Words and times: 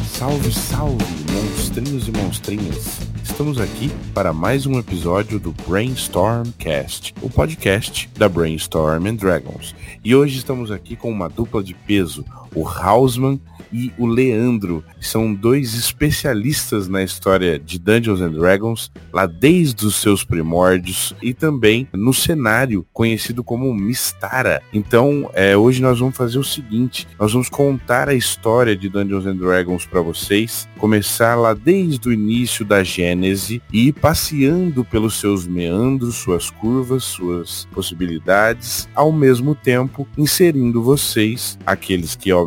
Salve, 0.09 0.53
salve, 0.53 1.05
monstrinhos 1.33 2.07
e 2.07 2.13
monstrinhas. 2.13 3.01
Estamos 3.25 3.61
aqui 3.61 3.91
para 4.15 4.33
mais 4.33 4.65
um 4.65 4.79
episódio 4.79 5.41
do 5.41 5.53
Brainstormcast, 5.69 7.13
o 7.21 7.29
podcast 7.29 8.09
da 8.17 8.29
Brainstorm 8.29 9.09
and 9.09 9.17
Dragons. 9.17 9.75
E 10.05 10.15
hoje 10.15 10.39
estamos 10.39 10.71
aqui 10.71 10.95
com 10.95 11.11
uma 11.11 11.29
dupla 11.29 11.65
de 11.65 11.75
peso, 11.75 12.25
o 12.57 12.67
Hausman 12.67 13.39
e 13.73 13.93
o 13.99 14.07
Leandro, 14.07 14.83
são 15.01 15.35
dois 15.35 15.75
especialistas 15.75 16.89
na 16.89 17.03
história 17.03 17.59
de 17.59 17.79
Dungeons 17.79 18.21
and 18.21 18.31
Dragons, 18.31 18.91
lá 19.13 19.27
desde 19.27 19.87
os 19.87 19.97
seus 19.97 20.25
primórdios 20.25 21.15
e 21.23 21.35
também 21.35 21.87
no 21.93 22.15
cenário 22.15 22.87
conhecido 22.93 23.45
como 23.45 23.75
Mistara. 23.75 24.63
Então, 24.73 25.31
é, 25.35 25.57
hoje 25.57 25.83
nós 25.83 25.99
vamos 25.99 26.17
fazer 26.17 26.39
o 26.39 26.45
seguinte, 26.45 27.07
nós 27.19 27.33
vamos 27.33 27.49
contar 27.49 28.09
a 28.09 28.15
história 28.15 28.77
de 28.77 28.89
Dungeons 28.89 29.27
and 29.27 29.37
Dragons 29.37 29.85
para 29.85 30.01
vocês, 30.01 30.69
começar 30.79 31.35
lá 31.35 31.53
desde 31.53 32.09
o 32.09 32.13
início 32.13 32.65
da 32.65 32.83
Gênese 32.83 33.61
e 33.73 33.89
ir 33.89 33.93
passeando 33.93 34.85
pelos 34.85 35.21
seus 35.21 35.47
meandros, 35.47 36.17
suas 36.17 36.51
curvas, 36.51 37.05
suas 37.05 37.67
possibilidades, 37.73 38.89
ao 38.95 39.13
mesmo 39.13 39.55
tempo 39.55 40.09
inserindo 40.17 40.83
vocês, 40.83 41.59
aqueles 41.67 42.15
que 42.15 42.33
obviamente 42.33 42.46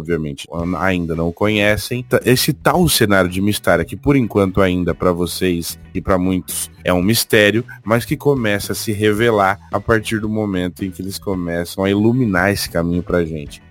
ainda 0.77 1.15
não 1.15 1.31
conhecem, 1.31 2.05
esse 2.25 2.53
tal 2.53 2.87
cenário 2.89 3.29
de 3.29 3.41
mistério 3.41 3.85
que 3.85 3.95
por 3.95 4.15
enquanto 4.15 4.61
ainda 4.61 4.93
para 4.93 5.11
vocês 5.11 5.79
e 5.93 6.01
para 6.01 6.17
muitos 6.17 6.69
é 6.83 6.93
um 6.93 7.01
mistério, 7.01 7.63
mas 7.83 8.05
que 8.05 8.17
começa 8.17 8.71
a 8.71 8.75
se 8.75 8.91
revelar 8.91 9.59
a 9.71 9.79
partir 9.79 10.19
do 10.19 10.29
momento 10.29 10.83
em 10.83 10.91
que 10.91 11.01
eles 11.01 11.17
começam 11.17 11.83
a 11.83 11.89
iluminar 11.89 12.51
esse 12.51 12.69
caminho 12.69 13.03
pra 13.03 13.25
gente. 13.25 13.61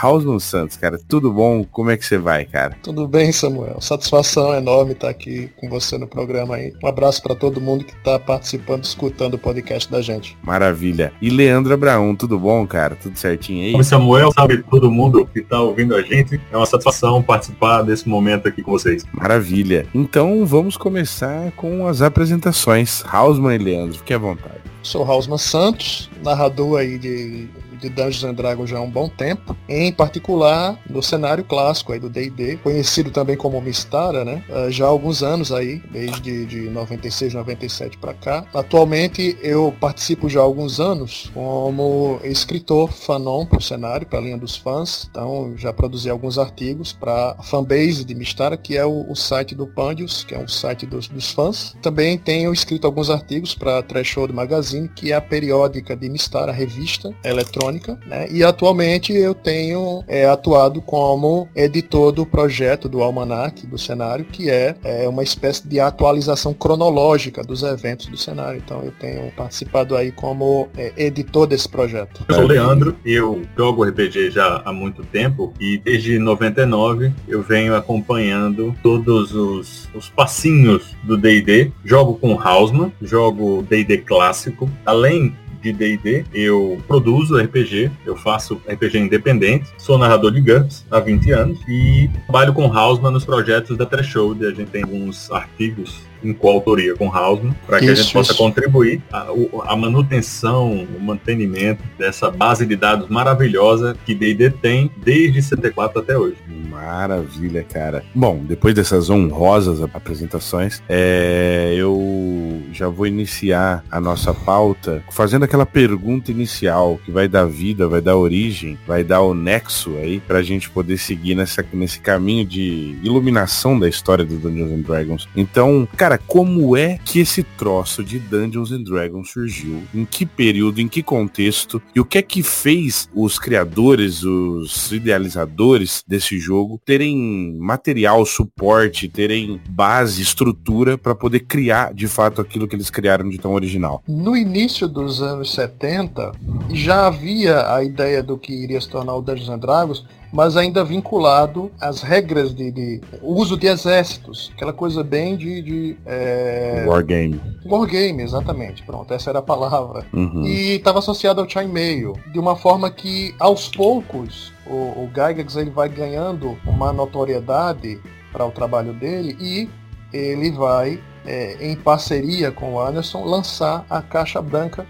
Hausman 0.00 0.38
Santos, 0.40 0.78
cara, 0.78 0.98
tudo 1.08 1.30
bom? 1.30 1.62
Como 1.62 1.90
é 1.90 1.96
que 1.96 2.06
você 2.06 2.16
vai, 2.16 2.46
cara? 2.46 2.74
Tudo 2.82 3.06
bem, 3.06 3.30
Samuel. 3.32 3.80
Satisfação 3.80 4.54
enorme 4.54 4.92
estar 4.92 5.10
aqui 5.10 5.50
com 5.56 5.68
você 5.68 5.98
no 5.98 6.06
programa 6.06 6.56
aí. 6.56 6.72
Um 6.82 6.86
abraço 6.86 7.22
para 7.22 7.34
todo 7.34 7.60
mundo 7.60 7.84
que 7.84 7.92
está 7.92 8.18
participando, 8.18 8.84
escutando 8.84 9.34
o 9.34 9.38
podcast 9.38 9.90
da 9.90 10.00
gente. 10.00 10.38
Maravilha. 10.42 11.12
E 11.20 11.28
Leandro 11.28 11.74
Abraão, 11.74 12.16
tudo 12.16 12.38
bom, 12.38 12.66
cara? 12.66 12.96
Tudo 12.96 13.18
certinho 13.18 13.64
aí? 13.64 13.72
Salve 13.72 13.84
Samuel, 13.84 14.32
sabe 14.32 14.62
todo 14.62 14.90
mundo 14.90 15.26
que 15.26 15.40
está 15.40 15.60
ouvindo 15.60 15.94
a 15.94 16.00
gente. 16.00 16.40
É 16.50 16.56
uma 16.56 16.66
satisfação 16.66 17.22
participar 17.22 17.82
desse 17.82 18.08
momento 18.08 18.48
aqui 18.48 18.62
com 18.62 18.72
vocês. 18.72 19.04
Maravilha. 19.12 19.86
Então 19.94 20.46
vamos 20.46 20.78
começar 20.78 21.52
com 21.52 21.86
as 21.86 22.00
apresentações. 22.00 23.04
Hausman 23.06 23.54
e 23.54 23.58
Leandro, 23.58 23.98
fique 23.98 24.14
à 24.14 24.18
vontade. 24.18 24.60
Sou 24.82 25.04
Hausman 25.04 25.36
Santos, 25.36 26.10
narrador 26.22 26.80
aí 26.80 26.98
de 26.98 27.50
de 27.80 27.88
Dungeons 27.88 28.24
and 28.24 28.34
Dragons 28.34 28.70
já 28.70 28.78
há 28.78 28.80
um 28.80 28.90
bom 28.90 29.08
tempo, 29.08 29.56
em 29.68 29.92
particular 29.92 30.78
no 30.88 31.02
cenário 31.02 31.44
clássico 31.44 31.92
aí 31.92 31.98
do 31.98 32.08
D&D, 32.08 32.58
conhecido 32.58 33.10
também 33.10 33.36
como 33.36 33.60
Mistara, 33.60 34.24
né? 34.24 34.44
Uh, 34.48 34.70
já 34.70 34.84
há 34.84 34.88
alguns 34.88 35.22
anos 35.22 35.52
aí, 35.52 35.82
desde 35.90 36.46
de 36.46 36.60
96, 36.70 37.34
97 37.34 37.98
para 37.98 38.14
cá. 38.14 38.44
Atualmente 38.52 39.38
eu 39.42 39.74
participo 39.80 40.28
já 40.28 40.40
há 40.40 40.42
alguns 40.42 40.80
anos 40.80 41.30
como 41.32 42.20
escritor 42.24 42.90
fanon 42.92 43.46
para 43.46 43.58
o 43.58 43.62
cenário, 43.62 44.06
para 44.06 44.18
a 44.18 44.22
linha 44.22 44.38
dos 44.38 44.56
fãs. 44.56 45.08
Então 45.10 45.54
já 45.56 45.72
produzi 45.72 46.10
alguns 46.10 46.38
artigos 46.38 46.92
para 46.92 47.36
a 47.38 47.42
fanbase 47.42 48.04
de 48.04 48.14
Mistara, 48.14 48.56
que 48.56 48.76
é 48.76 48.84
o, 48.84 49.10
o 49.10 49.16
site 49.16 49.54
do 49.54 49.66
Pandius, 49.66 50.24
que 50.24 50.34
é 50.34 50.38
um 50.38 50.48
site 50.48 50.86
dos, 50.86 51.08
dos 51.08 51.30
fãs. 51.30 51.74
Também 51.82 52.18
tenho 52.18 52.52
escrito 52.52 52.86
alguns 52.86 53.10
artigos 53.10 53.54
para 53.54 53.82
Threshold 53.82 54.32
Magazine, 54.32 54.88
que 54.88 55.12
é 55.12 55.16
a 55.16 55.20
periódica 55.20 55.96
de 55.96 56.08
Mistara, 56.08 56.52
a 56.52 56.54
revista 56.54 57.14
eletrônica 57.24 57.69
eletrônica, 57.70 57.98
né? 58.06 58.26
E 58.30 58.42
atualmente 58.42 59.12
eu 59.12 59.34
tenho 59.34 60.02
é, 60.08 60.26
atuado 60.26 60.80
como 60.82 61.48
editor 61.54 62.12
do 62.12 62.26
projeto 62.26 62.88
do 62.88 63.02
Almanac, 63.02 63.66
do 63.66 63.78
cenário, 63.78 64.24
que 64.24 64.50
é, 64.50 64.74
é 64.82 65.08
uma 65.08 65.22
espécie 65.22 65.66
de 65.66 65.78
atualização 65.78 66.52
cronológica 66.52 67.42
dos 67.42 67.62
eventos 67.62 68.06
do 68.06 68.16
cenário. 68.16 68.60
Então 68.64 68.82
eu 68.82 68.92
tenho 68.92 69.30
participado 69.32 69.96
aí 69.96 70.10
como 70.10 70.68
é, 70.76 70.92
editor 70.96 71.46
desse 71.46 71.68
projeto. 71.68 72.24
Eu 72.28 72.34
sou 72.34 72.44
o 72.44 72.48
Leandro, 72.48 72.96
eu 73.04 73.42
jogo 73.56 73.84
RPG 73.84 74.30
já 74.30 74.62
há 74.64 74.72
muito 74.72 75.02
tempo 75.04 75.54
e 75.60 75.78
desde 75.78 76.18
99 76.18 77.12
eu 77.28 77.42
venho 77.42 77.74
acompanhando 77.74 78.74
todos 78.82 79.34
os, 79.34 79.88
os 79.94 80.08
passinhos 80.08 80.96
do 81.04 81.16
D&D. 81.16 81.70
Jogo 81.84 82.14
com 82.14 82.38
Hausman, 82.40 82.92
jogo 83.00 83.62
D&D 83.68 83.98
clássico, 83.98 84.68
além 84.84 85.34
de 85.60 85.72
D&D, 85.72 86.24
eu 86.32 86.80
produzo 86.86 87.36
RPG, 87.36 87.90
eu 88.04 88.16
faço 88.16 88.60
RPG 88.68 88.98
independente, 88.98 89.66
sou 89.78 89.98
narrador 89.98 90.32
de 90.32 90.40
GURPS 90.40 90.86
há 90.90 91.00
20 91.00 91.30
anos 91.32 91.58
e 91.68 92.10
trabalho 92.26 92.52
com 92.52 92.72
Hausman 92.72 93.12
nos 93.12 93.24
projetos 93.24 93.76
da 93.76 93.86
Threshold. 93.86 94.44
A 94.44 94.50
gente 94.50 94.70
tem 94.70 94.82
alguns 94.82 95.30
artigos 95.30 96.09
em 96.22 96.32
coautoria 96.32 96.94
com 96.94 97.14
Hausman, 97.14 97.54
para 97.66 97.78
que 97.78 97.86
isso, 97.86 97.92
a 97.92 97.96
gente 97.96 98.12
possa 98.12 98.32
isso. 98.32 98.42
contribuir 98.42 99.02
a, 99.12 99.28
a, 99.64 99.76
manutenção, 99.76 100.86
o 100.96 101.00
mantenimento 101.00 101.82
dessa 101.98 102.30
base 102.30 102.66
de 102.66 102.76
dados 102.76 103.08
maravilhosa 103.08 103.96
que 104.04 104.14
D&D 104.14 104.50
tem 104.50 104.90
desde 105.04 105.42
74 105.42 106.00
até 106.00 106.16
hoje. 106.16 106.36
Maravilha, 106.68 107.64
cara. 107.64 108.02
Bom, 108.14 108.42
depois 108.44 108.74
dessas 108.74 109.10
honrosas 109.10 109.82
apresentações, 109.82 110.82
é, 110.88 111.74
eu 111.76 112.62
já 112.72 112.88
vou 112.88 113.06
iniciar 113.06 113.84
a 113.90 114.00
nossa 114.00 114.32
pauta 114.32 115.02
fazendo 115.10 115.44
aquela 115.44 115.66
pergunta 115.66 116.30
inicial 116.30 116.98
que 117.04 117.10
vai 117.10 117.28
dar 117.28 117.46
vida, 117.46 117.88
vai 117.88 118.00
dar 118.00 118.16
origem, 118.16 118.78
vai 118.86 119.04
dar 119.04 119.20
o 119.22 119.34
nexo 119.34 119.96
aí 119.96 120.20
para 120.20 120.38
a 120.38 120.42
gente 120.42 120.70
poder 120.70 120.96
seguir 120.98 121.34
nessa, 121.34 121.64
nesse 121.72 122.00
caminho 122.00 122.44
de 122.44 122.96
iluminação 123.02 123.78
da 123.78 123.88
história 123.88 124.24
do 124.24 124.36
Dungeons 124.36 124.72
and 124.72 124.82
Dragons. 124.82 125.28
Então, 125.36 125.88
cara, 125.96 126.09
Cara, 126.10 126.22
como 126.26 126.76
é 126.76 126.98
que 127.04 127.20
esse 127.20 127.44
troço 127.44 128.02
de 128.02 128.18
Dungeons 128.18 128.72
and 128.72 128.82
Dragons 128.82 129.30
surgiu? 129.30 129.80
Em 129.94 130.04
que 130.04 130.26
período, 130.26 130.80
em 130.80 130.88
que 130.88 131.04
contexto? 131.04 131.80
E 131.94 132.00
o 132.00 132.04
que 132.04 132.18
é 132.18 132.22
que 132.22 132.42
fez 132.42 133.08
os 133.14 133.38
criadores, 133.38 134.24
os 134.24 134.90
idealizadores 134.90 136.02
desse 136.08 136.36
jogo 136.36 136.80
terem 136.84 137.56
material, 137.60 138.26
suporte, 138.26 139.08
terem 139.08 139.60
base, 139.68 140.20
estrutura 140.20 140.98
para 140.98 141.14
poder 141.14 141.40
criar 141.40 141.94
de 141.94 142.08
fato 142.08 142.40
aquilo 142.40 142.66
que 142.66 142.74
eles 142.74 142.90
criaram 142.90 143.28
de 143.28 143.38
tão 143.38 143.52
original? 143.52 144.02
No 144.08 144.36
início 144.36 144.88
dos 144.88 145.22
anos 145.22 145.52
70, 145.54 146.32
já 146.72 147.06
havia 147.06 147.72
a 147.72 147.84
ideia 147.84 148.20
do 148.20 148.36
que 148.36 148.52
iria 148.52 148.80
se 148.80 148.88
tornar 148.88 149.14
o 149.14 149.22
Dungeons 149.22 149.48
and 149.48 149.58
Dragons, 149.60 150.04
mas 150.32 150.56
ainda 150.56 150.84
vinculado 150.84 151.70
às 151.80 152.02
regras 152.02 152.54
de, 152.54 152.70
de 152.70 153.00
uso 153.22 153.56
de 153.56 153.66
exércitos, 153.66 154.50
aquela 154.54 154.72
coisa 154.72 155.02
bem 155.02 155.36
de, 155.36 155.62
de 155.62 155.96
é... 156.06 156.84
wargame. 156.86 157.40
Wargame, 157.66 158.22
exatamente. 158.22 158.82
Pronto, 158.84 159.12
essa 159.12 159.30
era 159.30 159.40
a 159.40 159.42
palavra. 159.42 160.06
Uhum. 160.12 160.44
E 160.44 160.76
estava 160.76 161.00
associado 161.00 161.40
ao 161.40 161.48
chainmail, 161.48 162.14
de 162.32 162.38
uma 162.38 162.56
forma 162.56 162.90
que 162.90 163.34
aos 163.38 163.68
poucos 163.68 164.52
o, 164.66 165.04
o 165.04 165.10
Gygax 165.12 165.56
ele 165.56 165.70
vai 165.70 165.88
ganhando 165.88 166.56
uma 166.64 166.92
notoriedade 166.92 168.00
para 168.32 168.46
o 168.46 168.50
trabalho 168.50 168.92
dele 168.92 169.36
e 169.40 169.68
ele 170.12 170.50
vai 170.50 171.00
é, 171.26 171.56
em 171.60 171.76
parceria 171.76 172.50
com 172.50 172.74
o 172.74 172.80
Anderson 172.80 173.24
lançar 173.24 173.84
a 173.90 174.00
caixa 174.00 174.40
branca 174.40 174.86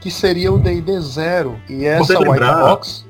que 0.00 0.10
seria 0.10 0.52
o 0.52 0.58
D&D 0.58 1.00
Zero 1.00 1.58
e 1.68 1.84
essa 1.84 2.18
White 2.18 2.44
Box 2.44 3.06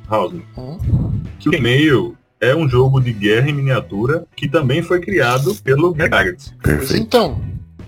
hum? 0.57 1.04
Que 1.39 1.49
o 1.49 1.55
e-mail 1.55 2.17
é 2.41 2.55
um 2.55 2.69
jogo 2.69 3.01
de 3.01 3.13
guerra 3.13 3.49
em 3.49 3.53
miniatura 3.53 4.27
que 4.37 4.49
também 4.49 4.83
foi 4.83 5.01
criado 5.01 5.55
pelo 5.57 5.95
Gygax. 5.95 6.55
Então, 6.95 7.41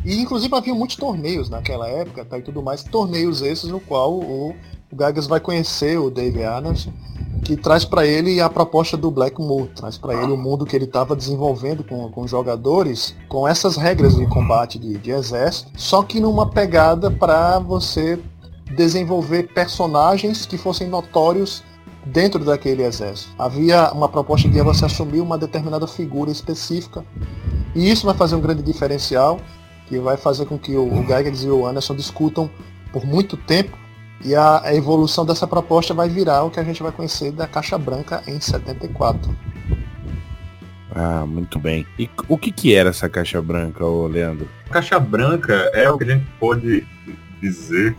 e 0.05 0.21
inclusive 0.21 0.55
havia 0.55 0.75
muitos 0.75 0.97
torneios 0.97 1.51
naquela 1.51 1.89
época 1.89 2.25
tá, 2.25 2.39
e 2.39 2.43
tudo 2.43 2.63
mais, 2.63 2.83
torneios 2.83 3.43
esses 3.43 3.69
no 3.69 3.81
qual 3.81 4.15
o, 4.15 4.51
o 4.51 4.57
Gygax 4.93 5.27
vai 5.27 5.41
conhecer 5.41 5.99
o 5.99 6.11
Dave 6.11 6.43
Anderson, 6.43 6.93
que 7.45 7.57
traz 7.57 7.85
para 7.85 8.07
ele 8.07 8.41
a 8.41 8.49
proposta 8.49 8.97
do 8.97 9.11
Black 9.11 9.41
Moon, 9.41 9.67
traz 9.67 9.99
para 9.99 10.15
ele 10.15 10.33
o 10.33 10.37
mundo 10.37 10.65
que 10.65 10.75
ele 10.75 10.85
estava 10.85 11.15
desenvolvendo 11.15 11.85
com, 11.85 12.11
com 12.11 12.27
jogadores, 12.27 13.15
com 13.29 13.47
essas 13.47 13.77
regras 13.77 14.17
de 14.17 14.27
combate 14.27 14.79
de, 14.79 14.97
de 14.97 15.11
exército, 15.11 15.71
só 15.77 16.03
que 16.03 16.19
numa 16.19 16.49
pegada 16.49 17.11
para 17.11 17.59
você 17.59 18.19
desenvolver 18.75 19.53
personagens 19.53 20.47
que 20.47 20.59
fossem 20.59 20.89
notórios 20.89 21.63
dentro 22.07 22.45
daquele 22.45 22.83
exército. 22.83 23.31
Havia 23.39 23.91
uma 23.93 24.09
proposta 24.09 24.49
de 24.49 24.63
você 24.63 24.85
assumir 24.85 25.21
uma 25.21 25.37
determinada 25.37 25.87
figura 25.87 26.31
específica. 26.31 27.05
E 27.75 27.91
isso 27.91 28.07
vai 28.07 28.15
fazer 28.15 28.37
um 28.37 28.41
grande 28.41 28.63
diferencial, 28.63 29.41
que 29.89 29.99
vai 29.99 30.17
fazer 30.17 30.47
com 30.47 30.59
que 30.59 30.77
o, 30.77 30.85
o 30.85 31.03
Gygax 31.03 31.43
e 31.43 31.51
o 31.51 31.67
Anderson 31.67 31.95
discutam 31.95 32.51
por 32.93 33.05
muito 33.05 33.37
tempo 33.37 33.77
E 34.25 34.35
a, 34.35 34.63
a 34.63 34.75
evolução 34.75 35.27
dessa 35.27 35.47
proposta 35.47 35.93
vai 35.93 36.09
virar 36.09 36.45
o 36.45 36.51
que 36.51 36.59
a 36.59 36.65
gente 36.65 36.83
vai 36.83 36.91
conhecer 36.91 37.33
da 37.33 37.47
Caixa 37.47 37.77
Branca 37.77 38.23
em 38.27 38.41
74. 38.41 39.37
Ah, 40.95 41.27
muito 41.27 41.59
bem. 41.59 41.87
E 41.99 42.09
o 42.27 42.39
que, 42.39 42.51
que 42.51 42.75
era 42.75 42.89
essa 42.89 43.07
caixa 43.07 43.43
branca, 43.43 43.85
ô 43.85 44.07
Leandro? 44.07 44.49
Caixa 44.71 44.99
branca 44.99 45.71
é 45.75 45.91
o 45.91 45.99
que 45.99 46.05
a 46.05 46.15
gente 46.15 46.27
pode 46.41 46.87
dizer 47.49 47.97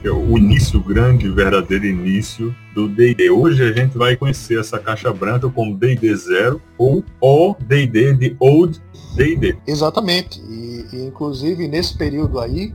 que 0.00 0.08
é 0.08 0.10
o 0.10 0.38
início, 0.38 0.78
o 0.78 0.82
grande, 0.82 1.28
verdadeiro 1.28 1.84
início 1.84 2.54
do 2.74 2.88
D&D. 2.88 3.30
Hoje 3.30 3.62
a 3.62 3.72
gente 3.72 3.98
vai 3.98 4.16
conhecer 4.16 4.58
essa 4.58 4.78
caixa 4.78 5.12
branca 5.12 5.48
como 5.48 5.76
D&D 5.76 6.14
Zero 6.16 6.60
ou 6.76 7.04
o 7.20 7.56
D&D 7.60 8.14
de 8.14 8.36
Old 8.38 8.80
D&D. 9.16 9.56
Exatamente. 9.66 10.40
E, 10.40 10.86
e, 10.92 11.06
inclusive 11.06 11.66
nesse 11.66 11.96
período 11.96 12.38
aí, 12.38 12.72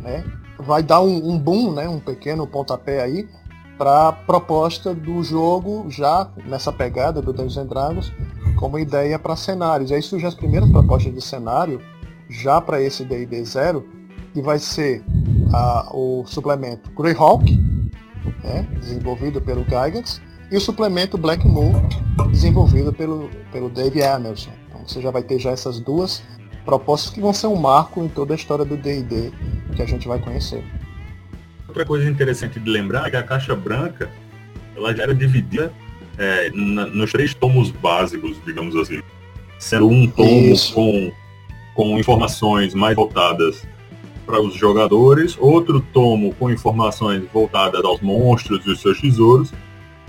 né, 0.00 0.24
vai 0.58 0.82
dar 0.82 1.00
um, 1.00 1.30
um 1.30 1.38
boom, 1.38 1.72
né, 1.72 1.88
um 1.88 1.98
pequeno 1.98 2.46
pontapé 2.46 3.02
aí 3.02 3.26
para 3.78 4.08
a 4.08 4.12
proposta 4.12 4.94
do 4.94 5.22
jogo 5.22 5.86
já 5.90 6.30
nessa 6.46 6.72
pegada 6.72 7.20
do 7.20 7.32
Dungeons 7.32 7.68
Dragons 7.68 8.12
como 8.56 8.78
ideia 8.78 9.18
para 9.18 9.36
cenários. 9.36 9.92
Aí 9.92 10.02
surgem 10.02 10.28
as 10.28 10.34
primeiras 10.34 10.70
propostas 10.70 11.14
de 11.14 11.20
cenário 11.20 11.80
já 12.28 12.60
para 12.60 12.82
esse 12.82 13.04
D&D 13.04 13.44
Zero, 13.44 13.86
que 14.36 14.42
vai 14.42 14.58
ser 14.58 15.02
a, 15.50 15.88
o 15.96 16.22
suplemento 16.26 16.90
Greyhawk, 16.90 17.50
né, 18.44 18.68
desenvolvido 18.78 19.40
pelo 19.40 19.64
Gygax, 19.64 20.20
e 20.52 20.58
o 20.58 20.60
suplemento 20.60 21.16
Black 21.16 21.48
Moon, 21.48 21.72
desenvolvido 22.30 22.92
pelo, 22.92 23.30
pelo 23.50 23.70
Dave 23.70 23.98
Emerson. 23.98 24.50
Então 24.68 24.86
você 24.86 25.00
já 25.00 25.10
vai 25.10 25.22
ter 25.22 25.38
já 25.38 25.52
essas 25.52 25.80
duas 25.80 26.22
propostas 26.66 27.14
que 27.14 27.18
vão 27.18 27.32
ser 27.32 27.46
um 27.46 27.56
marco 27.56 28.04
em 28.04 28.08
toda 28.08 28.34
a 28.34 28.36
história 28.36 28.62
do 28.62 28.76
D&D 28.76 29.32
que 29.74 29.80
a 29.80 29.86
gente 29.86 30.06
vai 30.06 30.18
conhecer. 30.18 30.62
Outra 31.66 31.86
coisa 31.86 32.06
interessante 32.06 32.60
de 32.60 32.68
lembrar 32.68 33.06
é 33.06 33.10
que 33.10 33.16
a 33.16 33.22
caixa 33.22 33.56
branca 33.56 34.10
ela 34.76 34.94
já 34.94 35.04
era 35.04 35.14
dividida 35.14 35.72
é, 36.18 36.50
na, 36.50 36.84
nos 36.84 37.10
três 37.10 37.32
tomos 37.32 37.70
básicos, 37.70 38.36
digamos 38.44 38.76
assim. 38.76 39.00
Sendo 39.58 39.88
um 39.88 40.06
tomo 40.06 40.54
com, 40.74 41.12
com 41.74 41.98
informações 41.98 42.74
mais 42.74 42.94
voltadas 42.94 43.66
para 44.26 44.42
os 44.42 44.54
jogadores, 44.54 45.36
outro 45.38 45.80
tomo 45.80 46.34
com 46.34 46.50
informações 46.50 47.22
voltadas 47.32 47.84
aos 47.84 48.00
monstros 48.00 48.66
e 48.66 48.70
os 48.70 48.80
seus 48.80 49.00
tesouros, 49.00 49.52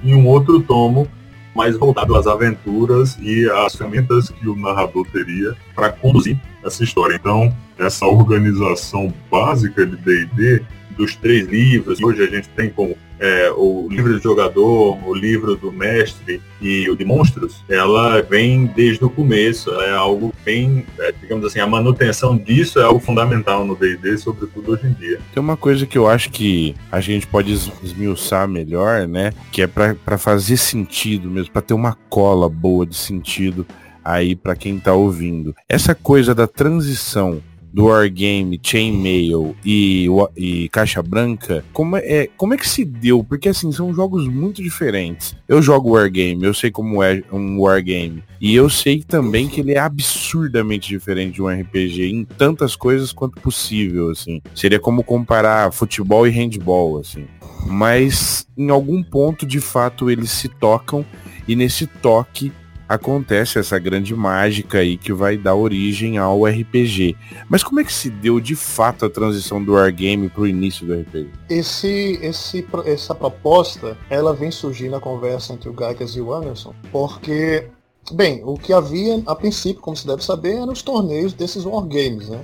e 0.03 0.13
um 0.13 0.27
outro 0.27 0.59
tomo 0.59 1.07
mais 1.55 1.77
voltado 1.77 2.15
às 2.15 2.27
aventuras 2.27 3.17
e 3.21 3.49
às 3.49 3.75
ferramentas 3.75 4.29
que 4.29 4.47
o 4.47 4.55
narrador 4.55 5.07
teria 5.11 5.55
para 5.73 5.89
conduzir 5.89 6.39
essa 6.63 6.83
história. 6.83 7.15
Então, 7.15 7.55
essa 7.77 8.05
organização 8.05 9.13
básica 9.31 9.85
de 9.85 9.95
D&D 9.97 10.63
dos 10.95 11.15
três 11.15 11.47
livros, 11.47 12.01
hoje 12.01 12.23
a 12.23 12.27
gente 12.27 12.49
tem 12.49 12.69
como 12.69 12.95
é, 13.19 13.51
o 13.55 13.87
livro 13.89 14.13
do 14.13 14.19
jogador, 14.19 14.97
o 15.07 15.13
livro 15.13 15.55
do 15.55 15.71
mestre 15.71 16.41
e 16.61 16.89
o 16.89 16.95
de 16.95 17.05
monstros, 17.05 17.63
ela 17.69 18.21
vem 18.21 18.65
desde 18.67 19.03
o 19.03 19.09
começo, 19.09 19.71
é 19.81 19.91
algo 19.91 20.33
bem, 20.43 20.85
é, 20.99 21.11
digamos 21.11 21.45
assim, 21.45 21.59
a 21.59 21.67
manutenção 21.67 22.37
disso 22.37 22.79
é 22.79 22.83
algo 22.83 22.99
fundamental 22.99 23.65
no 23.65 23.75
D&D, 23.75 24.17
sobretudo 24.17 24.73
hoje 24.73 24.87
em 24.87 24.93
dia. 24.93 25.19
Tem 25.33 25.41
uma 25.41 25.57
coisa 25.57 25.85
que 25.85 25.97
eu 25.97 26.07
acho 26.07 26.29
que 26.31 26.75
a 26.91 26.99
gente 26.99 27.27
pode 27.27 27.51
esmiuçar 27.83 28.47
melhor, 28.47 29.07
né, 29.07 29.33
que 29.51 29.61
é 29.61 29.67
para 29.67 30.17
fazer 30.17 30.57
sentido 30.57 31.29
mesmo, 31.29 31.51
para 31.51 31.61
ter 31.61 31.73
uma 31.73 31.97
cola 32.09 32.49
boa 32.49 32.85
de 32.85 32.95
sentido 32.95 33.65
aí 34.07 34.35
para 34.35 34.55
quem 34.55 34.77
está 34.77 34.93
ouvindo. 34.93 35.53
Essa 35.67 35.93
coisa 35.93 36.33
da 36.33 36.47
transição 36.47 37.41
do 37.77 37.85
Wargame, 37.85 38.59
Chainmail 38.59 39.55
e, 39.63 40.07
e 40.35 40.67
Caixa 40.69 41.03
Branca, 41.03 41.63
como 41.71 41.95
é, 41.95 42.27
como 42.35 42.55
é 42.55 42.57
que 42.57 42.67
se 42.67 42.83
deu? 42.83 43.23
Porque 43.23 43.49
assim, 43.49 43.71
são 43.71 43.93
jogos 43.93 44.27
muito 44.27 44.63
diferentes. 44.63 45.35
Eu 45.47 45.61
jogo 45.61 45.91
Wargame, 45.91 46.43
eu 46.43 46.55
sei 46.55 46.71
como 46.71 47.03
é 47.03 47.21
um 47.31 47.61
Wargame. 47.61 48.23
E 48.41 48.55
eu 48.55 48.67
sei 48.67 49.03
também 49.03 49.47
que 49.47 49.61
ele 49.61 49.73
é 49.73 49.77
absurdamente 49.77 50.87
diferente 50.87 51.35
de 51.35 51.41
um 51.43 51.47
RPG 51.47 52.09
em 52.09 52.25
tantas 52.25 52.75
coisas 52.75 53.11
quanto 53.11 53.39
possível, 53.39 54.09
assim. 54.09 54.41
Seria 54.55 54.79
como 54.79 55.03
comparar 55.03 55.71
futebol 55.71 56.25
e 56.25 56.31
handball, 56.31 56.97
assim. 56.97 57.27
Mas 57.67 58.47
em 58.57 58.71
algum 58.71 59.03
ponto, 59.03 59.45
de 59.45 59.59
fato, 59.59 60.09
eles 60.09 60.31
se 60.31 60.49
tocam 60.49 61.05
e 61.47 61.55
nesse 61.55 61.85
toque 61.85 62.51
acontece 62.87 63.59
essa 63.59 63.77
grande 63.77 64.15
mágica 64.15 64.79
aí 64.79 64.97
que 64.97 65.11
vai 65.11 65.37
dar 65.37 65.55
origem 65.55 66.17
ao 66.17 66.45
RPG. 66.45 67.15
Mas 67.49 67.63
como 67.63 67.79
é 67.79 67.83
que 67.83 67.91
se 67.91 68.09
deu 68.09 68.39
de 68.39 68.55
fato 68.55 69.05
a 69.05 69.09
transição 69.09 69.63
do 69.63 69.73
Wargame 69.73 70.29
para 70.29 70.41
o 70.41 70.47
início 70.47 70.85
do 70.85 70.93
RPG? 70.93 71.29
Esse, 71.49 72.19
esse, 72.21 72.65
essa 72.85 73.13
proposta, 73.13 73.97
ela 74.09 74.33
vem 74.33 74.51
surgir 74.51 74.89
na 74.89 74.99
conversa 74.99 75.53
entre 75.53 75.69
o 75.69 75.75
Geigas 75.77 76.15
e 76.15 76.21
o 76.21 76.33
Anderson, 76.33 76.73
porque, 76.91 77.67
bem, 78.11 78.41
o 78.45 78.55
que 78.55 78.71
havia 78.71 79.21
a 79.25 79.35
princípio, 79.35 79.81
como 79.81 79.97
se 79.97 80.07
deve 80.07 80.23
saber, 80.23 80.55
eram 80.55 80.71
os 80.71 80.81
torneios 80.81 81.33
desses 81.33 81.65
Wargames, 81.65 82.29
né? 82.29 82.41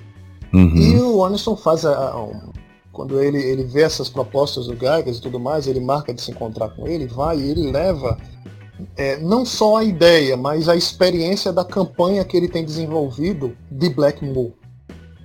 Uhum. 0.54 0.76
E 0.76 0.96
o 0.98 1.26
Anderson 1.26 1.56
faz 1.56 1.84
a, 1.86 2.10
a, 2.10 2.54
quando 2.92 3.20
ele, 3.20 3.40
ele 3.40 3.64
vê 3.64 3.82
essas 3.82 4.08
propostas 4.08 4.68
do 4.68 4.78
Geigas 4.78 5.18
e 5.18 5.22
tudo 5.22 5.40
mais, 5.40 5.68
ele 5.68 5.80
marca 5.80 6.14
de 6.14 6.22
se 6.22 6.32
encontrar 6.32 6.70
com 6.70 6.88
ele, 6.88 7.08
vai 7.08 7.40
e 7.40 7.50
ele 7.50 7.72
leva 7.72 8.18
é, 8.96 9.18
não 9.18 9.46
só 9.46 9.78
a 9.78 9.84
ideia, 9.84 10.36
mas 10.38 10.68
a 10.70 10.76
experiência 10.76 11.52
da 11.52 11.64
campanha 11.64 12.24
que 12.24 12.36
ele 12.36 12.48
tem 12.48 12.64
desenvolvido 12.64 13.56
de 13.70 13.90
Black 13.90 14.24
Moor. 14.24 14.52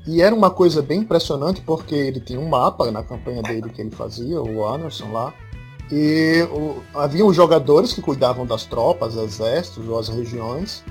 E 0.07 0.23
era 0.23 0.35
uma 0.35 0.51
coisa 0.51 0.81
bem 0.81 1.01
impressionante 1.01 1.61
porque 1.61 1.95
ele 1.95 2.21
tinha 2.21 2.41
um 2.41 2.49
mapa 2.49 2.91
na 2.91 3.03
campanha 3.03 3.43
dele 3.43 3.69
que 3.69 3.83
ele 3.83 3.91
fazia, 3.91 4.41
o 4.41 4.67
Anderson 4.67 5.13
lá. 5.13 5.35
E 5.93 6.47
o, 6.51 6.83
havia 6.95 7.25
os 7.25 7.37
jogadores 7.37 7.93
que 7.93 8.01
cuidavam 8.01 8.47
das 8.47 8.65
tropas, 8.65 9.17
exércitos 9.17 9.87
ou 9.89 9.99
as 9.99 10.09
regiões, 10.09 10.83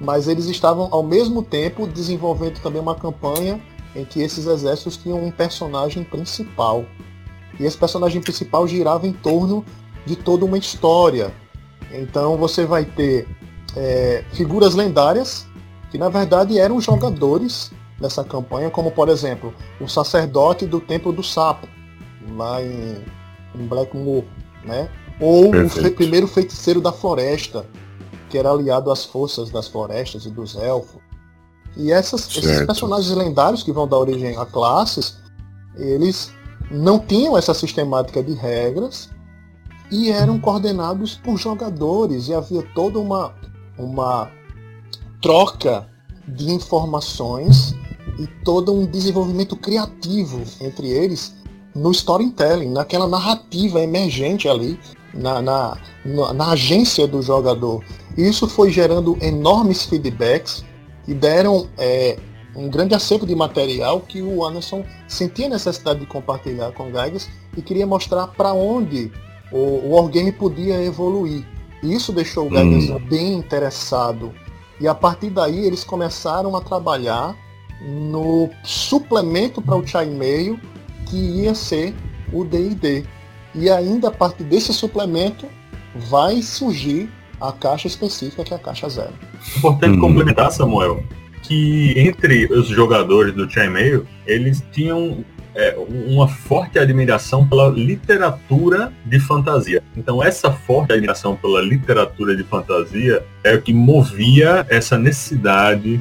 mas 0.00 0.28
eles 0.28 0.46
estavam 0.46 0.88
ao 0.90 1.02
mesmo 1.02 1.42
tempo 1.42 1.86
desenvolvendo 1.86 2.60
também 2.60 2.80
uma 2.80 2.94
campanha 2.94 3.60
em 3.94 4.04
que 4.04 4.20
esses 4.20 4.46
exércitos 4.46 4.96
tinham 4.96 5.22
um 5.22 5.30
personagem 5.30 6.04
principal. 6.04 6.84
E 7.58 7.64
esse 7.64 7.76
personagem 7.76 8.20
principal 8.20 8.66
girava 8.66 9.06
em 9.06 9.12
torno 9.12 9.64
de 10.06 10.16
toda 10.16 10.44
uma 10.44 10.56
história, 10.58 11.32
então 11.92 12.36
você 12.36 12.64
vai 12.64 12.84
ter 12.84 13.28
é, 13.76 14.24
figuras 14.32 14.74
lendárias 14.74 15.46
que 15.90 15.98
na 15.98 16.08
verdade 16.08 16.58
eram 16.58 16.80
jogadores 16.80 17.70
nessa 18.00 18.24
campanha, 18.24 18.70
como 18.70 18.90
por 18.90 19.08
exemplo 19.08 19.52
o 19.80 19.88
sacerdote 19.88 20.66
do 20.66 20.80
Templo 20.80 21.12
do 21.12 21.22
Sapo, 21.22 21.68
lá 22.36 22.62
em, 22.62 23.04
em 23.54 23.66
Blackmoor, 23.66 24.24
né? 24.64 24.88
Ou 25.20 25.50
Perfeito. 25.50 25.86
o 25.86 25.90
fe 25.90 25.90
primeiro 25.90 26.26
feiticeiro 26.26 26.80
da 26.80 26.92
floresta, 26.92 27.66
que 28.30 28.38
era 28.38 28.50
aliado 28.50 28.90
às 28.90 29.04
forças 29.04 29.50
das 29.50 29.68
florestas 29.68 30.24
e 30.24 30.30
dos 30.30 30.56
elfos. 30.56 31.00
E 31.76 31.92
essas, 31.92 32.26
esses 32.36 32.66
personagens 32.66 33.14
lendários 33.14 33.62
que 33.62 33.72
vão 33.72 33.86
dar 33.86 33.98
origem 33.98 34.36
a 34.36 34.46
classes, 34.46 35.18
eles 35.76 36.32
não 36.70 36.98
tinham 36.98 37.36
essa 37.36 37.52
sistemática 37.52 38.22
de 38.22 38.32
regras 38.32 39.10
e 39.90 40.10
eram 40.10 40.38
coordenados 40.38 41.14
por 41.16 41.36
jogadores 41.36 42.28
e 42.28 42.34
havia 42.34 42.62
toda 42.74 42.98
uma, 42.98 43.34
uma 43.78 44.30
troca 45.20 45.88
de 46.26 46.50
informações 46.50 47.74
e 48.18 48.26
todo 48.44 48.72
um 48.72 48.86
desenvolvimento 48.86 49.56
criativo 49.56 50.42
entre 50.60 50.88
eles 50.88 51.34
no 51.74 51.90
storytelling, 51.90 52.70
naquela 52.70 53.06
narrativa 53.06 53.80
emergente 53.80 54.48
ali, 54.48 54.78
na, 55.14 55.40
na, 55.40 55.76
na, 56.34 56.50
agência 56.50 57.06
do 57.06 57.22
jogador. 57.22 57.84
E 58.16 58.28
isso 58.28 58.48
foi 58.48 58.70
gerando 58.70 59.16
enormes 59.20 59.84
feedbacks 59.84 60.64
e 61.06 61.14
deram 61.14 61.68
é, 61.78 62.18
um 62.54 62.68
grande 62.68 62.94
acervo 62.94 63.26
de 63.26 63.34
material 63.34 64.00
que 64.00 64.20
o 64.22 64.44
Anderson 64.44 64.84
sentia 65.08 65.48
necessidade 65.48 66.00
de 66.00 66.06
compartilhar 66.06 66.72
com 66.72 66.88
o 66.88 66.92
Geiges 66.92 67.28
e 67.56 67.62
queria 67.62 67.86
mostrar 67.86 68.28
para 68.28 68.52
onde 68.52 69.12
o, 69.52 69.58
o 69.58 69.90
Wargame 69.94 70.32
podia 70.32 70.82
evoluir. 70.82 71.44
E 71.82 71.94
isso 71.94 72.12
deixou 72.12 72.46
o 72.46 72.50
Geiger 72.50 72.96
hum. 72.96 73.00
bem 73.08 73.34
interessado. 73.34 74.32
E 74.80 74.86
a 74.86 74.94
partir 74.94 75.30
daí 75.30 75.66
eles 75.66 75.84
começaram 75.84 76.56
a 76.56 76.60
trabalhar 76.60 77.34
no 77.82 78.50
suplemento 78.62 79.62
para 79.62 79.76
o 79.76 79.86
Chainmail, 79.86 80.58
que 81.06 81.16
ia 81.16 81.54
ser 81.54 81.94
o 82.32 82.44
D&D. 82.44 83.04
E 83.54 83.68
ainda 83.70 84.08
a 84.08 84.10
partir 84.10 84.44
desse 84.44 84.72
suplemento 84.72 85.46
vai 85.94 86.42
surgir 86.42 87.10
a 87.40 87.50
caixa 87.52 87.88
específica, 87.88 88.44
que 88.44 88.52
é 88.52 88.56
a 88.56 88.60
caixa 88.60 88.88
zero. 88.88 89.14
Importante 89.56 89.96
hum. 89.96 90.00
complementar, 90.00 90.52
Samuel, 90.52 91.02
que 91.42 91.98
entre 91.98 92.46
os 92.52 92.68
jogadores 92.68 93.34
do 93.34 93.50
Chainmail, 93.50 94.06
eles 94.26 94.62
tinham 94.72 95.24
é, 95.54 95.76
uma 95.78 96.28
forte 96.28 96.78
admiração 96.78 97.46
pela 97.46 97.68
literatura 97.68 98.92
de 99.04 99.18
fantasia. 99.20 99.82
Então 99.96 100.22
essa 100.22 100.50
forte 100.50 100.92
admiração 100.92 101.36
pela 101.36 101.60
literatura 101.60 102.36
de 102.36 102.44
fantasia 102.44 103.24
é 103.42 103.54
o 103.54 103.62
que 103.62 103.72
movia 103.72 104.66
essa 104.68 104.98
necessidade 104.98 106.00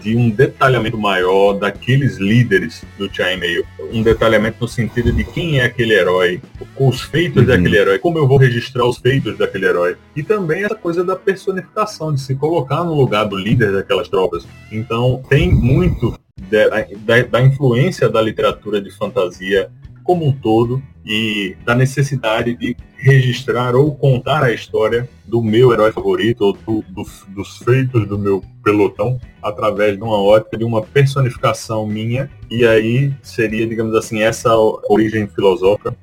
de 0.00 0.16
um 0.16 0.30
detalhamento 0.30 0.98
maior 0.98 1.54
daqueles 1.54 2.16
líderes 2.16 2.82
do 2.98 3.12
Chainmail. 3.14 3.64
Um 3.92 4.02
detalhamento 4.02 4.56
no 4.60 4.68
sentido 4.68 5.12
de 5.12 5.24
quem 5.24 5.60
é 5.60 5.64
aquele 5.64 5.92
herói, 5.92 6.40
os 6.78 7.02
feitos 7.02 7.42
uhum. 7.42 7.48
daquele 7.48 7.76
herói, 7.76 7.98
como 7.98 8.18
eu 8.18 8.26
vou 8.26 8.38
registrar 8.38 8.86
os 8.86 8.98
feitos 8.98 9.36
daquele 9.36 9.66
herói. 9.66 9.96
E 10.16 10.22
também 10.22 10.64
essa 10.64 10.74
coisa 10.74 11.04
da 11.04 11.16
personificação, 11.16 12.14
de 12.14 12.20
se 12.20 12.34
colocar 12.34 12.82
no 12.82 12.94
lugar 12.94 13.24
do 13.24 13.36
líder 13.36 13.72
daquelas 13.72 14.08
tropas. 14.08 14.46
Então 14.72 15.22
tem 15.28 15.52
muito 15.52 16.18
da, 16.50 16.86
da, 17.04 17.22
da 17.22 17.42
influência 17.42 18.08
da 18.08 18.20
literatura 18.20 18.80
de 18.80 18.90
fantasia 18.90 19.70
como 20.04 20.26
um 20.26 20.32
todo 20.32 20.82
e 21.04 21.56
da 21.64 21.74
necessidade 21.74 22.54
de 22.56 22.76
registrar 22.96 23.74
ou 23.74 23.94
contar 23.94 24.42
a 24.42 24.52
história 24.52 25.08
do 25.24 25.42
meu 25.42 25.72
herói 25.72 25.92
favorito 25.92 26.42
ou 26.42 26.52
do, 26.52 26.84
do, 26.88 27.06
dos 27.28 27.58
feitos 27.58 28.06
do 28.06 28.18
meu 28.18 28.42
pelotão 28.62 29.18
através 29.42 29.96
de 29.96 30.02
uma 30.02 30.20
ótica 30.20 30.58
de 30.58 30.64
uma 30.64 30.82
personificação 30.82 31.86
minha 31.86 32.30
e 32.50 32.66
aí 32.66 33.14
seria 33.22 33.66
digamos 33.66 33.94
assim 33.94 34.20
essa 34.20 34.54
origem 34.88 35.26
filosófica 35.28 35.96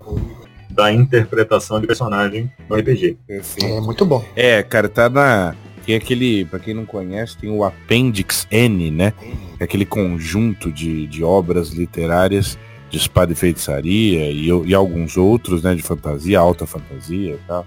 da 0.72 0.92
interpretação 0.92 1.82
de 1.82 1.88
personagem 1.88 2.52
no 2.70 2.76
RPG. 2.76 3.18
É 3.28 3.82
muito 3.82 4.06
bom. 4.06 4.24
É, 4.36 4.62
cara, 4.62 4.88
tá 4.88 5.10
na 5.10 5.56
tem 5.88 5.96
aquele, 5.96 6.44
para 6.44 6.60
quem 6.60 6.74
não 6.74 6.86
conhece, 6.86 7.38
tem 7.38 7.50
o 7.50 7.64
Appendix 7.64 8.46
N, 8.52 8.92
né? 8.92 9.14
É 9.58 9.64
aquele 9.64 9.86
conjunto 9.86 10.70
de, 10.70 11.08
de 11.08 11.24
obras 11.24 11.70
literárias 11.70 12.60
de 12.90 12.98
espada 12.98 13.32
e 13.32 13.36
feitiçaria 13.36 14.30
e, 14.30 14.48
e, 14.48 14.74
alguns 14.74 15.16
outros, 15.16 15.64
né, 15.64 15.74
de 15.74 15.82
fantasia, 15.82 16.40
alta 16.40 16.66
fantasia 16.66 17.36
e 17.36 17.48
tal, 17.48 17.66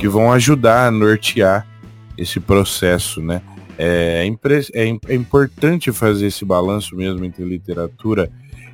que 0.00 0.08
vão 0.08 0.32
ajudar 0.32 0.88
a 0.88 0.90
nortear 0.90 1.64
esse 2.18 2.40
processo, 2.40 3.22
né? 3.22 3.40
É, 3.78 4.28
é, 4.74 4.88
é, 5.08 5.14
importante 5.14 5.92
fazer 5.92 6.26
esse 6.26 6.44
balanço 6.44 6.96
mesmo 6.96 7.24
entre 7.24 7.44
literatura 7.44 8.30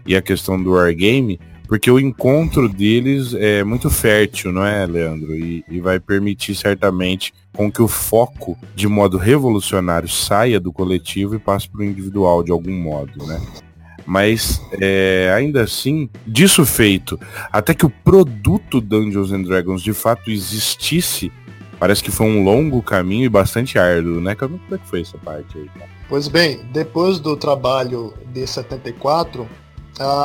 e 0.07 0.17
a 0.17 0.23
questão 0.23 0.61
do 0.61 0.73
wargame, 0.73 1.39
porque 1.67 1.91
o 1.91 1.99
encontro 1.99 2.69
deles 2.69 3.35
é 3.35 3.65
muito 3.65 3.91
fértil, 3.91 4.53
não 4.53 4.65
é, 4.65 4.87
Leandro? 4.87 5.35
E, 5.35 5.65
e 5.69 5.81
vai 5.81 5.99
permitir 5.99 6.55
certamente 6.55 7.33
com 7.53 7.71
que 7.71 7.83
o 7.83 7.89
foco, 7.89 8.57
de 8.75 8.87
modo 8.87 9.17
revolucionário, 9.17 10.09
saia 10.09 10.61
do 10.61 10.73
coletivo 10.73 11.35
e 11.35 11.39
passe 11.39 11.69
para 11.69 11.81
o 11.81 11.85
individual 11.85 12.43
de 12.43 12.53
algum 12.53 12.73
modo, 12.73 13.27
né? 13.27 13.41
Mas 14.07 14.61
é, 14.81 15.33
ainda 15.35 15.63
assim, 15.63 16.09
disso 16.25 16.65
feito, 16.65 17.19
até 17.51 17.75
que 17.75 17.85
o 17.85 17.91
produto 17.91 18.81
Dungeons 18.81 19.33
and 19.33 19.43
Dragons 19.43 19.83
de 19.83 19.93
fato 19.93 20.31
existisse, 20.31 21.33
parece 21.81 22.05
que 22.05 22.13
foi 22.13 22.27
um 22.27 22.45
longo 22.45 22.81
caminho 22.83 23.25
e 23.25 23.29
bastante 23.29 23.79
árduo, 23.79 24.21
né? 24.21 24.37
Como 24.37 24.61
é 24.71 24.79
que 24.79 24.89
foi 24.89 25.01
essa 25.01 25.19
parte 25.19 25.59
aí? 25.59 25.69
Pois 26.09 26.29
bem, 26.29 26.61
depois 26.73 27.19
do 27.19 27.37
trabalho 27.37 28.15
de 28.33 28.47
74, 28.47 29.43
Uh, 29.43 29.66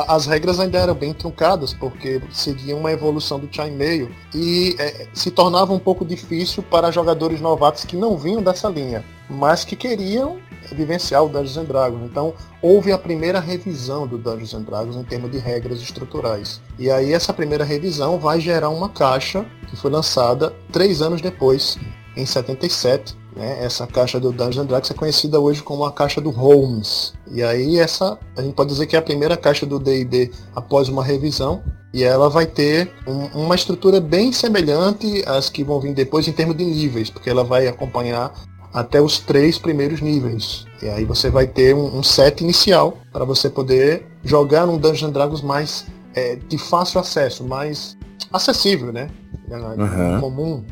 as 0.06 0.26
regras 0.26 0.60
ainda 0.60 0.78
eram 0.78 0.94
bem 0.94 1.14
truncadas, 1.14 1.72
porque 1.72 2.20
seguiam 2.30 2.78
uma 2.78 2.92
evolução 2.92 3.38
do 3.38 3.48
chainmail 3.50 4.10
e 4.34 4.76
é, 4.78 5.06
se 5.14 5.30
tornava 5.30 5.72
um 5.72 5.78
pouco 5.78 6.04
difícil 6.04 6.62
para 6.62 6.90
jogadores 6.90 7.40
novatos 7.40 7.84
que 7.84 7.96
não 7.96 8.16
vinham 8.16 8.42
dessa 8.42 8.68
linha, 8.68 9.04
mas 9.30 9.64
que 9.64 9.74
queriam 9.74 10.38
vivenciar 10.72 11.24
o 11.24 11.28
Dungeons 11.28 11.56
and 11.56 11.64
Dragons. 11.64 12.02
Então, 12.04 12.34
houve 12.60 12.92
a 12.92 12.98
primeira 12.98 13.40
revisão 13.40 14.06
do 14.06 14.18
Dungeons 14.18 14.54
and 14.54 14.62
Dragons 14.62 14.96
em 14.96 15.04
termos 15.04 15.30
de 15.30 15.38
regras 15.38 15.80
estruturais. 15.80 16.60
E 16.78 16.90
aí, 16.90 17.12
essa 17.12 17.32
primeira 17.32 17.64
revisão 17.64 18.18
vai 18.18 18.40
gerar 18.40 18.68
uma 18.68 18.88
caixa 18.88 19.44
que 19.68 19.76
foi 19.76 19.90
lançada 19.90 20.52
três 20.70 21.02
anos 21.02 21.20
depois, 21.20 21.78
em 22.16 22.26
77, 22.26 23.16
né? 23.36 23.64
Essa 23.64 23.86
caixa 23.86 24.20
do 24.20 24.30
Dungeons 24.30 24.66
Dragons 24.66 24.90
é 24.90 24.94
conhecida 24.94 25.40
hoje 25.40 25.62
como 25.62 25.84
a 25.84 25.92
caixa 25.92 26.20
do 26.20 26.30
Holmes. 26.30 27.14
E 27.30 27.42
aí 27.42 27.78
essa, 27.78 28.18
a 28.36 28.42
gente 28.42 28.54
pode 28.54 28.70
dizer 28.70 28.86
que 28.86 28.96
é 28.96 28.98
a 28.98 29.02
primeira 29.02 29.36
caixa 29.36 29.64
do 29.64 29.78
D&D 29.78 30.30
após 30.54 30.88
uma 30.88 31.02
revisão. 31.02 31.62
E 31.94 32.02
ela 32.02 32.30
vai 32.30 32.46
ter 32.46 32.90
um, 33.06 33.44
uma 33.44 33.54
estrutura 33.54 34.00
bem 34.00 34.32
semelhante 34.32 35.22
às 35.26 35.50
que 35.50 35.62
vão 35.62 35.78
vir 35.78 35.92
depois 35.92 36.26
em 36.26 36.32
termos 36.32 36.56
de 36.56 36.64
níveis, 36.64 37.10
porque 37.10 37.28
ela 37.28 37.44
vai 37.44 37.68
acompanhar 37.68 38.32
até 38.72 39.00
os 39.00 39.18
três 39.18 39.58
primeiros 39.58 40.00
níveis. 40.00 40.66
E 40.82 40.88
aí 40.88 41.04
você 41.04 41.28
vai 41.28 41.46
ter 41.46 41.74
um, 41.74 41.98
um 41.98 42.02
set 42.02 42.40
inicial 42.40 42.96
para 43.12 43.26
você 43.26 43.50
poder 43.50 44.06
jogar 44.24 44.66
num 44.66 44.78
Dungeons 44.78 45.12
Dragons 45.12 45.42
mais 45.42 45.86
é, 46.14 46.36
de 46.36 46.56
fácil 46.56 46.98
acesso, 46.98 47.44
mais 47.44 47.96
acessível, 48.32 48.90
né? 48.90 49.10
Uhum. 49.50 50.20
Comum 50.20 50.64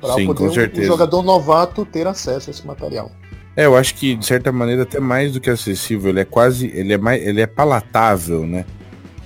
para 0.00 0.14
poder 0.14 0.44
um, 0.44 0.80
um 0.80 0.84
jogador 0.84 1.22
novato 1.22 1.84
ter 1.84 2.06
acesso 2.06 2.48
a 2.48 2.52
esse 2.52 2.66
material. 2.66 3.10
É, 3.56 3.66
eu 3.66 3.76
acho 3.76 3.94
que 3.96 4.14
de 4.14 4.24
certa 4.24 4.52
maneira 4.52 4.84
até 4.84 5.00
mais 5.00 5.32
do 5.32 5.40
que 5.40 5.50
acessível, 5.50 6.10
ele 6.10 6.20
é 6.20 6.24
quase, 6.24 6.68
ele 6.72 6.92
é 6.92 6.98
mais, 6.98 7.20
ele 7.26 7.40
é 7.40 7.46
palatável, 7.46 8.46
né? 8.46 8.64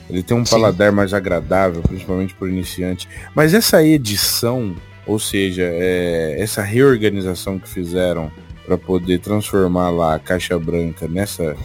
Ele 0.09 0.23
tem 0.23 0.37
um 0.37 0.45
Sim. 0.45 0.53
paladar 0.53 0.91
mais 0.91 1.13
agradável, 1.15 1.83
principalmente 1.83 2.35
para 2.35 2.47
o 2.47 2.49
iniciante. 2.49 3.09
Mas 3.35 3.55
essa 3.55 3.83
edição, 3.83 4.75
ou 5.07 5.19
seja, 5.19 5.63
é, 5.65 6.37
essa 6.39 6.63
reorganização 6.63 7.59
que 7.59 7.69
fizeram 7.69 8.31
para 8.65 8.79
poder 8.79 9.19
transformar 9.21 9.91
lá 9.91 10.15
a 10.15 10.19
caixa 10.19 10.59
branca 10.59 11.07
nessa 11.09 11.57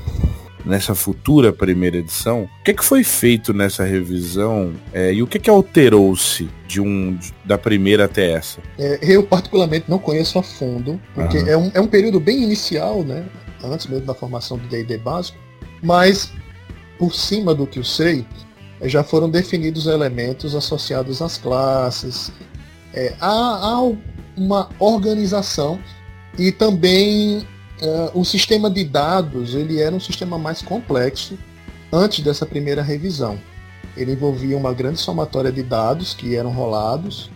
nessa 0.67 0.93
futura 0.93 1.51
primeira 1.53 1.97
edição. 1.97 2.43
O 2.43 2.63
que, 2.63 2.71
é 2.71 2.73
que 2.73 2.83
foi 2.83 3.03
feito 3.03 3.53
nessa 3.53 3.83
revisão 3.83 4.73
é, 4.93 5.13
e 5.13 5.23
o 5.23 5.27
que, 5.27 5.37
é 5.37 5.39
que 5.39 5.49
alterou-se 5.49 6.49
de 6.67 6.81
um 6.81 7.15
de, 7.15 7.33
da 7.45 7.57
primeira 7.57 8.05
até 8.05 8.31
essa? 8.31 8.59
É, 8.77 8.99
eu 9.01 9.23
particularmente 9.23 9.85
não 9.87 9.97
conheço 9.97 10.37
a 10.37 10.43
fundo, 10.43 10.99
porque 11.15 11.37
uhum. 11.39 11.47
é, 11.47 11.57
um, 11.57 11.71
é 11.75 11.81
um 11.81 11.87
período 11.87 12.19
bem 12.19 12.43
inicial, 12.43 13.03
né? 13.03 13.25
Antes 13.63 13.87
mesmo 13.87 14.05
da 14.05 14.13
formação 14.13 14.57
do 14.57 14.67
D&D 14.67 14.97
básico, 14.97 15.37
mas 15.81 16.31
por 16.99 17.13
cima 17.15 17.55
do 17.55 17.65
que 17.65 17.79
eu 17.79 17.83
sei, 17.83 18.25
já 18.83 19.03
foram 19.03 19.29
definidos 19.29 19.87
elementos 19.87 20.55
associados 20.55 21.21
às 21.21 21.37
classes. 21.37 22.31
É, 22.93 23.13
há, 23.19 23.29
há 23.29 23.91
uma 24.35 24.69
organização 24.79 25.79
e 26.37 26.51
também 26.51 27.45
uh, 27.81 28.19
o 28.19 28.25
sistema 28.25 28.69
de 28.69 28.83
dados 28.83 29.55
ele 29.55 29.81
era 29.81 29.95
um 29.95 29.99
sistema 29.99 30.37
mais 30.37 30.61
complexo 30.61 31.37
antes 31.91 32.23
dessa 32.23 32.45
primeira 32.45 32.81
revisão. 32.81 33.39
Ele 33.95 34.13
envolvia 34.13 34.57
uma 34.57 34.73
grande 34.73 34.99
somatória 34.99 35.51
de 35.51 35.63
dados 35.63 36.13
que 36.13 36.35
eram 36.35 36.51
rolados, 36.51 37.31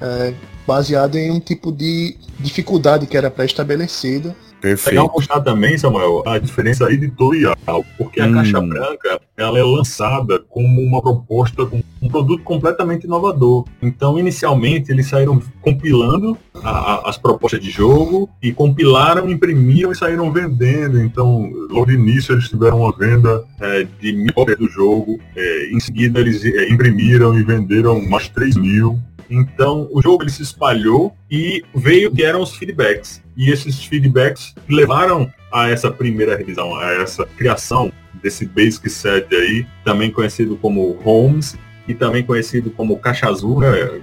uh, 0.00 0.34
baseado 0.66 1.16
em 1.16 1.30
um 1.30 1.40
tipo 1.40 1.72
de 1.72 2.16
dificuldade 2.38 3.06
que 3.06 3.16
era 3.16 3.30
pré-estabelecida 3.30 4.34
Perfeito. 4.64 4.96
Legal 4.96 5.12
mostrar 5.14 5.40
também, 5.42 5.76
Samuel, 5.76 6.22
a 6.26 6.38
diferença 6.38 6.90
editorial, 6.90 7.54
porque 7.98 8.18
a 8.18 8.24
hum. 8.24 8.32
Caixa 8.32 8.62
Branca 8.62 9.20
ela 9.36 9.58
é 9.58 9.62
lançada 9.62 10.38
como 10.38 10.80
uma 10.80 11.02
proposta, 11.02 11.68
um 12.00 12.08
produto 12.08 12.42
completamente 12.42 13.04
inovador. 13.04 13.66
Então, 13.82 14.18
inicialmente, 14.18 14.90
eles 14.90 15.06
saíram 15.06 15.42
compilando 15.60 16.38
a, 16.54 16.70
a, 16.70 17.10
as 17.10 17.18
propostas 17.18 17.60
de 17.60 17.70
jogo 17.70 18.30
e 18.42 18.54
compilaram, 18.54 19.28
imprimiram 19.28 19.92
e 19.92 19.94
saíram 19.94 20.32
vendendo. 20.32 20.98
Então, 20.98 21.50
logo 21.68 21.84
de 21.84 21.92
início, 21.92 22.32
eles 22.32 22.48
tiveram 22.48 22.80
uma 22.80 22.96
venda 22.96 23.44
é, 23.60 23.86
de 24.00 24.12
mil 24.14 24.32
cópias 24.32 24.56
do 24.56 24.68
jogo. 24.68 25.20
É, 25.36 25.74
em 25.74 25.80
seguida, 25.80 26.20
eles 26.20 26.42
é, 26.42 26.70
imprimiram 26.70 27.38
e 27.38 27.42
venderam 27.42 28.00
mais 28.08 28.30
3 28.30 28.56
mil. 28.56 28.98
Então, 29.28 29.88
o 29.90 30.02
jogo 30.02 30.22
ele 30.22 30.30
se 30.30 30.42
espalhou 30.42 31.14
e 31.30 31.62
veio 31.74 32.10
que 32.10 32.22
eram 32.22 32.42
os 32.42 32.56
feedbacks. 32.56 33.22
E 33.36 33.50
esses 33.50 33.84
feedbacks 33.84 34.54
levaram 34.68 35.32
a 35.52 35.68
essa 35.68 35.90
primeira 35.90 36.36
revisão, 36.36 36.74
a 36.76 36.92
essa 36.94 37.24
criação 37.24 37.92
desse 38.22 38.46
Basic 38.46 38.88
Set 38.88 39.34
aí, 39.34 39.66
também 39.84 40.10
conhecido 40.10 40.56
como 40.56 40.98
Homes 41.04 41.56
e 41.86 41.94
também 41.94 42.24
conhecido 42.24 42.70
como 42.70 42.98
Caixa 42.98 43.28
Azul, 43.28 43.60
né? 43.60 44.00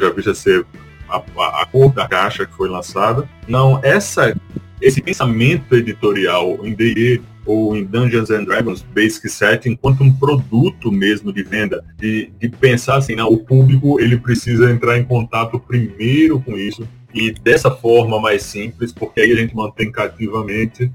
Já 0.00 0.10
vi 0.10 0.34
ser 0.34 0.66
a, 1.08 1.16
a, 1.16 1.62
a 1.62 1.66
cor 1.66 1.92
da 1.92 2.08
caixa 2.08 2.46
que 2.46 2.54
foi 2.54 2.68
lançada. 2.68 3.28
Não, 3.46 3.80
essa 3.82 4.34
esse 4.80 5.02
pensamento 5.02 5.74
editorial 5.74 6.58
em 6.62 6.72
D&D 6.74 7.20
ou 7.50 7.76
em 7.76 7.84
Dungeons 7.84 8.30
and 8.30 8.44
Dragons 8.44 8.82
Basic 8.94 9.28
Set 9.28 9.68
enquanto 9.68 10.04
um 10.04 10.12
produto 10.12 10.92
mesmo 10.92 11.32
de 11.32 11.42
venda, 11.42 11.84
de, 11.98 12.30
de 12.38 12.48
pensar 12.48 12.96
assim, 12.96 13.16
não, 13.16 13.28
o 13.28 13.38
público 13.38 14.00
ele 14.00 14.16
precisa 14.16 14.70
entrar 14.70 14.98
em 14.98 15.04
contato 15.04 15.58
primeiro 15.58 16.40
com 16.40 16.56
isso 16.56 16.86
e 17.12 17.32
dessa 17.32 17.70
forma 17.70 18.20
mais 18.20 18.44
simples, 18.44 18.92
porque 18.92 19.20
aí 19.20 19.32
a 19.32 19.36
gente 19.36 19.54
mantém 19.54 19.90
cativamente. 19.90 20.92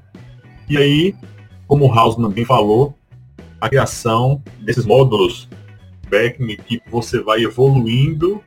E 0.69 0.77
aí, 0.77 1.13
como 1.67 1.85
o 1.85 1.91
Hausman 1.91 2.31
bem 2.31 2.45
falou, 2.45 2.97
a 3.59 3.67
criação 3.67 4.41
desses 4.61 4.85
módulos 4.85 5.49
back 6.09 6.37
que 6.57 6.81
você 6.89 7.19
vai 7.19 7.43
evoluindo 7.43 8.41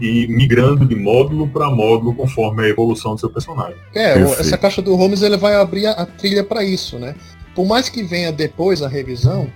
e 0.00 0.26
migrando 0.28 0.84
de 0.84 0.94
módulo 0.94 1.48
para 1.48 1.70
módulo 1.70 2.14
conforme 2.14 2.64
a 2.64 2.68
evolução 2.68 3.14
do 3.14 3.20
seu 3.20 3.30
personagem. 3.30 3.76
É, 3.94 4.14
Perfeito. 4.14 4.40
essa 4.40 4.58
caixa 4.58 4.82
do 4.82 4.94
Holmes 4.94 5.22
ele 5.22 5.36
vai 5.36 5.54
abrir 5.54 5.86
a, 5.86 6.06
trilha 6.06 6.44
para 6.44 6.62
isso, 6.62 6.98
né? 6.98 7.14
Por 7.54 7.66
mais 7.66 7.88
que 7.88 8.02
venha 8.02 8.32
depois 8.32 8.82
a 8.82 8.88
revisão, 8.88 9.52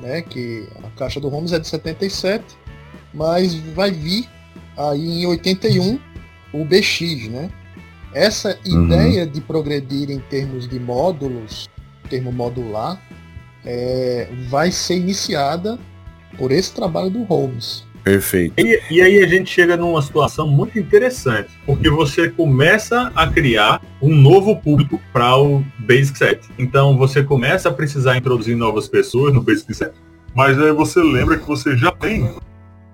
né, 0.00 0.22
que 0.22 0.68
a 0.82 0.90
caixa 0.98 1.20
do 1.20 1.28
Holmes 1.28 1.52
é 1.52 1.58
de 1.58 1.66
77, 1.66 2.44
mas 3.12 3.54
vai 3.54 3.90
vir 3.90 4.28
aí 4.76 5.22
em 5.22 5.26
81 5.26 5.98
o 6.52 6.64
BX, 6.64 7.28
né? 7.28 7.50
Essa 8.14 8.58
uhum. 8.66 8.86
ideia 8.86 9.26
de 9.26 9.40
progredir 9.40 10.10
em 10.10 10.18
termos 10.18 10.66
de 10.66 10.80
módulos 10.80 11.68
termo 12.08 12.32
modular, 12.32 13.00
é, 13.64 14.28
vai 14.48 14.72
ser 14.72 14.96
iniciada 14.96 15.78
por 16.36 16.50
esse 16.50 16.72
trabalho 16.72 17.10
do 17.10 17.22
Holmes. 17.24 17.84
Perfeito. 18.02 18.54
E, 18.58 18.80
e, 18.90 19.02
aí 19.02 19.22
a 19.22 19.26
gente 19.26 19.50
chega 19.50 19.76
numa 19.76 20.00
situação 20.00 20.48
muito 20.48 20.78
interessante, 20.78 21.50
porque 21.66 21.90
você 21.90 22.28
começa 22.28 23.12
a 23.14 23.26
criar 23.26 23.82
um 24.00 24.14
novo 24.14 24.56
público 24.56 25.00
para 25.12 25.36
o 25.36 25.64
Basic 25.78 26.16
Set. 26.16 26.40
Então 26.58 26.96
você 26.96 27.22
começa 27.22 27.68
a 27.68 27.72
precisar 27.72 28.16
introduzir 28.16 28.56
novas 28.56 28.88
pessoas 28.88 29.34
no 29.34 29.42
Basic 29.42 29.74
Set. 29.74 29.92
Mas 30.34 30.58
aí 30.58 30.72
você 30.72 31.02
lembra 31.02 31.36
que 31.36 31.46
você 31.46 31.76
já 31.76 31.90
tem 31.90 32.34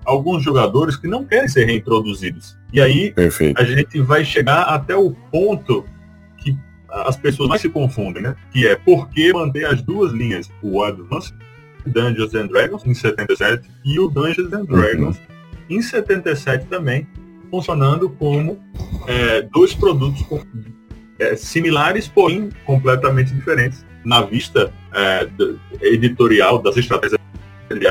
alguns 0.03 0.43
jogadores 0.43 0.95
que 0.95 1.07
não 1.07 1.25
querem 1.25 1.47
ser 1.47 1.65
reintroduzidos. 1.65 2.57
E 2.71 2.79
aí 2.79 3.11
Perfeito. 3.11 3.59
a 3.59 3.63
gente 3.63 3.99
vai 4.01 4.23
chegar 4.23 4.63
até 4.63 4.95
o 4.95 5.11
ponto 5.31 5.85
que 6.37 6.57
as 6.89 7.17
pessoas 7.17 7.49
mais 7.49 7.61
se 7.61 7.69
confundem, 7.69 8.21
né? 8.21 8.35
Que 8.51 8.67
é 8.67 8.75
por 8.75 9.09
que 9.09 9.33
manter 9.33 9.65
as 9.65 9.81
duas 9.81 10.11
linhas, 10.11 10.49
o 10.61 10.83
Advanced 10.83 11.35
Dungeons 11.85 12.33
and 12.33 12.47
Dragons 12.47 12.85
em 12.85 12.93
77 12.93 13.69
e 13.83 13.99
o 13.99 14.07
Dungeons 14.09 14.51
and 14.53 14.65
Dragons 14.65 15.17
uhum. 15.17 15.77
em 15.77 15.81
77 15.81 16.65
também, 16.65 17.07
funcionando 17.49 18.09
como 18.09 18.59
é, 19.07 19.41
dois 19.41 19.73
produtos 19.73 20.21
com, 20.23 20.41
é, 21.19 21.35
similares, 21.35 22.07
porém 22.07 22.49
completamente 22.65 23.33
diferentes 23.33 23.85
na 24.03 24.21
vista 24.21 24.71
é, 24.93 25.27
editorial 25.81 26.59
das 26.61 26.77
estratégias 26.77 27.19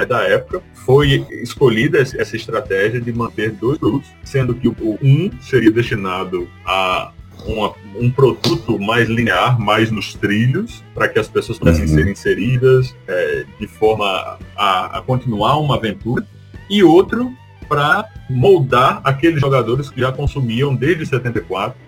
da 0.08 0.22
época, 0.22 0.62
foi 0.72 1.26
escolhida 1.42 1.98
essa 1.98 2.36
estratégia 2.36 3.00
de 3.00 3.12
manter 3.12 3.50
dois 3.50 3.76
produtos, 3.76 4.08
sendo 4.22 4.54
que 4.54 4.68
o 4.68 4.98
um 5.02 5.30
seria 5.40 5.70
destinado 5.70 6.48
a 6.64 7.12
uma, 7.46 7.74
um 7.96 8.10
produto 8.10 8.78
mais 8.78 9.08
linear, 9.08 9.60
mais 9.60 9.90
nos 9.90 10.14
trilhos, 10.14 10.82
para 10.94 11.08
que 11.08 11.18
as 11.18 11.28
pessoas 11.28 11.58
pudessem 11.58 11.84
uhum. 11.84 11.94
ser 11.94 12.08
inseridas 12.08 12.94
é, 13.06 13.44
de 13.58 13.66
forma 13.66 14.38
a, 14.56 14.98
a, 14.98 15.02
continuar 15.02 15.58
uma 15.58 15.76
aventura, 15.76 16.26
e 16.68 16.82
outro 16.82 17.32
para 17.68 18.08
moldar 18.28 19.00
aqueles 19.04 19.40
jogadores 19.40 19.90
que 19.90 20.00
já 20.00 20.12
consumiam 20.12 20.74
desde 20.74 21.06
74 21.06 21.78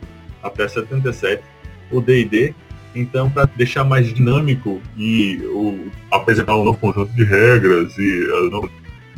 até 0.43 0.67
77 0.69 1.43
o 1.91 2.01
D&D, 2.01 2.55
então 2.95 3.31
para 3.31 3.45
deixar 3.45 3.85
mais 3.85 4.13
dinâmico 4.13 4.81
e 4.97 5.39
o, 5.47 5.91
apresentar 6.11 6.57
um 6.57 6.65
novo 6.65 6.79
conjunto 6.79 7.13
de 7.13 7.25
regras 7.25 7.97
e 7.99 8.25
uh, 8.25 8.71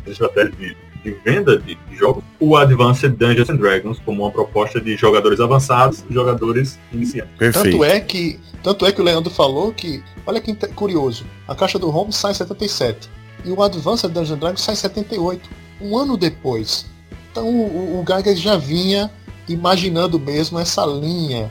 estratégias 0.05 0.55
de 0.57 0.75
de 1.03 1.11
venda 1.11 1.57
de, 1.57 1.77
jogos, 1.91 2.23
o 2.39 2.55
Advanced 2.55 3.15
Dungeons 3.15 3.49
and 3.49 3.57
Dragons 3.57 3.99
como 4.05 4.23
uma 4.23 4.31
proposta 4.31 4.79
de 4.79 4.95
jogadores 4.95 5.39
avançados 5.39 6.03
e 6.09 6.13
jogadores 6.13 6.79
iniciantes. 6.91 7.31
Perfeito. 7.37 7.71
Tanto 7.71 7.83
é 7.83 7.99
que 7.99 8.39
tanto 8.61 8.85
é 8.85 8.91
que 8.91 8.99
o 8.99 9.03
Leandro 9.03 9.31
falou 9.31 9.71
que, 9.71 10.03
olha 10.25 10.41
que 10.41 10.53
curioso, 10.75 11.25
a 11.47 11.55
caixa 11.55 11.79
do 11.79 11.89
Home 11.89 12.11
sai 12.11 12.31
em 12.31 12.35
77 12.35 13.09
e 13.45 13.51
o 13.51 13.63
Advanced 13.63 14.11
Dungeons 14.11 14.31
and 14.31 14.39
Dragons 14.39 14.61
sai 14.61 14.73
em 14.73 14.77
78, 14.77 15.49
um 15.81 15.97
ano 15.97 16.17
depois. 16.17 16.85
Então 17.31 17.47
o, 17.47 17.99
o 17.99 18.03
Gygax 18.05 18.39
já 18.39 18.57
vinha 18.57 19.09
imaginando 19.47 20.19
mesmo 20.19 20.59
essa 20.59 20.85
linha 20.85 21.49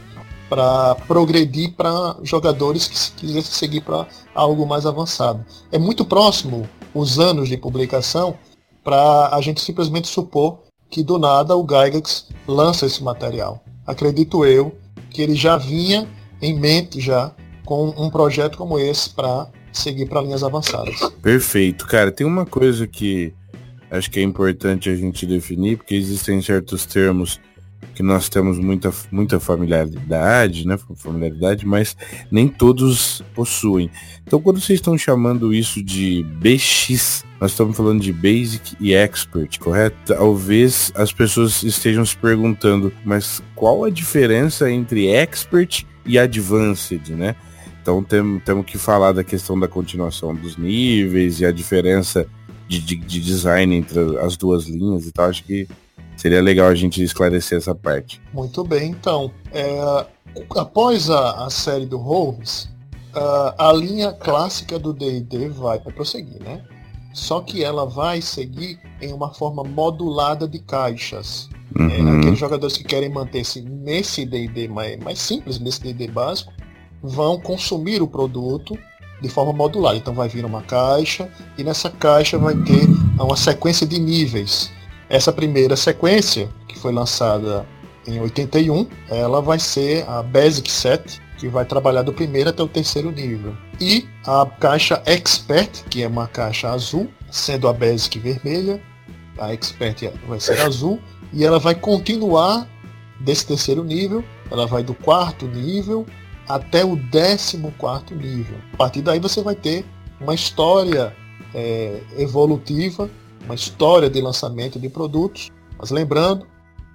para 0.48 0.94
progredir 1.06 1.72
para 1.72 2.16
jogadores 2.22 2.86
que 2.86 3.26
quisessem 3.26 3.52
seguir 3.52 3.80
para 3.82 4.06
algo 4.34 4.66
mais 4.66 4.86
avançado. 4.86 5.44
É 5.70 5.78
muito 5.78 6.04
próximo 6.04 6.68
os 6.94 7.18
anos 7.18 7.48
de 7.48 7.56
publicação 7.56 8.36
para 8.88 9.36
a 9.36 9.40
gente 9.42 9.60
simplesmente 9.60 10.08
supor 10.08 10.60
que 10.88 11.02
do 11.02 11.18
nada 11.18 11.54
o 11.54 11.62
Gygax 11.62 12.28
lança 12.46 12.86
esse 12.86 13.04
material. 13.04 13.62
Acredito 13.86 14.46
eu 14.46 14.74
que 15.10 15.20
ele 15.20 15.34
já 15.34 15.58
vinha 15.58 16.08
em 16.40 16.58
mente 16.58 16.98
já 16.98 17.30
com 17.66 17.90
um 17.98 18.08
projeto 18.08 18.56
como 18.56 18.78
esse 18.78 19.10
para 19.10 19.46
seguir 19.74 20.06
para 20.06 20.22
linhas 20.22 20.42
avançadas. 20.42 20.98
Perfeito, 21.20 21.86
cara. 21.86 22.10
Tem 22.10 22.26
uma 22.26 22.46
coisa 22.46 22.86
que 22.86 23.34
acho 23.90 24.10
que 24.10 24.20
é 24.20 24.22
importante 24.22 24.88
a 24.88 24.96
gente 24.96 25.26
definir, 25.26 25.76
porque 25.76 25.94
existem 25.94 26.40
certos 26.40 26.86
termos 26.86 27.38
que 27.94 28.02
nós 28.02 28.28
temos 28.28 28.58
muita, 28.58 28.92
muita 29.10 29.40
familiaridade, 29.40 30.66
né? 30.66 30.78
Familiaridade, 30.96 31.66
mas 31.66 31.96
nem 32.30 32.46
todos 32.46 33.22
possuem. 33.34 33.90
Então 34.24 34.40
quando 34.40 34.60
vocês 34.60 34.78
estão 34.78 34.96
chamando 34.96 35.52
isso 35.52 35.82
de 35.82 36.22
BX, 36.22 37.24
nós 37.40 37.50
estamos 37.52 37.76
falando 37.76 38.00
de 38.00 38.12
Basic 38.12 38.76
e 38.80 38.94
Expert, 38.94 39.58
correto? 39.58 39.96
Talvez 40.06 40.92
as 40.94 41.12
pessoas 41.12 41.62
estejam 41.62 42.04
se 42.04 42.16
perguntando, 42.16 42.92
mas 43.04 43.42
qual 43.54 43.84
a 43.84 43.90
diferença 43.90 44.70
entre 44.70 45.08
Expert 45.08 45.84
e 46.06 46.18
Advanced, 46.18 47.10
né? 47.10 47.34
Então 47.82 48.02
temos 48.02 48.42
tem 48.44 48.62
que 48.62 48.78
falar 48.78 49.12
da 49.12 49.24
questão 49.24 49.58
da 49.58 49.66
continuação 49.66 50.34
dos 50.34 50.56
níveis 50.56 51.40
e 51.40 51.46
a 51.46 51.50
diferença 51.50 52.26
de, 52.68 52.80
de, 52.80 52.96
de 52.96 53.20
design 53.20 53.74
entre 53.74 53.98
as 54.18 54.36
duas 54.36 54.66
linhas 54.66 55.06
e 55.06 55.10
tal. 55.12 55.30
Acho 55.30 55.42
que 55.42 55.66
Seria 56.18 56.42
legal 56.42 56.66
a 56.66 56.74
gente 56.74 57.00
esclarecer 57.00 57.58
essa 57.58 57.76
parte. 57.76 58.20
Muito 58.34 58.64
bem, 58.64 58.90
então. 58.90 59.30
É, 59.52 60.04
após 60.56 61.08
a, 61.08 61.46
a, 61.46 61.48
série 61.48 61.86
do 61.86 61.96
Holmes, 61.96 62.68
a, 63.14 63.68
a 63.68 63.72
linha 63.72 64.12
clássica 64.12 64.80
do 64.80 64.92
D&D 64.92 65.48
vai 65.50 65.78
prosseguir, 65.78 66.42
né? 66.42 66.60
Só 67.14 67.40
que 67.40 67.62
ela 67.62 67.86
vai 67.86 68.20
seguir 68.20 68.80
em 69.00 69.12
uma 69.12 69.32
forma 69.32 69.62
modulada 69.62 70.48
de 70.48 70.58
caixas. 70.58 71.48
É, 71.78 71.82
uhum. 71.82 72.14
É, 72.14 72.18
aqueles 72.18 72.38
jogadores 72.38 72.76
que 72.76 72.82
querem 72.82 73.08
manter-se 73.08 73.60
nesse 73.60 74.26
D&D 74.26 74.66
mais, 74.66 74.98
mais 74.98 75.20
simples, 75.20 75.60
nesse 75.60 75.80
D&D 75.80 76.08
básico, 76.08 76.52
vão 77.00 77.40
consumir 77.40 78.02
o 78.02 78.08
produto 78.08 78.76
de 79.22 79.28
forma 79.28 79.52
modular. 79.52 79.94
Então 79.94 80.12
vai 80.12 80.28
vir 80.28 80.44
uma 80.44 80.62
caixa 80.62 81.28
e 81.56 81.62
nessa 81.62 81.90
caixa 81.90 82.36
vai 82.38 82.56
ter 82.56 82.88
uma 83.20 83.36
sequência 83.36 83.86
de 83.86 84.00
níveis. 84.00 84.76
Essa 85.08 85.32
primeira 85.32 85.76
sequência, 85.76 86.48
que 86.66 86.78
foi 86.78 86.92
lançada 86.92 87.66
em 88.06 88.20
81, 88.20 88.86
ela 89.08 89.40
vai 89.40 89.58
ser 89.58 90.04
a 90.08 90.22
Basic 90.22 90.70
Set, 90.70 91.20
que 91.38 91.48
vai 91.48 91.64
trabalhar 91.64 92.02
do 92.02 92.12
primeiro 92.12 92.50
até 92.50 92.62
o 92.62 92.68
terceiro 92.68 93.10
nível. 93.10 93.54
E 93.80 94.06
a 94.26 94.46
caixa 94.58 95.02
Expert, 95.06 95.84
que 95.88 96.02
é 96.02 96.08
uma 96.08 96.26
caixa 96.26 96.70
azul, 96.70 97.08
sendo 97.30 97.68
a 97.68 97.72
Basic 97.72 98.18
vermelha, 98.18 98.82
a 99.38 99.52
Expert 99.52 100.10
vai 100.26 100.40
ser 100.40 100.60
azul, 100.60 100.98
e 101.32 101.44
ela 101.44 101.58
vai 101.58 101.74
continuar 101.74 102.68
desse 103.20 103.46
terceiro 103.46 103.84
nível, 103.84 104.24
ela 104.50 104.66
vai 104.66 104.82
do 104.82 104.94
quarto 104.94 105.46
nível 105.46 106.06
até 106.48 106.84
o 106.84 106.96
décimo 106.96 107.72
quarto 107.78 108.14
nível. 108.14 108.56
A 108.74 108.76
partir 108.76 109.02
daí 109.02 109.20
você 109.20 109.42
vai 109.42 109.54
ter 109.54 109.84
uma 110.20 110.34
história 110.34 111.14
é, 111.54 112.00
evolutiva 112.16 113.08
uma 113.48 113.54
história 113.54 114.10
de 114.10 114.20
lançamento 114.20 114.78
de 114.78 114.88
produtos. 114.88 115.50
Mas 115.78 115.90
lembrando, 115.90 116.46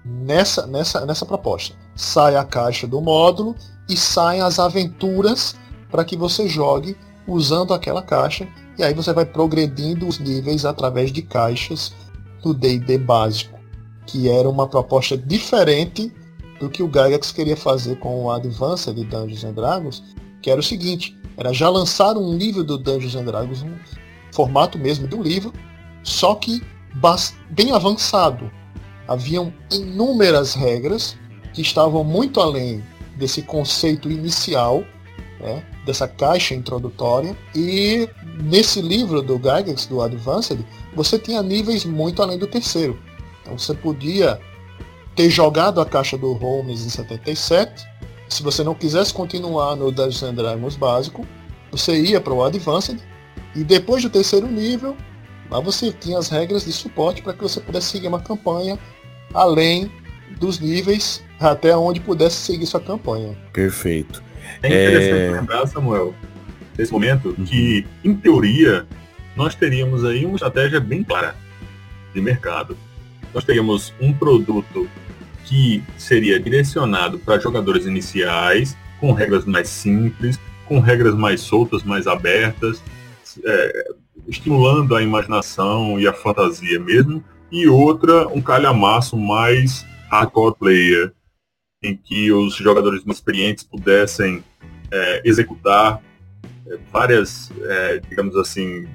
nessa, 0.06 0.68
nessa, 0.68 1.06
nessa 1.06 1.26
proposta, 1.26 1.76
sai 1.96 2.36
a 2.36 2.46
caixa 2.46 2.86
do 2.86 3.02
módulo 3.02 3.56
e 3.89 3.98
saem 3.98 4.42
as 4.42 4.60
aventuras 4.60 5.56
para 5.89 6.06
que 6.06 6.16
você 6.16 6.48
jogue 6.48 6.96
usando 7.28 7.74
aquela 7.74 8.04
caixa. 8.04 8.48
E 8.78 8.84
aí 8.84 8.94
você 8.94 9.12
vai 9.13 9.26
progredindo 9.26 10.08
os 10.08 10.20
níveis 10.20 10.63
através 10.66 11.12
de 11.12 11.22
caixas 11.22 11.94
do 12.44 12.54
D&D 12.54 12.98
básico, 13.00 13.60
que 14.06 14.30
era 14.30 14.48
uma 14.50 14.68
proposta 14.68 15.18
diferente 15.18 16.13
do 16.60 16.70
que 16.70 16.84
o 16.84 16.88
Gygax 16.88 17.32
queria 17.32 17.58
fazer 17.58 17.98
com 18.00 18.24
o 18.24 18.32
Advanced 18.32 18.94
de 18.96 19.06
Dungeons 19.06 19.44
and 19.44 19.54
Dragons, 19.54 20.04
que 20.42 20.52
era 20.52 20.60
o 20.60 20.63
seguinte, 20.63 21.18
era 21.38 21.54
já 21.54 21.70
lançar 21.70 22.16
um 22.18 22.36
livro 22.36 22.63
do 22.63 22.78
Dungeons 22.78 23.16
and 23.16 23.26
Dragons, 23.26 23.63
um 23.63 23.76
formato 24.32 24.78
mesmo 24.78 25.08
do 25.08 25.22
livro, 25.22 25.54
só 26.04 26.36
que 26.36 26.62
bem 27.50 27.72
avançado. 27.72 28.52
Haviam 29.08 29.54
inúmeras 29.72 30.54
regras 30.54 31.18
que 31.54 31.62
estavam 31.62 32.04
muito 32.04 32.39
além 32.39 32.84
desse 33.16 33.42
conceito 33.42 34.10
inicial, 34.10 34.84
né, 35.39 35.63
dessa 35.86 36.08
caixa 36.08 36.54
introdutória. 36.54 37.36
E 37.56 38.10
nesse 38.44 38.82
livro 38.82 39.22
do 39.22 39.36
Gygax, 39.36 39.86
do 39.86 40.02
Advanced, 40.02 40.60
você 40.96 41.20
tinha 41.20 41.42
níveis 41.42 41.86
muito 41.86 42.22
além 42.22 42.38
do 42.38 42.48
terceiro. 42.48 42.98
Então 43.42 43.58
você 43.58 43.74
podia 43.74 44.39
ter 45.16 45.30
jogado 45.30 45.80
a 45.80 45.86
caixa 45.86 46.18
do 46.18 46.34
Holmes 46.34 46.86
em 46.86 46.89
77. 46.89 47.86
Se 48.30 48.42
você 48.42 48.63
não 48.63 48.74
quisesse 48.74 49.13
continuar 49.13 49.76
no 49.76 49.92
Dungeons 49.92 50.24
and 50.24 50.34
Dragons 50.34 50.76
básico, 50.76 51.28
você 51.72 52.02
ia 52.02 52.20
para 52.20 52.34
o 52.34 52.44
Advanced. 52.44 53.00
E 53.56 53.63
depois 53.63 54.02
do 54.02 54.10
terceiro 54.10 54.48
nível, 54.48 54.98
Lá 55.54 55.60
você 55.60 55.92
tinha 55.92 56.18
as 56.18 56.30
regras 56.30 56.66
de 56.66 56.74
suporte 56.74 57.22
para 57.22 57.32
que 57.32 57.44
você 57.44 57.62
pudesse 57.62 57.92
seguir 57.92 58.08
uma 58.08 58.20
campanha 58.20 58.80
além 59.36 59.92
dos 60.39 60.60
níveis 60.60 61.24
até 61.39 61.78
onde 61.78 62.00
pudesse 62.00 62.38
seguir 62.38 62.66
sua 62.66 62.80
campanha. 62.80 63.38
Perfeito. 63.54 64.24
É 64.63 64.68
interessante 64.68 65.22
é... 65.22 65.32
lembrar, 65.32 65.68
Samuel, 65.68 66.16
nesse 66.76 66.92
momento, 66.92 67.36
uhum. 67.38 67.46
que, 67.46 67.86
em 68.04 68.16
teoria, 68.16 68.88
nós 69.36 69.54
teríamos 69.54 70.04
aí 70.04 70.26
uma 70.26 70.34
estratégia 70.34 70.80
bem 70.80 71.04
clara 71.04 71.36
de 72.16 72.20
mercado. 72.20 72.76
Nós 73.32 73.44
teríamos 73.44 73.94
um 74.02 74.12
produto 74.12 74.89
que 75.46 75.84
seria 76.00 76.39
direcionado 76.39 77.20
para 77.20 77.38
jogadores 77.38 77.86
iniciais, 77.86 78.76
com 79.00 79.12
regras 79.12 79.46
mais 79.46 79.70
simples, 79.70 80.39
com 80.66 80.80
regras 80.80 81.13
mais 81.13 81.42
soltas, 81.42 81.84
mais 81.84 82.08
abertas, 82.08 82.82
é, 83.46 83.94
estimulando 84.28 84.96
a 84.96 85.02
imaginação 85.02 86.00
e 86.00 86.08
a 86.08 86.14
fantasia 86.14 86.80
mesmo, 86.80 87.24
e 87.52 87.68
outra, 87.68 88.28
um 88.30 88.42
calhamaço 88.42 89.18
mais 89.18 89.86
hardcore 90.10 90.56
player, 90.58 91.14
em 91.84 91.96
que 91.96 92.32
os 92.32 92.56
jogadores 92.56 93.04
mais 93.04 93.18
experientes 93.18 93.64
pudessem 93.64 94.44
é, 94.92 95.22
executar 95.26 96.02
é, 96.68 96.78
várias, 96.92 97.52
é, 97.62 98.00
digamos 98.10 98.36
assim, 98.38 98.88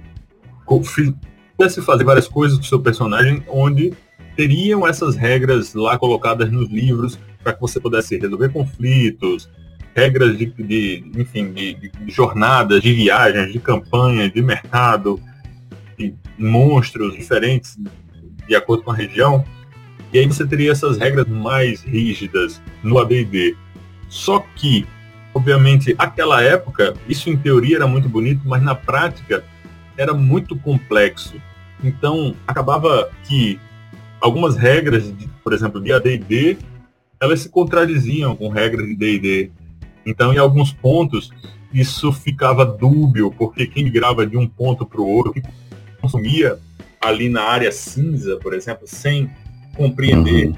pudesse 1.56 1.82
fazer 1.82 2.04
várias 2.04 2.26
coisas 2.28 2.56
com 2.56 2.64
seu 2.64 2.80
personagem, 2.80 3.44
onde 3.48 3.92
teriam 4.36 4.86
essas 4.86 5.16
regras 5.16 5.74
lá 5.74 5.98
colocadas 5.98 6.50
nos 6.50 6.70
livros 6.70 7.18
para 7.42 7.52
que 7.52 7.60
você 7.60 7.80
pudesse 7.80 8.16
resolver 8.16 8.50
conflitos, 8.50 9.50
regras 9.98 10.38
de, 10.38 10.46
de 10.46 11.04
enfim, 11.16 11.52
de, 11.52 11.74
de, 11.74 11.90
jornadas, 12.06 12.80
de 12.80 12.92
viagens, 12.92 13.52
de 13.52 13.58
campanha, 13.58 14.30
de 14.30 14.40
mercado, 14.40 15.20
de 15.98 16.14
monstros 16.38 17.16
diferentes 17.16 17.76
de 18.46 18.54
acordo 18.54 18.84
com 18.84 18.92
a 18.92 18.94
região. 18.94 19.44
E 20.12 20.18
aí 20.18 20.26
você 20.26 20.46
teria 20.46 20.70
essas 20.70 20.96
regras 20.96 21.26
mais 21.26 21.82
rígidas 21.82 22.62
no 22.82 22.98
AD&D. 22.98 23.56
Só 24.08 24.38
que, 24.54 24.86
obviamente, 25.34 25.94
aquela 25.98 26.42
época, 26.42 26.94
isso 27.08 27.28
em 27.28 27.36
teoria 27.36 27.76
era 27.76 27.86
muito 27.86 28.08
bonito, 28.08 28.40
mas 28.44 28.62
na 28.62 28.74
prática 28.74 29.44
era 29.96 30.14
muito 30.14 30.56
complexo. 30.56 31.34
Então, 31.82 32.34
acabava 32.46 33.10
que 33.24 33.60
algumas 34.20 34.56
regras, 34.56 35.12
por 35.42 35.52
exemplo, 35.52 35.80
de 35.80 35.92
AD&D, 35.92 36.56
elas 37.20 37.40
se 37.40 37.48
contradiziam 37.48 38.34
com 38.36 38.48
regras 38.48 38.86
de 38.86 38.94
D&D. 38.94 39.50
Então, 40.04 40.32
em 40.32 40.38
alguns 40.38 40.72
pontos, 40.72 41.30
isso 41.72 42.12
ficava 42.12 42.64
dúbio, 42.64 43.30
porque 43.30 43.66
quem 43.66 43.84
migrava 43.84 44.26
de 44.26 44.36
um 44.36 44.46
ponto 44.46 44.86
para 44.86 45.00
o 45.00 45.06
outro, 45.06 45.42
consumia 46.00 46.58
ali 47.00 47.28
na 47.28 47.42
área 47.42 47.70
cinza, 47.70 48.36
por 48.36 48.54
exemplo, 48.54 48.86
sem 48.86 49.30
compreender 49.76 50.48
uhum. 50.48 50.56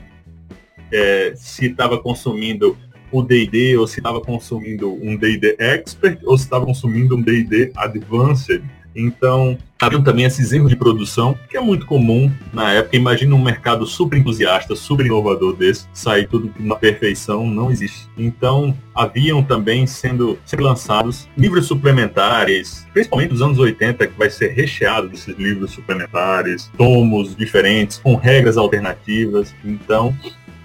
é, 0.93 1.33
se 1.37 1.67
estava 1.67 1.99
consumindo 1.99 2.77
o 3.13 3.23
D&D 3.23 3.77
ou 3.77 3.87
se 3.87 3.99
estava 3.99 4.21
consumindo 4.21 4.93
um 4.93 5.17
D&D 5.17 5.57
Expert 5.59 6.21
ou 6.25 6.39
se 6.39 6.45
estava 6.45 6.65
consumindo 6.65 7.17
um 7.17 7.23
D&D 7.23 7.73
Advanced. 7.77 8.63
Então, 8.95 9.57
haviam 9.81 10.03
também 10.03 10.25
esses 10.25 10.53
erros 10.53 10.71
de 10.71 10.77
produção, 10.77 11.37
que 11.49 11.57
é 11.57 11.61
muito 11.61 11.87
comum 11.87 12.31
na 12.53 12.73
época. 12.73 12.97
Imagina 12.97 13.35
um 13.35 13.43
mercado 13.43 13.87
super 13.87 14.19
entusiasta, 14.19 14.75
super 14.75 15.07
inovador 15.07 15.57
desse, 15.57 15.87
sair 15.93 16.27
tudo 16.27 16.53
na 16.59 16.75
perfeição, 16.77 17.47
não 17.47 17.71
existe. 17.71 18.09
Então, 18.17 18.77
haviam 18.95 19.43
também 19.43 19.87
sendo, 19.87 20.39
sendo 20.45 20.63
lançados 20.63 21.29
livros 21.37 21.67
suplementares, 21.67 22.87
principalmente 22.93 23.31
dos 23.31 23.43
anos 23.43 23.59
80, 23.59 24.07
que 24.07 24.19
vai 24.19 24.31
ser 24.31 24.49
recheado 24.49 25.09
desses 25.09 25.37
livros 25.39 25.71
suplementares, 25.71 26.71
tomos 26.77 27.35
diferentes, 27.35 27.99
com 27.99 28.17
regras 28.17 28.57
alternativas. 28.57 29.55
Então, 29.65 30.15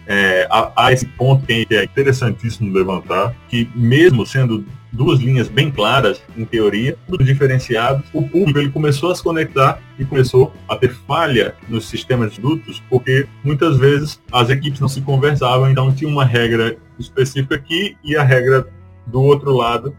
é, 0.07 0.47
há, 0.51 0.71
há, 0.75 0.93
esse 0.93 1.05
ponto 1.05 1.45
que 1.45 1.65
é 1.71 1.83
interessantíssimo 1.83 2.71
levantar, 2.71 3.35
que 3.49 3.67
mesmo 3.73 4.25
sendo 4.25 4.65
duas 4.95 5.19
linhas 5.19 5.47
bem 5.47 5.69
claras, 5.69 6.21
em 6.37 6.45
teoria, 6.45 6.97
tudo 7.07 7.23
diferenciado, 7.23 8.03
o 8.13 8.27
público 8.27 8.59
ele 8.59 8.71
começou 8.71 9.11
a 9.11 9.15
se 9.15 9.21
conectar 9.21 9.79
e 9.99 10.05
começou 10.05 10.53
a 10.67 10.75
ter 10.75 10.93
falha 11.05 11.53
nos 11.67 11.87
sistemas 11.87 12.33
de 12.33 12.41
dutos, 12.41 12.81
porque 12.89 13.27
muitas 13.43 13.77
vezes 13.77 14.19
as 14.31 14.49
equipes 14.49 14.79
não 14.79 14.87
se 14.87 15.01
conversavam, 15.01 15.69
então 15.69 15.93
tinha 15.93 16.09
uma 16.09 16.25
regra 16.25 16.77
específica 16.97 17.55
aqui 17.55 17.95
e 18.03 18.15
a 18.15 18.23
regra 18.23 18.67
do 19.05 19.21
outro 19.21 19.53
lado 19.53 19.95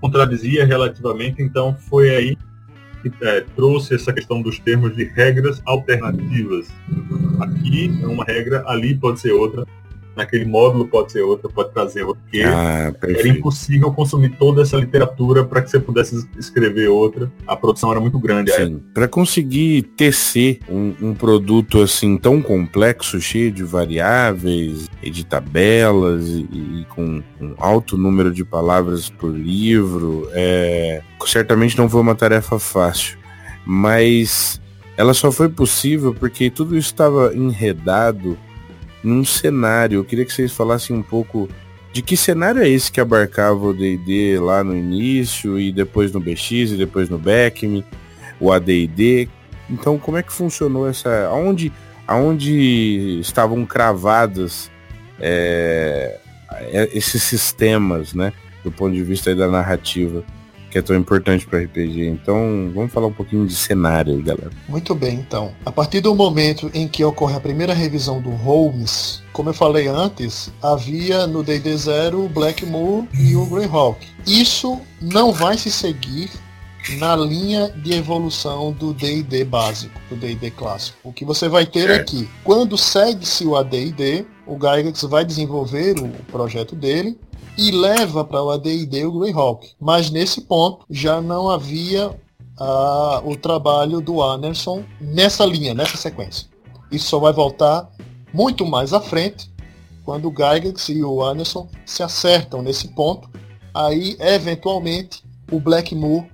contradizia 0.00 0.64
relativamente, 0.64 1.42
então 1.42 1.76
foi 1.88 2.10
aí 2.14 2.38
que 3.02 3.12
é, 3.22 3.42
trouxe 3.54 3.94
essa 3.94 4.12
questão 4.12 4.42
dos 4.42 4.58
termos 4.58 4.96
de 4.96 5.04
regras 5.04 5.62
alternativas. 5.64 6.68
Aqui 7.40 7.96
é 8.02 8.06
uma 8.06 8.24
regra, 8.24 8.64
ali 8.66 8.96
pode 8.96 9.20
ser 9.20 9.32
outra, 9.32 9.64
naquele 10.18 10.44
módulo 10.44 10.86
pode 10.88 11.12
ser 11.12 11.22
outra, 11.22 11.48
pode 11.48 11.72
trazer 11.72 12.02
outra, 12.02 12.20
porque 12.22 12.42
ah, 12.42 12.92
era 13.02 13.28
impossível 13.28 13.92
consumir 13.92 14.30
toda 14.30 14.62
essa 14.62 14.76
literatura 14.76 15.44
para 15.44 15.62
que 15.62 15.70
você 15.70 15.78
pudesse 15.78 16.28
escrever 16.36 16.88
outra. 16.88 17.30
A 17.46 17.56
produção 17.56 17.90
era 17.92 18.00
muito 18.00 18.18
grande. 18.18 18.52
Sim. 18.52 18.82
Para 18.92 19.06
conseguir 19.06 19.82
tecer 19.96 20.58
um, 20.68 20.92
um, 21.00 21.14
produto 21.14 21.80
assim 21.80 22.18
tão 22.18 22.42
complexo, 22.42 23.20
cheio 23.20 23.52
de 23.52 23.62
variáveis 23.62 24.88
e 25.00 25.08
de 25.08 25.24
tabelas 25.24 26.26
e, 26.26 26.48
e 26.50 26.86
com 26.88 27.22
um 27.40 27.54
alto 27.56 27.96
número 27.96 28.32
de 28.32 28.44
palavras 28.44 29.08
por 29.08 29.30
livro, 29.30 30.28
é, 30.32 31.00
certamente 31.24 31.78
não 31.78 31.88
foi 31.88 32.00
uma 32.00 32.14
tarefa 32.14 32.58
fácil. 32.58 33.16
Mas 33.64 34.60
ela 34.96 35.14
só 35.14 35.30
foi 35.30 35.48
possível 35.48 36.12
porque 36.12 36.50
tudo 36.50 36.76
isso 36.76 36.88
estava 36.88 37.32
enredado 37.32 38.36
num 39.08 39.24
cenário. 39.24 39.98
Eu 39.98 40.04
queria 40.04 40.24
que 40.24 40.32
vocês 40.32 40.52
falassem 40.52 40.94
um 40.94 41.02
pouco 41.02 41.48
de 41.92 42.02
que 42.02 42.16
cenário 42.16 42.62
é 42.62 42.68
esse 42.68 42.92
que 42.92 43.00
abarcava 43.00 43.66
o 43.66 43.74
D&D 43.74 44.38
lá 44.38 44.62
no 44.62 44.76
início 44.76 45.58
e 45.58 45.72
depois 45.72 46.12
no 46.12 46.20
BX 46.20 46.72
e 46.72 46.76
depois 46.76 47.08
no 47.08 47.18
Beckme, 47.18 47.84
o 48.38 48.52
AD&D. 48.52 49.28
Então, 49.70 49.98
como 49.98 50.16
é 50.16 50.22
que 50.22 50.32
funcionou 50.32 50.88
essa... 50.88 51.26
Aonde, 51.26 51.72
aonde 52.06 53.18
estavam 53.20 53.64
cravadas 53.64 54.70
é, 55.18 56.18
esses 56.92 57.22
sistemas, 57.22 58.14
né? 58.14 58.32
Do 58.62 58.70
ponto 58.70 58.94
de 58.94 59.02
vista 59.02 59.34
da 59.34 59.48
narrativa 59.48 60.24
que 60.70 60.78
é 60.78 60.82
tão 60.82 60.96
importante 60.96 61.46
para 61.46 61.60
RPG. 61.60 62.06
Então, 62.06 62.70
vamos 62.74 62.92
falar 62.92 63.06
um 63.06 63.12
pouquinho 63.12 63.46
de 63.46 63.54
cenário, 63.54 64.22
galera. 64.22 64.50
Muito 64.68 64.94
bem, 64.94 65.14
então. 65.14 65.52
A 65.64 65.72
partir 65.72 66.00
do 66.00 66.14
momento 66.14 66.70
em 66.74 66.86
que 66.86 67.04
ocorre 67.04 67.36
a 67.36 67.40
primeira 67.40 67.72
revisão 67.72 68.20
do 68.20 68.30
Holmes, 68.30 69.22
como 69.32 69.50
eu 69.50 69.54
falei 69.54 69.86
antes, 69.88 70.52
havia 70.62 71.26
no 71.26 71.42
D&D 71.42 71.76
0 71.76 72.24
o 72.24 72.28
Blackmoor 72.28 73.04
e 73.14 73.34
o 73.34 73.46
Greyhawk. 73.46 74.06
Isso 74.26 74.80
não 75.00 75.32
vai 75.32 75.56
se 75.56 75.70
seguir 75.70 76.30
na 76.96 77.14
linha 77.14 77.68
de 77.70 77.92
evolução 77.92 78.72
do 78.72 78.94
D&D 78.94 79.44
básico, 79.44 80.00
do 80.08 80.16
D&D 80.16 80.50
clássico. 80.52 80.98
O 81.04 81.12
que 81.12 81.24
você 81.24 81.48
vai 81.48 81.66
ter 81.66 81.88
certo. 81.88 82.00
aqui, 82.00 82.28
quando 82.42 82.78
segue-se 82.78 83.44
o 83.44 83.56
AD&D, 83.56 84.24
o 84.46 84.54
Gygax 84.54 85.02
vai 85.02 85.24
desenvolver 85.24 85.98
o 85.98 86.08
projeto 86.32 86.74
dele 86.74 87.18
e 87.58 87.72
leva 87.72 88.24
para 88.24 88.40
o 88.40 88.52
AD&D 88.52 89.04
o 89.04 89.18
Greyhawk. 89.18 89.72
Mas 89.80 90.10
nesse 90.10 90.42
ponto 90.42 90.86
já 90.88 91.20
não 91.20 91.50
havia 91.50 92.08
uh, 92.08 93.28
o 93.28 93.36
trabalho 93.36 94.00
do 94.00 94.22
Anderson 94.22 94.84
nessa 95.00 95.44
linha, 95.44 95.74
nessa 95.74 95.96
sequência. 95.96 96.46
Isso 96.90 97.08
só 97.08 97.18
vai 97.18 97.32
voltar 97.32 97.90
muito 98.32 98.64
mais 98.64 98.92
à 98.92 99.00
frente, 99.00 99.50
quando 100.04 100.28
o 100.28 100.32
Gygax 100.32 100.88
e 100.88 101.02
o 101.02 101.22
Anderson 101.22 101.68
se 101.84 102.02
acertam 102.02 102.62
nesse 102.62 102.88
ponto. 102.88 103.28
Aí, 103.74 104.16
eventualmente, 104.20 105.24
o 105.50 105.58
Blackmoor 105.58 106.24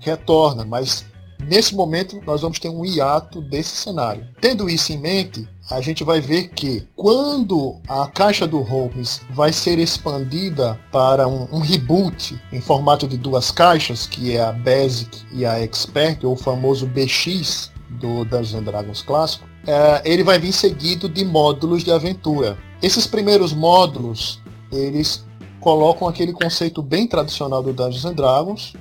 retorna, 0.00 0.64
mas 0.64 1.06
nesse 1.48 1.74
momento 1.74 2.20
nós 2.26 2.40
vamos 2.40 2.58
ter 2.58 2.68
um 2.68 2.84
hiato 2.84 3.40
desse 3.40 3.76
cenário. 3.76 4.26
Tendo 4.40 4.68
isso 4.68 4.92
em 4.92 4.98
mente, 4.98 5.48
a 5.70 5.80
gente 5.80 6.04
vai 6.04 6.20
ver 6.20 6.48
que 6.48 6.86
quando 6.94 7.80
a 7.88 8.06
caixa 8.08 8.46
do 8.46 8.60
Holmes 8.60 9.22
vai 9.30 9.52
ser 9.52 9.78
expandida 9.78 10.78
para 10.90 11.26
um, 11.26 11.48
um, 11.52 11.60
reboot 11.60 12.38
em 12.52 12.60
formato 12.60 13.06
de 13.06 13.16
duas 13.16 13.50
caixas, 13.50 14.06
que 14.06 14.36
é 14.36 14.42
a 14.42 14.52
Basic 14.52 15.22
e 15.32 15.46
a 15.46 15.60
Expert, 15.60 16.24
ou 16.24 16.32
o 16.32 16.36
famoso 16.36 16.86
BX 16.86 17.70
do 17.90 18.24
Dungeons 18.24 18.64
Dragons 18.64 19.02
clássico, 19.02 19.46
é, 19.66 20.02
ele 20.04 20.24
vai 20.24 20.38
vir 20.38 20.52
seguido 20.52 21.08
de 21.08 21.24
módulos 21.24 21.84
de 21.84 21.90
aventura. 21.92 22.58
Esses 22.82 23.06
primeiros 23.06 23.52
módulos, 23.52 24.40
eles 24.72 25.24
colocam 25.60 26.08
aquele 26.08 26.32
conceito 26.32 26.82
bem 26.82 27.06
tradicional 27.06 27.62
do 27.62 27.72
Dungeons 27.72 28.14
Dragons, 28.14 28.74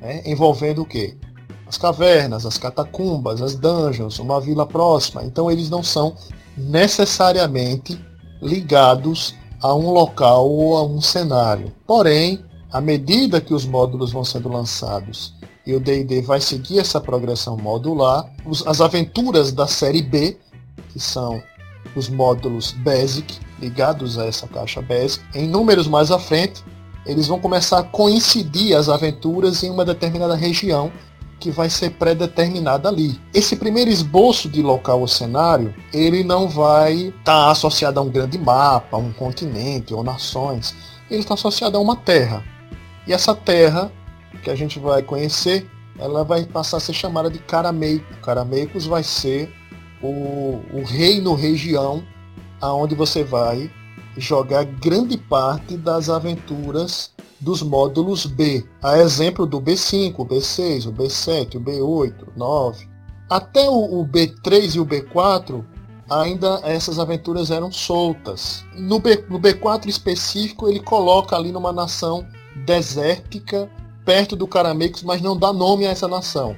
né, 0.00 0.22
envolvendo 0.24 0.82
o 0.82 0.86
quê? 0.86 1.16
As 1.72 1.78
cavernas, 1.78 2.44
as 2.44 2.58
catacumbas, 2.58 3.40
as 3.40 3.54
dungeons, 3.54 4.18
uma 4.18 4.38
vila 4.38 4.66
próxima. 4.66 5.24
Então 5.24 5.50
eles 5.50 5.70
não 5.70 5.82
são 5.82 6.14
necessariamente 6.54 7.98
ligados 8.42 9.34
a 9.62 9.74
um 9.74 9.90
local 9.90 10.50
ou 10.50 10.76
a 10.76 10.84
um 10.84 11.00
cenário. 11.00 11.72
Porém, 11.86 12.44
à 12.70 12.78
medida 12.78 13.40
que 13.40 13.54
os 13.54 13.64
módulos 13.64 14.12
vão 14.12 14.22
sendo 14.22 14.50
lançados 14.50 15.34
e 15.66 15.74
o 15.74 15.80
D&D 15.80 16.20
vai 16.20 16.42
seguir 16.42 16.78
essa 16.78 17.00
progressão 17.00 17.56
modular, 17.56 18.30
as 18.66 18.80
aventuras 18.82 19.50
da 19.50 19.66
série 19.66 20.02
B, 20.02 20.36
que 20.92 21.00
são 21.00 21.42
os 21.96 22.10
módulos 22.10 22.72
Basic, 22.72 23.38
ligados 23.58 24.18
a 24.18 24.26
essa 24.26 24.46
caixa 24.46 24.82
Basic, 24.82 25.24
em 25.34 25.48
números 25.48 25.86
mais 25.86 26.10
à 26.10 26.18
frente, 26.18 26.62
eles 27.06 27.28
vão 27.28 27.40
começar 27.40 27.78
a 27.78 27.84
coincidir 27.84 28.76
as 28.76 28.90
aventuras 28.90 29.62
em 29.62 29.70
uma 29.70 29.86
determinada 29.86 30.34
região 30.34 30.92
que 31.42 31.50
vai 31.50 31.68
ser 31.68 31.90
pré-determinada 31.90 32.88
ali. 32.88 33.20
Esse 33.34 33.56
primeiro 33.56 33.90
esboço 33.90 34.48
de 34.48 34.62
local 34.62 35.00
ou 35.00 35.08
cenário, 35.08 35.74
ele 35.92 36.22
não 36.22 36.48
vai 36.48 37.08
estar 37.08 37.24
tá 37.24 37.50
associado 37.50 37.98
a 37.98 38.02
um 38.04 38.08
grande 38.08 38.38
mapa, 38.38 38.96
um 38.96 39.12
continente 39.12 39.92
ou 39.92 40.04
nações. 40.04 40.72
Ele 41.10 41.18
está 41.18 41.34
associado 41.34 41.76
a 41.76 41.80
uma 41.80 41.96
terra. 41.96 42.44
E 43.08 43.12
essa 43.12 43.34
terra 43.34 43.90
que 44.44 44.50
a 44.50 44.54
gente 44.54 44.78
vai 44.78 45.02
conhecer, 45.02 45.68
ela 45.98 46.22
vai 46.22 46.44
passar 46.44 46.76
a 46.76 46.80
ser 46.80 46.92
chamada 46.92 47.28
de 47.28 47.40
Carameico. 47.40 48.06
Carameicos 48.22 48.86
vai 48.86 49.02
ser 49.02 49.52
o, 50.00 50.60
o 50.72 50.84
reino 50.86 51.34
região 51.34 52.04
aonde 52.60 52.94
você 52.94 53.24
vai 53.24 53.68
jogar 54.16 54.62
grande 54.62 55.18
parte 55.18 55.76
das 55.76 56.08
aventuras 56.08 57.10
dos 57.42 57.62
módulos 57.62 58.24
B. 58.24 58.64
A 58.82 58.98
exemplo 58.98 59.46
do 59.46 59.60
B5, 59.60 60.14
o 60.18 60.24
B6, 60.24 60.86
o 60.88 60.92
B7, 60.92 61.56
o 61.56 61.60
B8, 61.60 62.14
9. 62.36 62.88
Até 63.28 63.68
o, 63.68 64.00
o 64.00 64.06
B3 64.06 64.76
e 64.76 64.80
o 64.80 64.86
B4, 64.86 65.64
ainda 66.08 66.60
essas 66.62 66.98
aventuras 66.98 67.50
eram 67.50 67.72
soltas. 67.72 68.64
No, 68.76 68.98
B, 68.98 69.24
no 69.28 69.40
B4 69.40 69.86
específico, 69.86 70.68
ele 70.68 70.80
coloca 70.80 71.36
ali 71.36 71.50
numa 71.50 71.72
nação 71.72 72.26
desértica, 72.64 73.68
perto 74.04 74.36
do 74.36 74.46
Caramecos, 74.46 75.02
mas 75.02 75.20
não 75.20 75.36
dá 75.36 75.52
nome 75.52 75.86
a 75.86 75.90
essa 75.90 76.06
nação. 76.06 76.56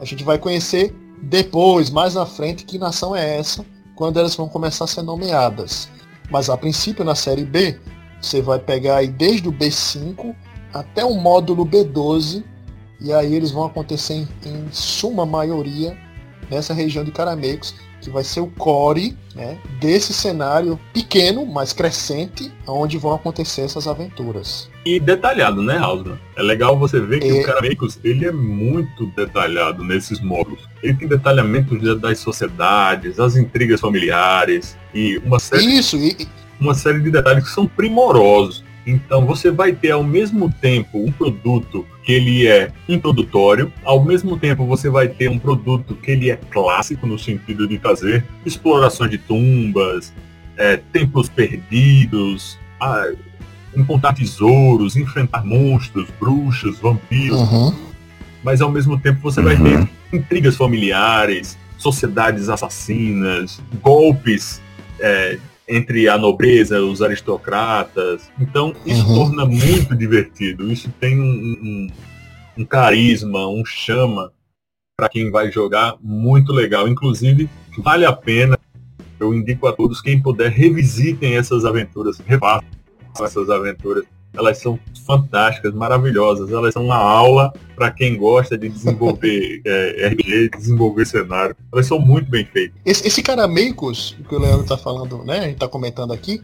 A 0.00 0.04
gente 0.04 0.24
vai 0.24 0.38
conhecer 0.38 0.94
depois, 1.22 1.90
mais 1.90 2.14
na 2.14 2.26
frente, 2.26 2.64
que 2.64 2.78
nação 2.78 3.14
é 3.14 3.38
essa, 3.38 3.64
quando 3.94 4.18
elas 4.18 4.34
vão 4.34 4.48
começar 4.48 4.84
a 4.84 4.88
ser 4.88 5.02
nomeadas. 5.02 5.88
Mas 6.30 6.50
a 6.50 6.56
princípio 6.56 7.04
na 7.04 7.14
série 7.14 7.44
B, 7.44 7.78
você 8.22 8.40
vai 8.40 8.58
pegar 8.58 8.98
aí 8.98 9.08
desde 9.08 9.48
o 9.48 9.52
B5 9.52 10.34
até 10.72 11.04
o 11.04 11.14
módulo 11.14 11.66
B12, 11.66 12.42
e 13.00 13.12
aí 13.12 13.34
eles 13.34 13.50
vão 13.50 13.64
acontecer 13.64 14.14
em, 14.14 14.28
em 14.46 14.68
suma 14.70 15.26
maioria 15.26 15.96
nessa 16.50 16.72
região 16.72 17.04
de 17.04 17.10
Caramecos, 17.10 17.74
que 18.00 18.10
vai 18.10 18.24
ser 18.24 18.40
o 18.40 18.48
core 18.48 19.16
né, 19.34 19.58
desse 19.80 20.12
cenário 20.12 20.78
pequeno, 20.92 21.46
mas 21.46 21.72
crescente, 21.72 22.52
onde 22.66 22.98
vão 22.98 23.14
acontecer 23.14 23.62
essas 23.62 23.86
aventuras. 23.86 24.68
E 24.84 24.98
detalhado, 24.98 25.62
né, 25.62 25.78
Hausman? 25.78 26.18
É 26.36 26.42
legal 26.42 26.76
você 26.76 27.00
ver 27.00 27.20
que 27.20 27.28
é... 27.28 27.40
o 27.40 27.44
Caramecos, 27.44 28.00
ele 28.02 28.26
é 28.26 28.32
muito 28.32 29.06
detalhado 29.14 29.84
nesses 29.84 30.20
módulos. 30.20 30.68
Ele 30.82 30.94
tem 30.94 31.08
detalhamento 31.08 31.78
das 31.96 32.18
sociedades, 32.18 33.20
as 33.20 33.36
intrigas 33.36 33.80
familiares 33.80 34.76
e 34.92 35.18
uma 35.18 35.38
série... 35.38 35.78
Isso, 35.78 35.96
e 35.96 36.28
uma 36.62 36.74
série 36.74 37.00
de 37.00 37.10
detalhes 37.10 37.44
que 37.44 37.50
são 37.50 37.66
primorosos. 37.66 38.64
Então 38.86 39.24
você 39.24 39.50
vai 39.50 39.72
ter 39.72 39.92
ao 39.92 40.02
mesmo 40.02 40.52
tempo 40.60 40.98
um 40.98 41.12
produto 41.12 41.86
que 42.02 42.12
ele 42.12 42.48
é 42.48 42.72
introdutório, 42.88 43.72
ao 43.84 44.04
mesmo 44.04 44.36
tempo 44.36 44.66
você 44.66 44.90
vai 44.90 45.08
ter 45.08 45.28
um 45.28 45.38
produto 45.38 45.94
que 45.94 46.10
ele 46.10 46.30
é 46.30 46.36
clássico 46.36 47.06
no 47.06 47.18
sentido 47.18 47.68
de 47.68 47.78
fazer 47.78 48.24
explorações 48.44 49.10
de 49.10 49.18
tumbas, 49.18 50.12
é, 50.56 50.76
templos 50.76 51.28
perdidos, 51.28 52.58
a, 52.80 53.12
encontrar 53.76 54.14
tesouros, 54.14 54.96
enfrentar 54.96 55.44
monstros, 55.44 56.08
bruxas, 56.18 56.78
vampiros. 56.78 57.38
Uhum. 57.38 57.74
Mas 58.42 58.60
ao 58.60 58.70
mesmo 58.70 58.98
tempo 58.98 59.20
você 59.20 59.40
uhum. 59.40 59.46
vai 59.46 59.56
ter 59.56 59.88
intrigas 60.12 60.56
familiares, 60.56 61.56
sociedades 61.78 62.48
assassinas, 62.48 63.62
golpes 63.80 64.60
é, 64.98 65.38
entre 65.72 66.08
a 66.08 66.18
nobreza, 66.18 66.80
os 66.80 67.00
aristocratas. 67.00 68.30
Então, 68.38 68.74
isso 68.84 69.06
uhum. 69.06 69.14
torna 69.14 69.46
muito 69.46 69.96
divertido. 69.96 70.70
Isso 70.70 70.92
tem 71.00 71.18
um, 71.20 71.24
um, 71.24 71.86
um 72.58 72.64
carisma, 72.64 73.46
um 73.48 73.64
chama 73.64 74.32
para 74.96 75.08
quem 75.08 75.30
vai 75.30 75.50
jogar 75.50 75.96
muito 76.00 76.52
legal. 76.52 76.86
Inclusive, 76.86 77.48
vale 77.78 78.04
a 78.04 78.12
pena. 78.12 78.58
Eu 79.18 79.32
indico 79.32 79.66
a 79.66 79.72
todos, 79.72 80.00
quem 80.00 80.20
puder, 80.20 80.50
revisitem 80.50 81.36
essas 81.36 81.64
aventuras, 81.64 82.18
refaçam 82.18 82.64
essas 83.20 83.48
aventuras 83.48 84.04
elas 84.34 84.58
são 84.58 84.78
fantásticas, 85.06 85.74
maravilhosas. 85.74 86.50
Elas 86.50 86.72
são 86.72 86.84
uma 86.84 86.96
aula 86.96 87.52
para 87.74 87.90
quem 87.90 88.16
gosta 88.16 88.56
de 88.56 88.68
desenvolver 88.68 89.60
é, 89.66 90.08
RPG, 90.08 90.50
desenvolver 90.56 91.04
cenário. 91.06 91.56
Elas 91.72 91.86
são 91.86 91.98
muito 91.98 92.30
bem 92.30 92.44
feitas. 92.44 92.76
Esse, 92.84 93.06
esse 93.06 93.22
Carameicos, 93.22 94.16
que 94.28 94.34
o 94.34 94.38
Leandro 94.38 94.62
está 94.62 94.76
falando, 94.76 95.24
né? 95.24 95.38
A 95.38 95.42
gente 95.42 95.54
está 95.54 95.68
comentando 95.68 96.12
aqui, 96.12 96.40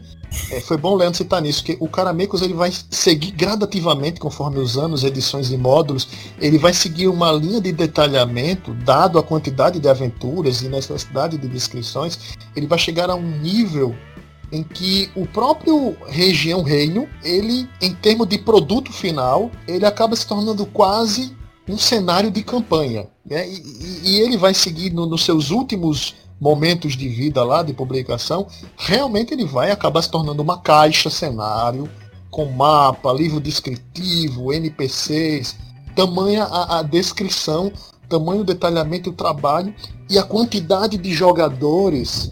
é, 0.51 0.59
foi 0.61 0.77
bom 0.77 0.93
o 0.93 0.95
Leandro 0.95 1.17
citar 1.17 1.41
nisso, 1.41 1.63
que 1.63 1.77
o 1.79 1.87
Carameicos 1.87 2.41
ele 2.41 2.53
vai 2.53 2.71
seguir 2.89 3.31
gradativamente, 3.31 4.19
conforme 4.19 4.59
os 4.59 4.77
anos, 4.77 5.03
edições 5.03 5.51
e 5.51 5.57
módulos, 5.57 6.07
ele 6.39 6.57
vai 6.57 6.73
seguir 6.73 7.07
uma 7.07 7.31
linha 7.31 7.61
de 7.61 7.71
detalhamento, 7.71 8.73
dado 8.73 9.17
a 9.17 9.23
quantidade 9.23 9.79
de 9.79 9.87
aventuras 9.87 10.61
e 10.61 10.69
necessidade 10.69 11.37
de 11.37 11.47
descrições, 11.47 12.37
ele 12.55 12.67
vai 12.67 12.77
chegar 12.77 13.09
a 13.09 13.15
um 13.15 13.39
nível 13.39 13.95
em 14.51 14.63
que 14.63 15.09
o 15.15 15.25
próprio 15.27 15.95
região 16.07 16.63
reino, 16.63 17.07
ele, 17.23 17.69
em 17.81 17.93
termos 17.93 18.27
de 18.27 18.37
produto 18.37 18.91
final, 18.91 19.51
ele 19.67 19.85
acaba 19.85 20.15
se 20.15 20.25
tornando 20.25 20.65
quase 20.65 21.37
um 21.67 21.77
cenário 21.77 22.31
de 22.31 22.43
campanha. 22.43 23.07
Né? 23.25 23.47
E, 23.47 24.01
e, 24.03 24.19
ele 24.19 24.37
vai 24.37 24.53
seguir 24.53 24.91
no, 24.91 25.05
nos 25.05 25.23
seus 25.23 25.51
últimos 25.51 26.15
momentos 26.41 26.95
de 26.95 27.07
vida 27.07 27.43
lá, 27.43 27.61
de 27.61 27.73
publicação, 27.73 28.47
realmente 28.77 29.33
ele 29.33 29.45
vai 29.45 29.71
acabar 29.71 30.01
se 30.01 30.09
tornando 30.09 30.41
uma 30.41 30.57
caixa 30.57 31.09
cenário, 31.09 31.89
com 32.31 32.45
mapa, 32.45 33.11
livro 33.11 33.39
descritivo, 33.39 34.53
NPCs, 34.53 35.55
tamanha 35.95 36.45
a, 36.45 36.79
a 36.79 36.81
descrição, 36.81 37.71
tamanho 38.07 38.41
o 38.41 38.45
detalhamento 38.45 39.11
do 39.11 39.15
trabalho 39.15 39.73
e 40.09 40.17
a 40.17 40.23
quantidade 40.23 40.97
de 40.97 41.13
jogadores 41.13 42.31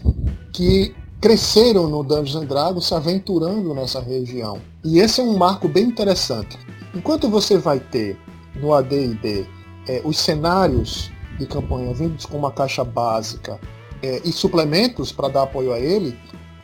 que 0.52 0.94
cresceram 1.20 1.88
no 1.88 2.04
Dungeons 2.04 2.36
and 2.36 2.46
Dragons 2.46 2.86
se 2.86 2.94
aventurando 2.94 3.74
nessa 3.74 4.00
região. 4.00 4.60
E 4.84 5.00
esse 5.00 5.20
é 5.20 5.24
um 5.24 5.36
marco 5.36 5.68
bem 5.68 5.84
interessante. 5.84 6.58
Enquanto 6.94 7.28
você 7.28 7.58
vai 7.58 7.80
ter 7.80 8.16
no 8.56 8.72
AD&D 8.72 9.46
é, 9.88 10.00
os 10.04 10.18
cenários 10.18 11.10
de 11.38 11.46
campanha 11.46 11.92
vindos 11.92 12.24
com 12.24 12.36
uma 12.36 12.52
caixa 12.52 12.84
básica 12.84 13.60
é, 14.02 14.20
e 14.24 14.32
suplementos 14.32 15.10
para 15.10 15.28
dar 15.28 15.42
apoio 15.42 15.72
a 15.72 15.78
ele, 15.80 16.18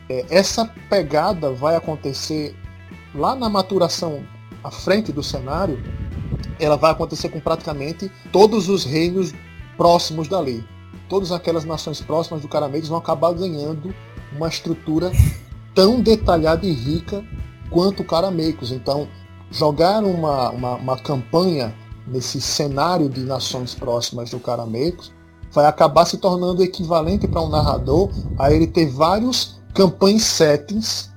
é, 0.09 0.25
essa 0.29 0.65
pegada 0.89 1.51
vai 1.51 1.75
acontecer 1.75 2.55
lá 3.13 3.35
na 3.35 3.49
maturação 3.49 4.23
à 4.63 4.71
frente 4.71 5.11
do 5.11 5.21
cenário, 5.21 5.81
ela 6.59 6.75
vai 6.75 6.91
acontecer 6.91 7.29
com 7.29 7.39
praticamente 7.39 8.11
todos 8.31 8.69
os 8.69 8.83
reinos 8.83 9.33
próximos 9.77 10.27
dali. 10.27 10.65
Todas 11.09 11.31
aquelas 11.31 11.65
nações 11.65 12.01
próximas 12.01 12.41
do 12.41 12.47
Caramedes 12.47 12.89
vão 12.89 12.97
acabar 12.97 13.33
ganhando 13.33 13.93
uma 14.35 14.47
estrutura 14.47 15.11
tão 15.73 15.99
detalhada 15.99 16.65
e 16.65 16.71
rica 16.71 17.23
quanto 17.69 18.01
o 18.01 18.05
Carameicos. 18.05 18.71
Então, 18.71 19.07
jogar 19.51 20.03
uma, 20.03 20.49
uma, 20.51 20.75
uma, 20.75 20.97
campanha 20.97 21.73
nesse 22.07 22.39
cenário 22.39 23.09
de 23.09 23.21
nações 23.21 23.73
próximas 23.73 24.29
do 24.29 24.39
Carameicos 24.39 25.11
vai 25.51 25.65
acabar 25.65 26.05
se 26.05 26.17
tornando 26.17 26.63
equivalente 26.63 27.27
para 27.27 27.41
um 27.41 27.49
narrador 27.49 28.09
a 28.37 28.51
ele 28.51 28.67
ter 28.67 28.87
vários 28.87 29.59
campanhas 29.73 30.23
settings 30.23 31.09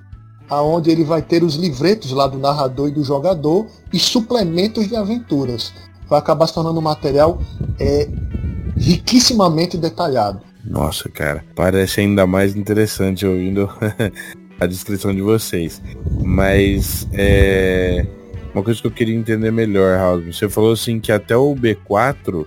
aonde 0.48 0.90
ele 0.90 1.04
vai 1.04 1.20
ter 1.20 1.42
os 1.42 1.56
livretos 1.56 2.10
lá 2.10 2.26
do 2.26 2.38
narrador 2.38 2.88
e 2.88 2.92
do 2.92 3.04
jogador 3.04 3.66
e 3.92 3.98
suplementos 3.98 4.88
de 4.88 4.96
aventuras. 4.96 5.72
Vai 6.08 6.18
acabar 6.18 6.46
se 6.46 6.54
tornando 6.54 6.78
um 6.78 6.82
material 6.82 7.38
é, 7.78 8.08
riquissimamente 8.76 9.76
detalhado. 9.76 10.47
Nossa, 10.68 11.08
cara, 11.08 11.44
parece 11.54 12.00
ainda 12.00 12.26
mais 12.26 12.54
interessante 12.54 13.26
ouvindo 13.26 13.68
a 14.60 14.66
descrição 14.66 15.14
de 15.14 15.22
vocês. 15.22 15.80
Mas 16.22 17.08
é 17.12 18.06
uma 18.54 18.62
coisa 18.62 18.80
que 18.80 18.86
eu 18.86 18.90
queria 18.90 19.14
entender 19.14 19.50
melhor, 19.50 19.96
Raul. 19.96 20.32
Você 20.32 20.48
falou 20.48 20.72
assim 20.72 21.00
que 21.00 21.10
até 21.10 21.36
o 21.36 21.54
B4 21.54 22.44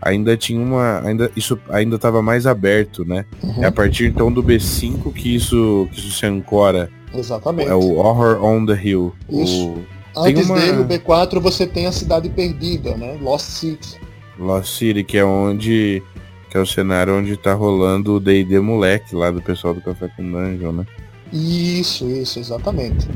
ainda 0.00 0.36
tinha 0.36 0.60
uma, 0.60 1.00
ainda 1.06 1.30
isso 1.36 1.58
ainda 1.70 1.96
estava 1.96 2.20
mais 2.20 2.46
aberto, 2.46 3.04
né? 3.04 3.24
Uhum. 3.42 3.62
É 3.62 3.66
a 3.66 3.72
partir 3.72 4.06
então 4.06 4.32
do 4.32 4.42
B5 4.42 5.12
que 5.12 5.36
isso 5.36 5.88
que 5.92 6.00
isso 6.00 6.10
se 6.10 6.26
ancora. 6.26 6.90
Exatamente. 7.14 7.70
É 7.70 7.74
o 7.74 7.96
Horror 7.98 8.42
on 8.42 8.66
the 8.66 8.80
Hill. 8.82 9.14
Isso. 9.30 9.68
O... 9.68 9.84
Antes 10.16 10.48
uma... 10.48 10.58
dele, 10.58 10.78
o 10.78 10.84
B4, 10.84 11.38
você 11.38 11.66
tem 11.66 11.86
a 11.86 11.92
Cidade 11.92 12.28
Perdida, 12.28 12.96
né? 12.96 13.18
Lost 13.20 13.46
City. 13.46 13.98
Lost 14.38 14.78
City, 14.78 15.04
que 15.04 15.16
é 15.16 15.24
onde 15.24 16.02
que 16.52 16.58
é 16.58 16.60
o 16.60 16.66
cenário 16.66 17.16
onde 17.16 17.34
tá 17.34 17.54
rolando 17.54 18.16
o 18.16 18.20
D&D 18.20 18.60
moleque 18.60 19.16
lá 19.16 19.30
do 19.30 19.40
pessoal 19.40 19.72
do 19.72 19.80
Café 19.80 20.08
com 20.14 20.22
Dungeon, 20.22 20.72
né? 20.72 20.86
Isso, 21.32 22.06
isso, 22.10 22.38
exatamente. 22.38 23.08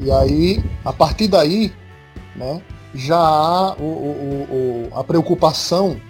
E 0.00 0.10
aí, 0.10 0.64
a 0.82 0.90
partir 0.90 1.28
daí, 1.28 1.70
né, 2.34 2.62
já 2.94 3.18
há 3.18 3.74
o, 3.78 3.82
o, 3.82 4.88
o, 4.90 4.98
a 4.98 5.04
preocupação 5.04 6.00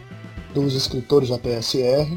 dos 0.55 0.77
escritores 0.77 1.31
da 1.31 1.37
PSR 1.37 2.17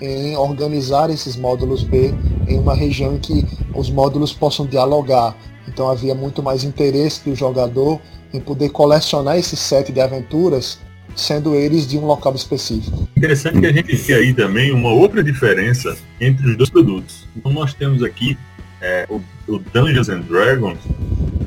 em 0.00 0.36
organizar 0.36 1.08
esses 1.08 1.36
módulos 1.36 1.84
B 1.84 2.12
em 2.48 2.58
uma 2.58 2.74
região 2.74 3.14
em 3.14 3.18
que 3.20 3.46
os 3.72 3.90
módulos 3.90 4.32
possam 4.32 4.66
dialogar. 4.66 5.36
Então 5.68 5.88
havia 5.88 6.16
muito 6.16 6.42
mais 6.42 6.64
interesse 6.64 7.22
do 7.24 7.36
jogador 7.36 8.00
em 8.34 8.40
poder 8.40 8.70
colecionar 8.70 9.38
esse 9.38 9.56
set 9.56 9.92
de 9.92 10.00
aventuras 10.00 10.80
sendo 11.16 11.54
eles 11.54 11.86
de 11.86 11.98
um 11.98 12.06
local 12.06 12.34
específico. 12.34 13.08
Interessante 13.16 13.60
que 13.60 13.66
a 13.66 13.72
gente 13.72 13.94
vê 13.96 14.14
aí 14.14 14.34
também 14.34 14.72
uma 14.72 14.90
outra 14.90 15.22
diferença 15.22 15.96
entre 16.20 16.50
os 16.50 16.56
dois 16.56 16.70
produtos. 16.70 17.28
Então 17.36 17.52
nós 17.52 17.74
temos 17.74 18.02
aqui 18.02 18.36
é, 18.80 19.06
o, 19.08 19.20
o, 19.46 19.58
Dungeons 19.58 20.08
and 20.08 20.20
Dragons, 20.20 20.78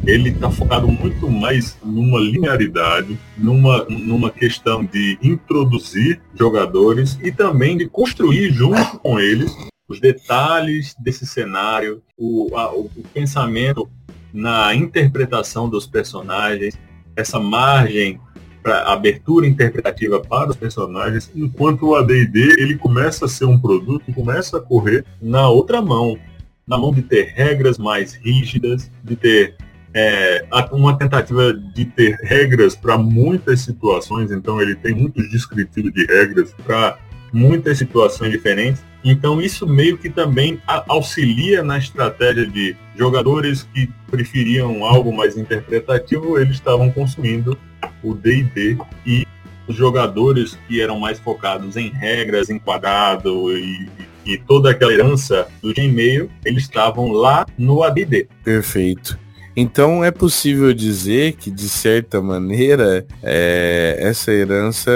ele 0.06 0.30
está 0.30 0.52
focado 0.52 0.88
muito 0.88 1.30
mais 1.30 1.78
numa 1.84 2.20
linearidade, 2.20 3.18
numa, 3.38 3.86
numa 3.86 4.30
questão 4.30 4.84
de 4.84 5.18
introduzir 5.22 6.22
jogadores 6.38 7.18
e 7.24 7.32
também 7.32 7.78
de 7.78 7.88
construir 7.88 8.52
junto 8.52 9.00
com 9.00 9.20
eles 9.20 9.52
os 9.88 10.00
detalhes 10.00 10.96
desse 11.00 11.26
cenário, 11.26 12.02
o, 12.18 12.56
a, 12.56 12.74
o, 12.74 12.90
o 12.96 13.04
pensamento 13.14 13.90
na 14.32 14.74
interpretação 14.74 15.70
dos 15.70 15.86
personagens, 15.86 16.78
essa 17.16 17.40
margem 17.40 18.20
para 18.64 18.84
abertura 18.84 19.46
interpretativa 19.46 20.22
para 20.22 20.52
os 20.52 20.56
personagens, 20.56 21.30
enquanto 21.36 21.90
o 21.90 21.96
AD&D 21.96 22.56
ele 22.58 22.78
começa 22.78 23.26
a 23.26 23.28
ser 23.28 23.46
um 23.46 23.60
produto 23.60 24.06
que 24.06 24.14
começa 24.14 24.58
a 24.58 24.62
correr 24.62 25.04
na 25.22 25.50
outra 25.50 25.82
mão, 25.82 26.18
na 26.66 26.78
mão 26.78 26.94
de 26.94 27.02
ter 27.02 27.34
regras 27.36 27.78
mais 27.78 28.14
rígidas, 28.14 28.90
de 29.04 29.18
ter 29.18 29.56
é, 29.94 30.46
uma 30.72 30.98
tentativa 30.98 31.54
de 31.54 31.86
ter 31.86 32.16
regras 32.24 32.76
para 32.76 32.98
muitas 32.98 33.60
situações, 33.60 34.32
então 34.32 34.60
ele 34.62 34.76
tem 34.76 34.96
muitos 34.96 35.30
descritivos 35.30 35.94
de 35.94 36.06
regras 36.06 36.56
para 36.66 36.98
muitas 37.32 37.78
situações 37.78 38.32
diferentes. 38.32 38.84
Então 39.04 39.42
isso 39.42 39.68
meio 39.68 39.98
que 39.98 40.10
também 40.10 40.62
auxilia 40.88 41.62
na 41.62 41.78
estratégia 41.78 42.48
de 42.48 42.76
jogadores 42.96 43.68
que 43.74 43.90
preferiam 44.10 44.86
algo 44.86 45.14
mais 45.14 45.38
interpretativo, 45.38 46.40
eles 46.40 46.56
estavam 46.56 46.90
consumindo 46.90 47.58
o 48.04 48.14
D&D 48.14 48.78
e 49.06 49.26
os 49.68 49.76
jogadores 49.76 50.58
que 50.68 50.82
eram 50.82 51.00
mais 51.00 51.20
focados 51.20 51.78
em 51.78 51.90
regras, 51.90 52.50
em 52.50 52.60
quadrado 52.60 53.58
e, 53.58 53.90
e 54.26 54.38
toda 54.38 54.72
aquela 54.72 54.94
herança 54.94 55.48
do 55.62 55.74
Gmail, 55.74 56.30
eles 56.44 56.64
estavam 56.64 57.12
lá 57.12 57.46
no 57.58 57.84
AD&D. 57.84 58.28
Perfeito. 58.44 59.18
Então 59.56 60.04
é 60.04 60.12
possível 60.12 60.74
dizer 60.74 61.34
que, 61.34 61.52
de 61.52 61.70
certa 61.70 62.22
maneira, 62.22 63.06
é, 63.22 63.98
essa 64.00 64.32
herança 64.32 64.92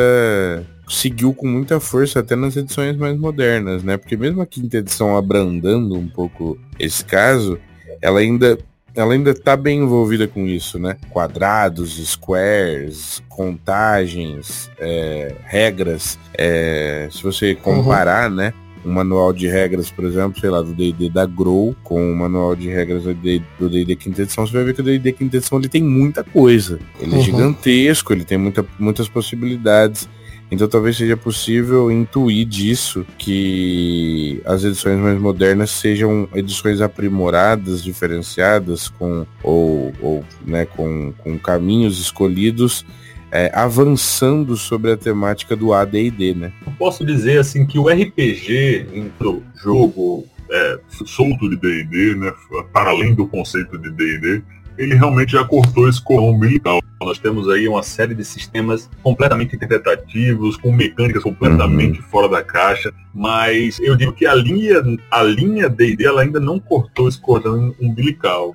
seguiu 0.87 1.33
com 1.33 1.47
muita 1.47 1.79
força 1.79 2.21
até 2.21 2.35
nas 2.35 2.55
edições 2.55 2.95
mais 2.97 3.17
modernas, 3.17 3.83
né? 3.83 3.97
Porque 3.97 4.17
mesmo 4.17 4.41
a 4.41 4.47
quinta 4.47 4.77
edição 4.77 5.15
abrandando 5.15 5.95
um 5.95 6.07
pouco 6.07 6.57
esse 6.79 7.05
caso, 7.05 7.59
ela 8.01 8.19
ainda 8.19 8.57
ela 8.97 9.13
ainda 9.13 9.29
está 9.29 9.55
bem 9.55 9.81
envolvida 9.81 10.27
com 10.27 10.47
isso, 10.47 10.79
né? 10.79 10.97
Quadrados, 11.11 12.03
squares, 12.09 13.21
contagens, 13.29 14.71
é, 14.79 15.35
regras. 15.45 16.17
É, 16.35 17.07
se 17.11 17.21
você 17.21 17.53
comparar, 17.53 18.29
uhum. 18.29 18.35
né? 18.35 18.53
Um 18.83 18.91
manual 18.91 19.33
de 19.33 19.47
regras, 19.47 19.91
por 19.91 20.05
exemplo, 20.05 20.39
sei 20.39 20.49
lá, 20.49 20.61
do 20.61 20.73
D&D 20.73 21.09
da 21.09 21.25
Grow 21.25 21.75
com 21.83 22.11
o 22.11 22.15
manual 22.15 22.55
de 22.55 22.69
regras 22.69 23.03
do 23.03 23.69
D&D 23.69 23.95
quinta 23.97 24.21
edição, 24.21 24.47
você 24.47 24.53
vai 24.53 24.63
ver 24.63 24.73
que 24.73 24.81
o 24.81 24.83
D&D 24.83 25.11
quinta 25.11 25.37
edição 25.37 25.59
ele 25.59 25.67
tem 25.67 25.83
muita 25.83 26.23
coisa. 26.23 26.79
Ele 26.99 27.13
é 27.13 27.17
uhum. 27.17 27.23
gigantesco, 27.23 28.13
ele 28.13 28.23
tem 28.23 28.37
muita, 28.37 28.65
muitas 28.79 29.07
possibilidades. 29.07 30.07
Então 30.49 30.67
talvez 30.67 30.95
seja 30.95 31.17
possível 31.17 31.91
intuir 31.91 32.45
disso 32.45 33.05
que 33.17 34.41
as 34.45 34.63
edições 34.63 34.97
mais 34.97 35.19
modernas 35.19 35.71
sejam 35.71 36.27
edições 36.33 36.79
aprimoradas, 36.79 37.83
diferenciadas, 37.83 38.87
com 38.87 39.25
ou, 39.43 39.93
ou 40.01 40.23
né, 40.45 40.65
com, 40.65 41.13
com 41.17 41.37
caminhos 41.37 41.99
escolhidos 41.99 42.85
é, 43.29 43.51
avançando 43.53 44.55
sobre 44.55 44.91
a 44.91 44.97
temática 44.97 45.55
do 45.55 45.73
AD&D, 45.73 46.33
né? 46.33 46.53
Posso 46.77 47.05
dizer 47.05 47.39
assim 47.39 47.65
que 47.65 47.77
o 47.77 47.89
RPG, 47.89 49.11
o 49.19 49.41
jogo 49.61 50.25
é, 50.49 50.79
solto 51.05 51.49
de 51.49 51.57
D&D, 51.57 52.15
né, 52.15 52.33
para 52.71 52.91
além 52.91 53.13
do 53.13 53.27
conceito 53.27 53.77
de 53.77 53.91
D&D, 53.91 54.41
ele 54.77 54.95
realmente 54.95 55.31
já 55.31 55.43
cortou 55.43 55.87
esse 55.87 56.01
cordão 56.01 56.29
umbilical. 56.29 56.81
Nós 57.01 57.19
temos 57.19 57.47
aí 57.49 57.67
uma 57.67 57.83
série 57.83 58.15
de 58.15 58.23
sistemas 58.23 58.89
completamente 59.03 59.55
interpretativos, 59.55 60.57
com 60.57 60.71
mecânicas 60.71 61.23
completamente 61.23 61.99
uhum. 61.99 62.05
fora 62.05 62.29
da 62.29 62.43
caixa, 62.43 62.93
mas 63.13 63.79
eu 63.79 63.95
digo 63.95 64.13
que 64.13 64.25
a 64.25 64.33
linha 64.33 64.81
a 65.11 65.23
linha 65.23 65.69
D&D 65.69 66.05
ela 66.05 66.21
ainda 66.21 66.39
não 66.39 66.59
cortou 66.59 67.07
esse 67.07 67.19
cordão 67.19 67.73
umbilical. 67.79 68.53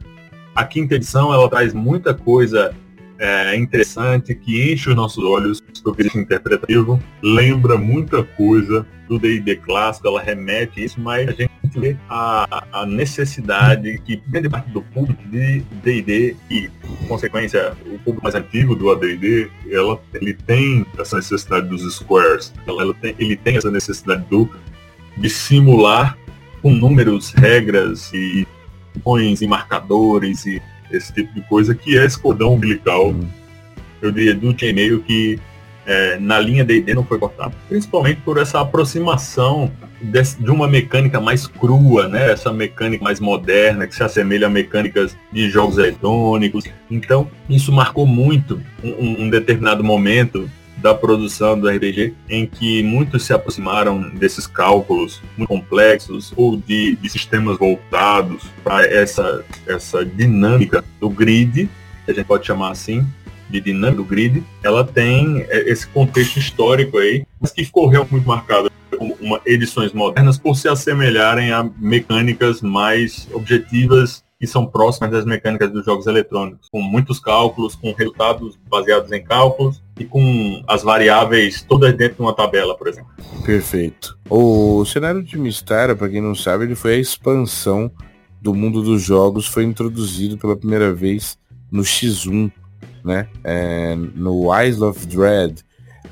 A 0.55 0.65
quinta 0.65 0.97
edição 0.97 1.33
ela 1.33 1.49
traz 1.49 1.73
muita 1.73 2.13
coisa 2.13 2.75
é, 3.23 3.55
interessante 3.55 4.35
que 4.35 4.73
enche 4.73 4.91
os 4.91 4.97
nossos 4.97 5.23
olhos 5.23 5.63
sobre 5.73 6.09
isso 6.09 6.19
interpretativo, 6.19 7.01
lembra 7.23 7.79
muita 7.79 8.25
coisa 8.25 8.85
do 9.09 9.17
D&D 9.17 9.57
clássico, 9.57 10.09
ela 10.09 10.21
remete 10.21 10.83
isso, 10.83 11.01
mas 11.01 11.29
a 11.29 11.33
gente 11.33 11.53
vê 11.77 11.97
a, 12.11 12.65
a 12.73 12.85
necessidade 12.85 13.97
que 13.99 14.17
grande 14.27 14.49
parte 14.49 14.71
do 14.71 14.83
público 14.83 15.23
de 15.29 15.61
D&D 15.85 16.37
e, 16.51 16.69
por 16.69 17.09
consequência, 17.09 17.77
o 17.87 17.97
público 18.01 18.25
mais 18.25 18.35
antigo 18.35 18.75
do 18.75 18.91
AD&D, 18.91 19.49
ela, 19.71 20.03
ele 20.15 20.35
tem 20.35 20.85
essa 20.99 21.17
necessidade 21.17 21.69
dos 21.69 21.95
squares, 21.95 22.53
ela, 22.67 22.83
ela 22.83 22.95
tem, 22.95 23.15
ele 23.21 23.37
tem 23.37 23.57
essa 23.57 23.71
necessidade 23.71 24.25
do, 24.29 24.51
de 25.17 25.31
simular 25.31 26.19
com 26.61 26.73
números, 26.73 27.31
regras 27.31 28.13
e 28.13 28.49
pões 29.05 29.41
e 29.41 29.47
marcadores 29.47 30.45
e 30.45 30.61
esse 30.93 31.13
tipo 31.13 31.33
de 31.35 31.41
coisa, 31.43 31.75
que 31.75 31.97
é 31.97 32.05
esse 32.05 32.19
cordão 32.19 32.55
umbilical, 32.55 33.09
uhum. 33.09 33.27
eu 34.01 34.11
diria, 34.11 34.35
do 34.35 34.55
Gmail 34.55 35.03
que 35.03 35.39
é, 35.87 36.19
na 36.19 36.39
linha 36.39 36.65
D&D 36.65 36.95
não 36.95 37.05
foi 37.05 37.19
cortado. 37.19 37.55
Principalmente 37.69 38.21
por 38.21 38.39
essa 38.39 38.61
aproximação 38.61 39.71
de, 40.01 40.23
de, 40.23 40.51
uma 40.51 40.69
mecânica 40.69 41.21
mais 41.21 41.47
crua, 41.47 42.09
né? 42.09 42.31
Essa 42.31 42.53
mecânica 42.53 43.03
mais 43.03 43.21
moderna, 43.21 43.87
que 43.87 43.95
se 43.95 44.03
assemelha 44.03 44.47
a 44.47 44.51
mecânicas 44.51 45.17
de 45.33 45.51
jogos 45.51 45.79
eletrônicos. 45.79 46.65
Então, 46.91 47.29
isso 47.49 47.73
marcou 47.73 48.07
muito 48.07 48.61
um, 48.83 49.25
um 49.25 49.31
determinado 49.31 49.83
momento 49.83 50.49
da 50.79 50.95
produção 50.95 51.59
do 51.59 51.69
RPG, 51.69 52.15
em 52.29 52.47
que 52.47 52.83
muitos 52.83 53.25
se 53.25 53.33
aproximaram 53.33 54.11
desses 54.11 54.47
cálculos 54.47 55.23
muito 55.37 55.49
complexos 55.49 56.33
ou 56.37 56.57
de, 56.57 56.97
de 56.97 57.09
sistemas 57.09 57.59
voltados 57.59 58.45
para 58.65 58.85
essa, 58.87 59.45
essa 59.67 60.05
dinâmica 60.05 60.85
do 61.01 61.09
grid, 61.09 61.69
que 62.05 62.11
a 62.11 62.15
gente 62.15 62.27
pode 62.27 62.47
chamar 62.47 62.71
assim, 62.71 63.07
de 63.49 63.61
dinâmica 63.61 64.03
do 64.03 64.05
grid, 64.05 64.43
ela 64.63 64.85
tem 64.85 65.45
é, 65.49 65.71
esse 65.71 65.87
contexto 65.87 66.39
histórico 66.39 66.99
aí, 66.99 67.27
mas 67.41 67.53
que 67.53 67.65
ficou 67.65 67.87
realmente 67.87 68.13
muito 68.13 68.27
marcado 68.27 68.71
como 68.97 69.17
uma, 69.21 69.41
edições 69.47 69.93
modernas 69.93 70.39
por 70.39 70.55
se 70.55 70.69
assemelharem 70.69 71.53
a 71.53 71.69
mecânicas 71.79 72.63
mais 72.63 73.29
objetivas 73.33 74.22
que 74.43 74.47
são 74.49 74.67
próximas 74.67 75.13
das 75.13 75.25
mecânicas 75.25 75.71
dos 75.71 75.85
jogos 75.85 76.09
eletrônicos, 76.09 76.69
com 76.69 76.83
muitos 76.83 77.21
cálculos, 77.21 77.77
com 77.77 77.93
resultados 77.93 78.59
baseados 78.69 79.13
em 79.13 79.23
cálculos 79.23 79.81
e 79.97 80.05
com 80.05 80.61
as 80.67 80.83
variáveis 80.83 81.63
todas 81.63 81.97
dentro 81.97 82.17
de 82.17 82.23
uma 82.23 82.35
tabela, 82.35 82.77
por 82.77 82.89
exemplo. 82.89 83.09
Perfeito. 83.47 84.19
O 84.29 84.85
cenário 84.85 85.23
de 85.23 85.39
Mistara, 85.39 85.95
para 85.95 86.09
quem 86.09 86.21
não 86.21 86.35
sabe, 86.35 86.65
ele 86.65 86.75
foi 86.75 86.95
a 86.95 86.99
expansão 86.99 87.89
do 88.41 88.53
mundo 88.53 88.83
dos 88.83 89.01
jogos, 89.01 89.47
foi 89.47 89.63
introduzido 89.63 90.37
pela 90.37 90.57
primeira 90.57 90.93
vez 90.93 91.39
no 91.71 91.83
X1, 91.83 92.51
né? 93.05 93.29
É, 93.45 93.95
no 93.95 94.51
Isle 94.61 94.83
of 94.83 95.07
Dread, 95.07 95.65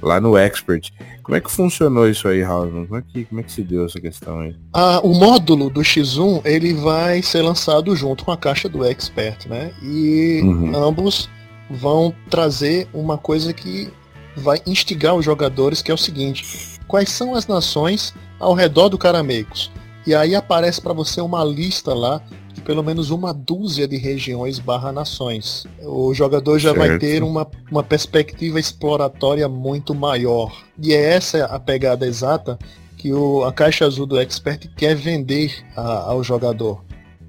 lá 0.03 0.21
no 0.21 0.37
Expert. 0.37 0.91
Como 1.23 1.37
é 1.37 1.41
que 1.41 1.51
funcionou 1.51 2.09
isso 2.09 2.27
aí, 2.29 2.43
Hausman? 2.43 2.87
Como 2.87 2.99
é 2.99 3.03
que, 3.03 3.25
como 3.25 3.41
é 3.41 3.45
que 3.45 3.53
se 3.53 3.63
deu 3.63 3.85
essa 3.85 4.01
questão 4.01 4.41
aí? 4.41 4.57
Ah, 4.73 5.01
o 5.03 5.15
módulo 5.15 5.71
do 5.71 5.81
X1 5.81 6.43
ele 6.45 6.75
vai 6.75 7.23
ser 7.23 7.43
lançado 7.43 7.95
junto 7.95 8.25
com 8.25 8.33
a 8.33 8.37
caixa 8.37 8.69
do 8.69 8.85
Expert, 8.85 9.47
né? 9.49 9.73
E 9.83 10.41
uhum. 10.43 10.75
ambos 10.75 11.29
vão 11.71 12.15
trazer 12.29 12.89
uma 12.93 13.17
coisa 13.17 13.53
que 13.53 13.91
vai 14.37 14.61
instigar 14.67 15.15
os 15.15 15.25
jogadores, 15.25 15.83
que 15.83 15.91
é 15.91 15.95
o 15.95 15.99
seguinte: 15.99 16.79
quais 16.89 17.11
são 17.11 17.35
as 17.35 17.47
nações 17.47 18.15
ao 18.39 18.55
redor 18.55 18.89
do 18.89 18.99
Caramecos? 18.99 19.71
E 20.07 20.15
aí 20.15 20.35
aparece 20.35 20.81
para 20.81 20.93
você 20.93 21.21
uma 21.21 21.45
lista 21.45 21.95
lá 21.95 22.23
pelo 22.71 22.85
menos 22.85 23.11
uma 23.11 23.35
dúzia 23.35 23.89
de 23.89 23.97
regiões 23.97 24.61
barra 24.61 24.93
nações. 24.93 25.67
O 25.83 26.15
jogador 26.15 26.57
já 26.61 26.73
certo. 26.73 26.87
vai 26.87 26.99
ter 27.01 27.21
uma, 27.21 27.45
uma 27.69 27.83
perspectiva 27.83 28.61
exploratória 28.61 29.49
muito 29.49 29.93
maior. 29.93 30.57
E 30.81 30.95
é 30.95 31.15
essa 31.15 31.47
a 31.47 31.59
pegada 31.59 32.07
exata 32.07 32.57
que 32.97 33.13
o, 33.13 33.43
a 33.43 33.53
caixa 33.53 33.85
azul 33.85 34.07
do 34.07 34.21
Expert 34.21 34.69
quer 34.77 34.95
vender 34.95 35.53
a, 35.75 36.13
ao 36.13 36.23
jogador. 36.23 36.85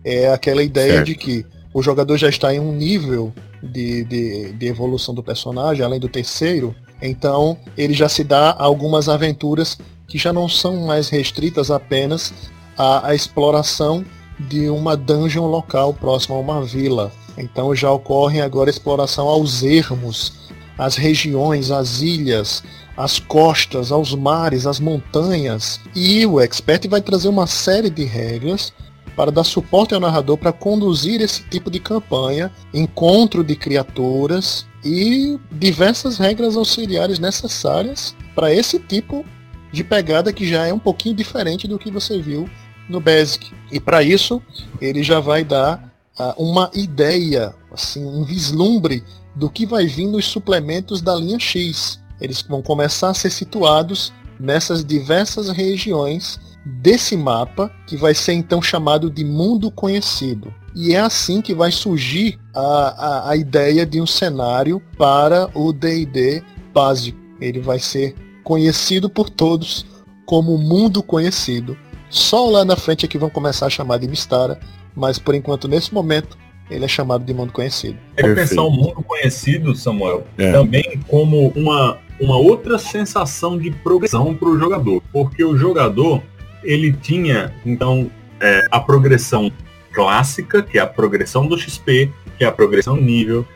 É 0.05 0.31
aquela 0.31 0.61
ideia 0.61 0.97
certo. 0.97 1.07
de 1.07 1.15
que 1.15 1.43
o 1.73 1.81
jogador 1.81 2.17
já 2.17 2.29
está 2.29 2.53
em 2.53 2.59
um 2.59 2.71
nível 2.71 3.33
de, 3.63 4.03
de, 4.03 4.51
de 4.53 4.67
evolução 4.67 5.15
do 5.15 5.23
personagem, 5.23 5.83
além 5.83 5.99
do 5.99 6.07
terceiro, 6.07 6.75
então 7.01 7.57
ele 7.75 7.95
já 7.95 8.07
se 8.07 8.23
dá 8.23 8.55
algumas 8.59 9.09
aventuras 9.09 9.75
que 10.07 10.19
já 10.19 10.31
não 10.31 10.47
são 10.47 10.85
mais 10.85 11.09
restritas 11.09 11.71
apenas 11.71 12.31
à, 12.77 13.07
à 13.07 13.15
exploração 13.15 14.05
de 14.47 14.69
uma 14.69 14.95
dungeon 14.95 15.45
local 15.47 15.93
próxima 15.93 16.35
a 16.35 16.39
uma 16.39 16.63
vila. 16.63 17.11
Então 17.37 17.75
já 17.75 17.91
ocorre 17.91 18.41
agora 18.41 18.69
exploração 18.69 19.27
aos 19.27 19.63
ermos, 19.63 20.33
às 20.77 20.95
regiões, 20.95 21.71
às 21.71 22.01
ilhas, 22.01 22.63
às 22.95 23.19
costas, 23.19 23.91
aos 23.91 24.13
mares, 24.13 24.65
às 24.65 24.79
montanhas. 24.79 25.79
E 25.95 26.25
o 26.25 26.39
expert 26.39 26.87
vai 26.87 27.01
trazer 27.01 27.29
uma 27.29 27.47
série 27.47 27.89
de 27.89 28.03
regras 28.03 28.73
para 29.15 29.31
dar 29.31 29.43
suporte 29.43 29.93
ao 29.93 29.99
narrador 29.99 30.37
para 30.37 30.53
conduzir 30.53 31.21
esse 31.21 31.43
tipo 31.43 31.69
de 31.69 31.79
campanha, 31.79 32.51
encontro 32.73 33.43
de 33.43 33.55
criaturas 33.55 34.65
e 34.83 35.37
diversas 35.51 36.17
regras 36.17 36.55
auxiliares 36.55 37.19
necessárias 37.19 38.15
para 38.33 38.53
esse 38.53 38.79
tipo 38.79 39.25
de 39.71 39.83
pegada 39.83 40.33
que 40.33 40.47
já 40.47 40.67
é 40.67 40.73
um 40.73 40.79
pouquinho 40.79 41.15
diferente 41.15 41.67
do 41.67 41.79
que 41.79 41.91
você 41.91 42.19
viu 42.21 42.49
no 42.91 42.99
Basic. 42.99 43.51
E 43.71 43.79
para 43.79 44.03
isso, 44.03 44.41
ele 44.79 45.01
já 45.01 45.19
vai 45.19 45.43
dar 45.43 45.91
uh, 46.19 46.33
uma 46.41 46.69
ideia, 46.73 47.55
assim, 47.71 48.05
um 48.05 48.23
vislumbre 48.23 49.03
do 49.35 49.49
que 49.49 49.65
vai 49.65 49.87
vir 49.87 50.07
nos 50.07 50.25
suplementos 50.25 51.01
da 51.01 51.15
linha 51.15 51.39
X. 51.39 51.99
Eles 52.19 52.41
vão 52.41 52.61
começar 52.61 53.09
a 53.09 53.13
ser 53.13 53.29
situados 53.29 54.13
nessas 54.39 54.83
diversas 54.83 55.49
regiões 55.49 56.39
desse 56.63 57.17
mapa, 57.17 57.71
que 57.87 57.97
vai 57.97 58.13
ser 58.13 58.33
então 58.33 58.61
chamado 58.61 59.09
de 59.09 59.23
mundo 59.23 59.71
conhecido. 59.71 60.53
E 60.75 60.93
é 60.93 60.99
assim 60.99 61.41
que 61.41 61.53
vai 61.53 61.71
surgir 61.71 62.39
a, 62.53 62.61
a, 62.61 63.29
a 63.31 63.35
ideia 63.35 63.85
de 63.85 63.99
um 63.99 64.05
cenário 64.05 64.81
para 64.97 65.49
o 65.55 65.73
DD 65.73 66.43
básico. 66.73 67.19
Ele 67.39 67.59
vai 67.59 67.79
ser 67.79 68.15
conhecido 68.43 69.09
por 69.09 69.29
todos 69.29 69.85
como 70.25 70.57
mundo 70.57 71.03
conhecido. 71.03 71.77
Só 72.11 72.49
lá 72.49 72.65
na 72.65 72.75
frente 72.75 73.05
é 73.05 73.07
que 73.07 73.17
vão 73.17 73.29
começar 73.29 73.67
a 73.67 73.69
chamar 73.69 73.97
de 73.97 74.07
Mistara, 74.07 74.59
mas 74.93 75.17
por 75.17 75.33
enquanto, 75.33 75.69
nesse 75.69 75.93
momento, 75.93 76.37
ele 76.69 76.83
é 76.83 76.87
chamado 76.87 77.23
de 77.23 77.33
mundo 77.33 77.53
conhecido. 77.53 77.97
É 78.17 78.33
pensar 78.33 78.63
o 78.63 78.69
mundo 78.69 79.01
conhecido, 79.01 79.73
Samuel, 79.73 80.27
é. 80.37 80.51
também 80.51 80.99
como 81.07 81.47
uma, 81.55 81.97
uma 82.19 82.35
outra 82.35 82.77
sensação 82.77 83.57
de 83.57 83.71
progressão 83.71 84.35
para 84.35 84.49
o 84.49 84.59
jogador. 84.59 85.01
Porque 85.13 85.41
o 85.41 85.57
jogador, 85.57 86.21
ele 86.61 86.91
tinha, 86.91 87.53
então, 87.65 88.11
é, 88.41 88.67
a 88.69 88.79
progressão 88.81 89.49
clássica, 89.93 90.61
que 90.61 90.77
é 90.77 90.81
a 90.81 90.87
progressão 90.87 91.47
do 91.47 91.57
XP, 91.57 92.11
que 92.37 92.43
é 92.43 92.47
a 92.47 92.51
progressão 92.51 92.97
nível, 92.97 93.47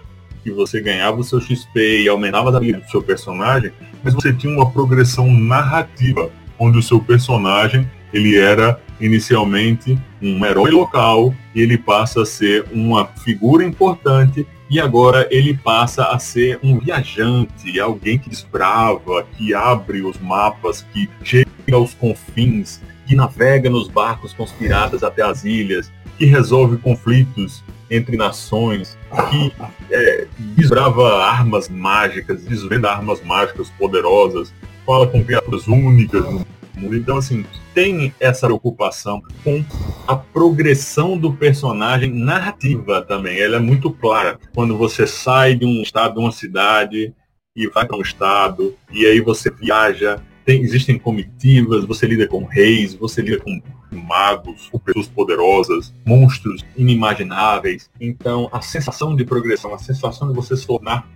que 0.44 0.52
você 0.52 0.80
ganhava 0.80 1.20
o 1.20 1.24
seu 1.24 1.42
XP 1.42 2.04
e 2.04 2.08
aumentava 2.08 2.52
a 2.52 2.56
habilidade 2.56 2.86
do 2.86 2.92
seu 2.92 3.02
personagem, 3.02 3.74
mas 4.02 4.14
você 4.14 4.32
tinha 4.32 4.54
uma 4.54 4.70
progressão 4.70 5.30
narrativa, 5.30 6.30
onde 6.58 6.78
o 6.78 6.84
seu 6.84 7.02
personagem 7.02 7.90
ele 8.16 8.38
era 8.38 8.80
inicialmente 9.00 10.00
um 10.22 10.46
herói 10.46 10.72
local 10.72 11.36
e 11.54 11.60
ele 11.60 11.78
passa 11.78 12.22
a 12.22 12.26
ser 12.26 12.66
uma 12.72 13.06
figura 13.06 13.62
importante 13.62 14.48
e 14.70 14.80
agora 14.80 15.28
ele 15.30 15.56
passa 15.58 16.06
a 16.06 16.18
ser 16.18 16.58
um 16.64 16.80
viajante, 16.80 17.78
alguém 17.78 18.18
que 18.18 18.30
desbrava, 18.30 19.28
que 19.36 19.54
abre 19.54 20.02
os 20.02 20.18
mapas, 20.18 20.82
que 20.94 21.10
chega 21.24 21.46
aos 21.74 21.94
confins, 21.94 22.82
que 23.06 23.16
navega 23.16 23.70
nos 23.70 23.90
barcos 23.90 24.32
com 24.32 24.44
os 24.44 24.52
piratas 24.54 25.04
até 25.04 25.22
as 25.22 25.44
ilhas, 25.44 25.92
que 26.18 26.26
resolve 26.26 26.78
conflitos 26.78 27.62
entre 27.92 28.16
nações, 28.16 28.98
que 29.30 29.54
é, 29.92 30.26
desbrava 30.56 31.22
armas 31.22 31.68
mágicas, 31.68 32.46
desvenda 32.46 32.90
armas 32.90 33.22
mágicas 33.22 33.70
poderosas, 33.78 34.54
fala 34.86 35.06
com 35.06 35.24
criaturas 35.24 35.68
únicas 35.68 36.24
no 36.24 36.46
Então, 36.78 37.18
assim, 37.18 37.46
tem 37.74 38.14
essa 38.20 38.48
preocupação 38.48 39.22
com 39.44 39.64
a 40.08 40.16
progressão 40.16 41.18
do 41.18 41.34
personagem 41.34 42.12
narrativa 42.12 43.02
também. 43.02 43.40
Ela 43.40 43.58
é 43.58 43.60
muito 43.60 43.92
clara. 43.92 44.40
Quando 44.54 44.78
você 44.78 45.08
sai 45.08 45.56
de 45.56 45.66
um 45.66 45.82
estado, 45.82 46.16
de 46.16 46.20
uma 46.20 46.32
cidade, 46.32 47.14
e 47.56 47.68
vai 47.68 47.86
para 47.86 47.98
um 47.98 48.02
estado, 48.02 48.76
e 48.92 49.06
aí 49.06 49.22
você 49.22 49.50
viaja 49.50 50.22
tem, 50.46 50.62
existem 50.62 51.00
comitivas, 51.00 51.84
você 51.86 52.06
lida 52.06 52.28
com 52.28 52.46
reis, 52.46 52.94
você 52.94 53.22
lida 53.22 53.40
com 53.40 53.60
magos, 53.92 54.70
com 54.70 54.78
pessoas 54.78 55.08
poderosas, 55.08 55.92
monstros 56.06 56.64
inimagináveis. 56.78 57.90
Então, 58.00 58.48
a 58.52 58.62
sensação 58.62 59.16
de 59.16 59.26
progressão, 59.26 59.74
a 59.74 59.80
sensação 59.80 60.28
de 60.28 60.36
você 60.36 60.56
se 60.56 60.68
tornar 60.68 61.10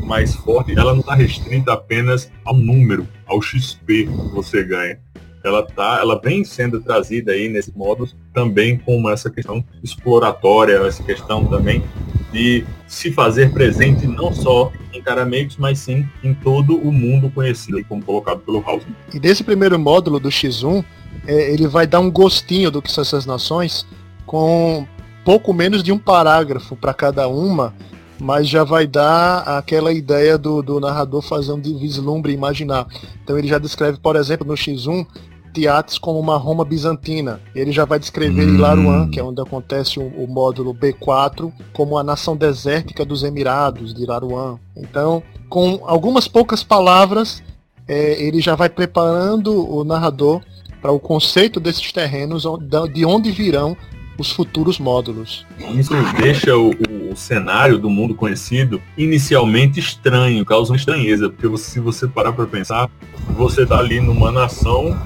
mais 0.00 0.34
forte, 0.34 0.78
ela 0.78 0.92
não 0.92 1.00
está 1.00 1.14
restrita 1.14 1.72
apenas 1.72 2.30
ao 2.44 2.54
número, 2.54 3.06
ao 3.26 3.40
XP 3.40 4.06
que 4.06 4.34
você 4.34 4.62
ganha. 4.64 4.98
Ela 5.44 5.62
tá, 5.64 5.98
ela 6.00 6.20
vem 6.20 6.44
sendo 6.44 6.80
trazida 6.80 7.32
aí 7.32 7.48
nesse 7.48 7.76
modo 7.76 8.08
também 8.32 8.78
como 8.78 9.10
essa 9.10 9.28
questão 9.28 9.64
exploratória, 9.82 10.74
essa 10.86 11.02
questão 11.02 11.44
também 11.46 11.82
de 12.32 12.64
se 12.86 13.12
fazer 13.12 13.52
presente 13.52 14.06
não 14.06 14.32
só 14.32 14.72
em 14.92 15.02
Carameiros, 15.02 15.56
mas 15.56 15.80
sim 15.80 16.08
em 16.22 16.32
todo 16.32 16.76
o 16.76 16.92
mundo 16.92 17.30
conhecido, 17.30 17.84
como 17.86 18.02
colocado 18.02 18.40
pelo 18.40 18.62
House. 18.62 18.84
E 19.12 19.18
desse 19.18 19.42
primeiro 19.42 19.78
módulo 19.78 20.20
do 20.20 20.28
X1, 20.28 20.84
é, 21.26 21.52
ele 21.52 21.66
vai 21.66 21.86
dar 21.86 22.00
um 22.00 22.10
gostinho 22.10 22.70
do 22.70 22.80
que 22.80 22.90
são 22.90 23.02
essas 23.02 23.26
nações, 23.26 23.86
com 24.24 24.86
pouco 25.24 25.52
menos 25.52 25.82
de 25.82 25.92
um 25.92 25.98
parágrafo 25.98 26.76
para 26.76 26.94
cada 26.94 27.28
uma, 27.28 27.74
mas 28.22 28.48
já 28.48 28.62
vai 28.62 28.86
dar 28.86 29.40
aquela 29.40 29.92
ideia 29.92 30.38
do, 30.38 30.62
do 30.62 30.78
narrador 30.78 31.20
fazer 31.22 31.50
um 31.50 31.60
vislumbre 31.60 32.32
imaginar. 32.32 32.86
Então 33.22 33.36
ele 33.36 33.48
já 33.48 33.58
descreve, 33.58 33.98
por 33.98 34.14
exemplo, 34.14 34.46
no 34.46 34.54
X1, 34.54 35.04
Tiates 35.52 35.98
como 35.98 36.20
uma 36.20 36.36
Roma 36.36 36.64
bizantina. 36.64 37.40
Ele 37.52 37.72
já 37.72 37.84
vai 37.84 37.98
descrever 37.98 38.46
hum. 38.46 38.54
Ilaruan, 38.54 39.10
que 39.10 39.18
é 39.18 39.24
onde 39.24 39.42
acontece 39.42 39.98
o, 39.98 40.06
o, 40.06 40.28
módulo 40.28 40.72
B4, 40.72 41.52
como 41.72 41.98
a 41.98 42.04
nação 42.04 42.36
desértica 42.36 43.04
dos 43.04 43.24
Emirados 43.24 43.92
de 43.92 44.04
Ilaruan. 44.04 44.56
Então, 44.76 45.20
com 45.48 45.80
algumas 45.84 46.28
poucas 46.28 46.62
palavras, 46.62 47.42
é, 47.88 48.22
ele 48.22 48.40
já 48.40 48.54
vai 48.54 48.68
preparando 48.68 49.68
o 49.68 49.82
narrador 49.82 50.40
para 50.80 50.92
o 50.92 51.00
conceito 51.00 51.58
desses 51.58 51.90
terrenos, 51.90 52.44
de 52.92 53.04
onde 53.04 53.32
virão 53.32 53.76
os 54.18 54.30
futuros 54.30 54.78
módulos. 54.78 55.46
Isso 55.74 55.92
deixa 56.20 56.56
o, 56.56 56.70
o, 57.10 57.16
cenário 57.16 57.78
do 57.78 57.90
mundo 57.90 58.14
conhecido 58.14 58.80
inicialmente 58.96 59.80
estranho, 59.80 60.44
causa 60.44 60.72
uma 60.72 60.76
estranheza, 60.76 61.28
porque 61.28 61.48
você, 61.48 61.70
se 61.70 61.80
você 61.80 62.06
parar 62.06 62.32
para 62.32 62.46
pensar, 62.46 62.90
você 63.30 63.62
está 63.62 63.78
ali 63.78 64.00
numa 64.00 64.30
nação 64.30 64.96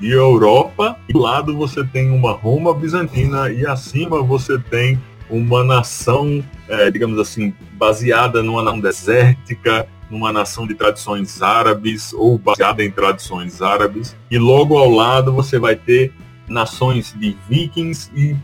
de 0.00 0.10
Europa, 0.10 0.98
e 1.08 1.12
do 1.12 1.20
lado 1.20 1.56
você 1.56 1.84
tem 1.84 2.10
uma 2.10 2.32
Roma 2.32 2.74
bizantina 2.74 3.50
e 3.50 3.66
acima 3.66 4.22
você 4.22 4.58
tem 4.58 5.00
uma 5.30 5.64
nação, 5.64 6.44
é, 6.68 6.90
digamos 6.90 7.18
assim, 7.18 7.54
baseada 7.72 8.42
numa 8.42 8.62
nação 8.62 8.80
desértica, 8.80 9.88
numa 10.10 10.32
nação 10.32 10.66
de 10.66 10.74
tradições 10.74 11.42
árabes 11.42 12.12
ou 12.12 12.38
baseada 12.38 12.84
em 12.84 12.90
tradições 12.90 13.62
árabes. 13.62 14.16
E 14.30 14.38
logo 14.38 14.76
ao 14.76 14.90
lado 14.90 15.32
você 15.32 15.58
vai 15.58 15.76
ter 15.76 16.12
nações 16.48 17.14
de 17.18 17.36
vikings 17.48 18.10
e 18.14 18.36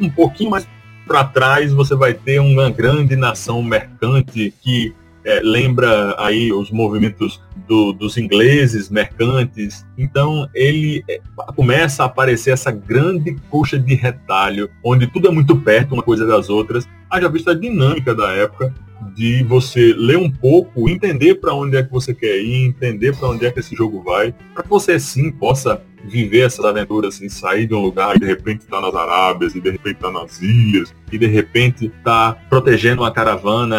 um 0.00 0.08
pouquinho 0.10 0.50
mais 0.50 0.66
para 1.06 1.24
trás 1.24 1.72
você 1.72 1.94
vai 1.94 2.12
ter 2.12 2.38
uma 2.38 2.70
grande 2.70 3.16
nação 3.16 3.62
mercante 3.62 4.52
que 4.60 4.94
é, 5.24 5.40
lembra 5.42 6.14
aí 6.18 6.52
os 6.52 6.70
movimentos 6.70 7.40
do, 7.66 7.92
dos 7.92 8.16
ingleses, 8.16 8.88
mercantes. 8.88 9.86
Então 9.96 10.48
ele 10.54 11.04
é, 11.08 11.20
começa 11.54 12.02
a 12.02 12.06
aparecer 12.06 12.50
essa 12.50 12.70
grande 12.70 13.36
coxa 13.50 13.78
de 13.78 13.94
retalho, 13.94 14.70
onde 14.82 15.06
tudo 15.06 15.28
é 15.28 15.30
muito 15.30 15.56
perto 15.56 15.94
uma 15.94 16.02
coisa 16.02 16.26
das 16.26 16.48
outras. 16.48 16.88
Haja 17.10 17.28
vista 17.28 17.52
a 17.52 17.54
dinâmica 17.54 18.14
da 18.14 18.30
época 18.32 18.74
de 19.14 19.42
você 19.44 19.94
ler 19.96 20.18
um 20.18 20.30
pouco, 20.30 20.88
entender 20.88 21.36
para 21.36 21.54
onde 21.54 21.76
é 21.76 21.82
que 21.82 21.90
você 21.90 22.14
quer 22.14 22.38
ir, 22.38 22.66
entender 22.66 23.16
para 23.16 23.28
onde 23.28 23.46
é 23.46 23.50
que 23.50 23.60
esse 23.60 23.74
jogo 23.74 24.02
vai, 24.02 24.34
para 24.54 24.62
que 24.62 24.68
você 24.68 24.98
sim 24.98 25.30
possa 25.30 25.82
viver 26.04 26.40
essas 26.40 26.64
aventuras, 26.64 27.16
assim, 27.16 27.28
sair 27.28 27.66
de 27.66 27.74
um 27.74 27.80
lugar 27.80 28.16
e 28.16 28.20
de 28.20 28.26
repente 28.26 28.60
estar 28.60 28.80
tá 28.80 28.82
nas 28.82 28.94
Arábias, 28.94 29.54
e 29.54 29.60
de 29.60 29.70
repente 29.70 29.96
estar 29.96 30.12
tá 30.12 30.20
nas 30.20 30.40
ilhas, 30.40 30.94
e 31.12 31.18
de 31.18 31.26
repente 31.26 31.86
estar 31.86 32.34
tá 32.34 32.40
protegendo 32.48 33.02
uma 33.02 33.10
caravana 33.10 33.76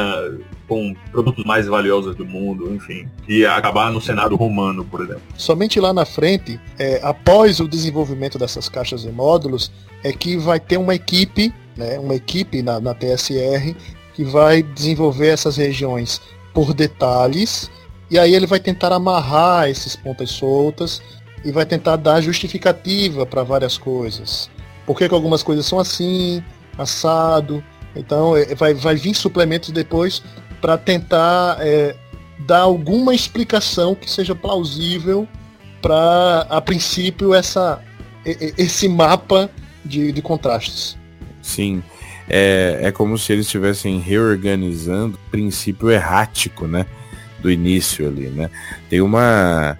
com 0.69 0.95
produtos 1.11 1.43
mais 1.43 1.67
valiosos 1.67 2.15
do 2.15 2.25
mundo, 2.25 2.73
enfim, 2.73 3.05
e 3.27 3.45
acabar 3.45 3.91
no 3.91 3.99
cenário 3.99 4.37
romano, 4.37 4.85
por 4.85 5.01
exemplo. 5.01 5.23
Somente 5.35 5.79
lá 5.79 5.91
na 5.91 6.05
frente, 6.05 6.59
é, 6.77 7.01
após 7.03 7.59
o 7.59 7.67
desenvolvimento 7.67 8.37
dessas 8.37 8.69
caixas 8.69 9.03
e 9.03 9.09
módulos, 9.09 9.71
é 10.03 10.13
que 10.13 10.37
vai 10.37 10.59
ter 10.59 10.77
uma 10.77 10.95
equipe, 10.95 11.53
né, 11.75 11.99
uma 11.99 12.15
equipe 12.15 12.61
na, 12.61 12.79
na 12.79 12.93
TSR 12.93 13.75
que 14.13 14.23
vai 14.23 14.61
desenvolver 14.63 15.29
essas 15.29 15.57
regiões 15.57 16.21
por 16.53 16.73
detalhes, 16.73 17.69
e 18.09 18.17
aí 18.17 18.33
ele 18.33 18.47
vai 18.47 18.59
tentar 18.59 18.93
amarrar 18.93 19.67
esses 19.67 19.95
pontas 19.95 20.29
soltas 20.29 21.01
e 21.43 21.51
vai 21.51 21.65
tentar 21.65 21.95
dar 21.95 22.21
justificativa 22.21 23.25
para 23.25 23.43
várias 23.43 23.77
coisas. 23.77 24.49
Por 24.85 24.97
que, 24.97 25.07
que 25.07 25.13
algumas 25.13 25.43
coisas 25.43 25.65
são 25.65 25.79
assim, 25.79 26.43
assado. 26.81 27.63
Então 27.95 28.35
é, 28.35 28.55
vai, 28.55 28.73
vai 28.73 28.95
vir 28.95 29.13
suplementos 29.13 29.71
depois 29.71 30.23
para 30.61 30.77
tentar 30.77 31.57
é, 31.59 31.95
dar 32.39 32.59
alguma 32.59 33.13
explicação 33.13 33.95
que 33.95 34.09
seja 34.09 34.35
plausível 34.35 35.27
para, 35.81 36.47
a 36.49 36.61
princípio, 36.61 37.33
essa, 37.33 37.81
esse 38.25 38.87
mapa 38.87 39.49
de, 39.83 40.11
de 40.11 40.21
contrastes. 40.21 40.97
Sim. 41.41 41.83
É, 42.29 42.79
é 42.83 42.91
como 42.91 43.17
se 43.17 43.33
eles 43.33 43.45
estivessem 43.45 43.99
reorganizando 43.99 45.17
o 45.17 45.31
princípio 45.31 45.89
errático, 45.89 46.67
né? 46.67 46.85
Do 47.39 47.49
início 47.49 48.07
ali, 48.07 48.27
né? 48.27 48.51
Tem 48.89 49.01
uma, 49.01 49.77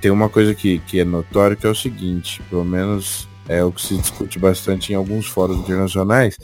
tem 0.00 0.10
uma 0.10 0.28
coisa 0.28 0.54
que, 0.54 0.78
que 0.80 1.00
é 1.00 1.04
notório 1.04 1.56
que 1.56 1.66
é 1.66 1.70
o 1.70 1.74
seguinte, 1.74 2.40
pelo 2.48 2.64
menos 2.64 3.26
é 3.48 3.64
o 3.64 3.72
que 3.72 3.82
se 3.82 3.96
discute 3.98 4.38
bastante 4.38 4.92
em 4.92 4.96
alguns 4.96 5.26
fóruns 5.26 5.58
internacionais, 5.58 6.36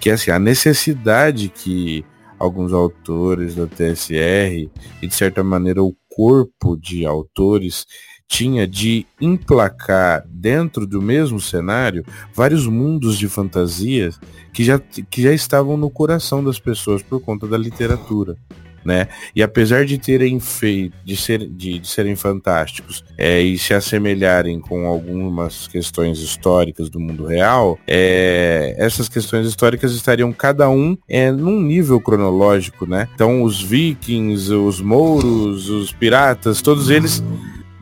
que 0.00 0.10
é 0.10 0.14
assim, 0.14 0.30
a 0.30 0.38
necessidade 0.38 1.48
que 1.48 2.04
alguns 2.38 2.72
autores 2.72 3.54
da 3.54 3.66
TSR 3.66 4.70
e 5.02 5.06
de 5.06 5.14
certa 5.14 5.42
maneira 5.42 5.82
o 5.82 5.94
corpo 6.08 6.76
de 6.76 7.04
autores 7.06 7.86
tinha 8.28 8.66
de 8.66 9.06
emplacar 9.20 10.24
dentro 10.28 10.86
do 10.86 11.00
mesmo 11.00 11.40
cenário 11.40 12.04
vários 12.34 12.66
mundos 12.66 13.16
de 13.18 13.28
fantasias 13.28 14.18
que 14.52 14.64
já, 14.64 14.78
que 14.78 15.22
já 15.22 15.32
estavam 15.32 15.76
no 15.76 15.90
coração 15.90 16.42
das 16.42 16.58
pessoas 16.58 17.02
por 17.02 17.20
conta 17.20 17.46
da 17.46 17.56
literatura 17.56 18.36
né? 18.86 19.08
E 19.34 19.42
apesar 19.42 19.84
de 19.84 19.98
terem 19.98 20.38
feito, 20.38 20.96
de, 21.04 21.16
ser, 21.16 21.40
de, 21.40 21.80
de 21.80 21.88
serem 21.88 22.14
fantásticos 22.14 23.04
é, 23.18 23.40
e 23.40 23.58
se 23.58 23.74
assemelharem 23.74 24.60
com 24.60 24.86
algumas 24.86 25.66
questões 25.66 26.20
históricas 26.20 26.88
do 26.88 27.00
mundo 27.00 27.26
real, 27.26 27.78
é, 27.86 28.74
essas 28.78 29.08
questões 29.08 29.46
históricas 29.46 29.92
estariam 29.92 30.32
cada 30.32 30.70
um 30.70 30.96
é, 31.08 31.30
num 31.32 31.60
nível 31.60 32.00
cronológico, 32.00 32.86
né? 32.86 33.08
Então 33.14 33.42
os 33.42 33.60
vikings, 33.60 34.52
os 34.52 34.80
mouros, 34.80 35.68
os 35.68 35.92
piratas, 35.92 36.62
todos 36.62 36.88
eles 36.88 37.22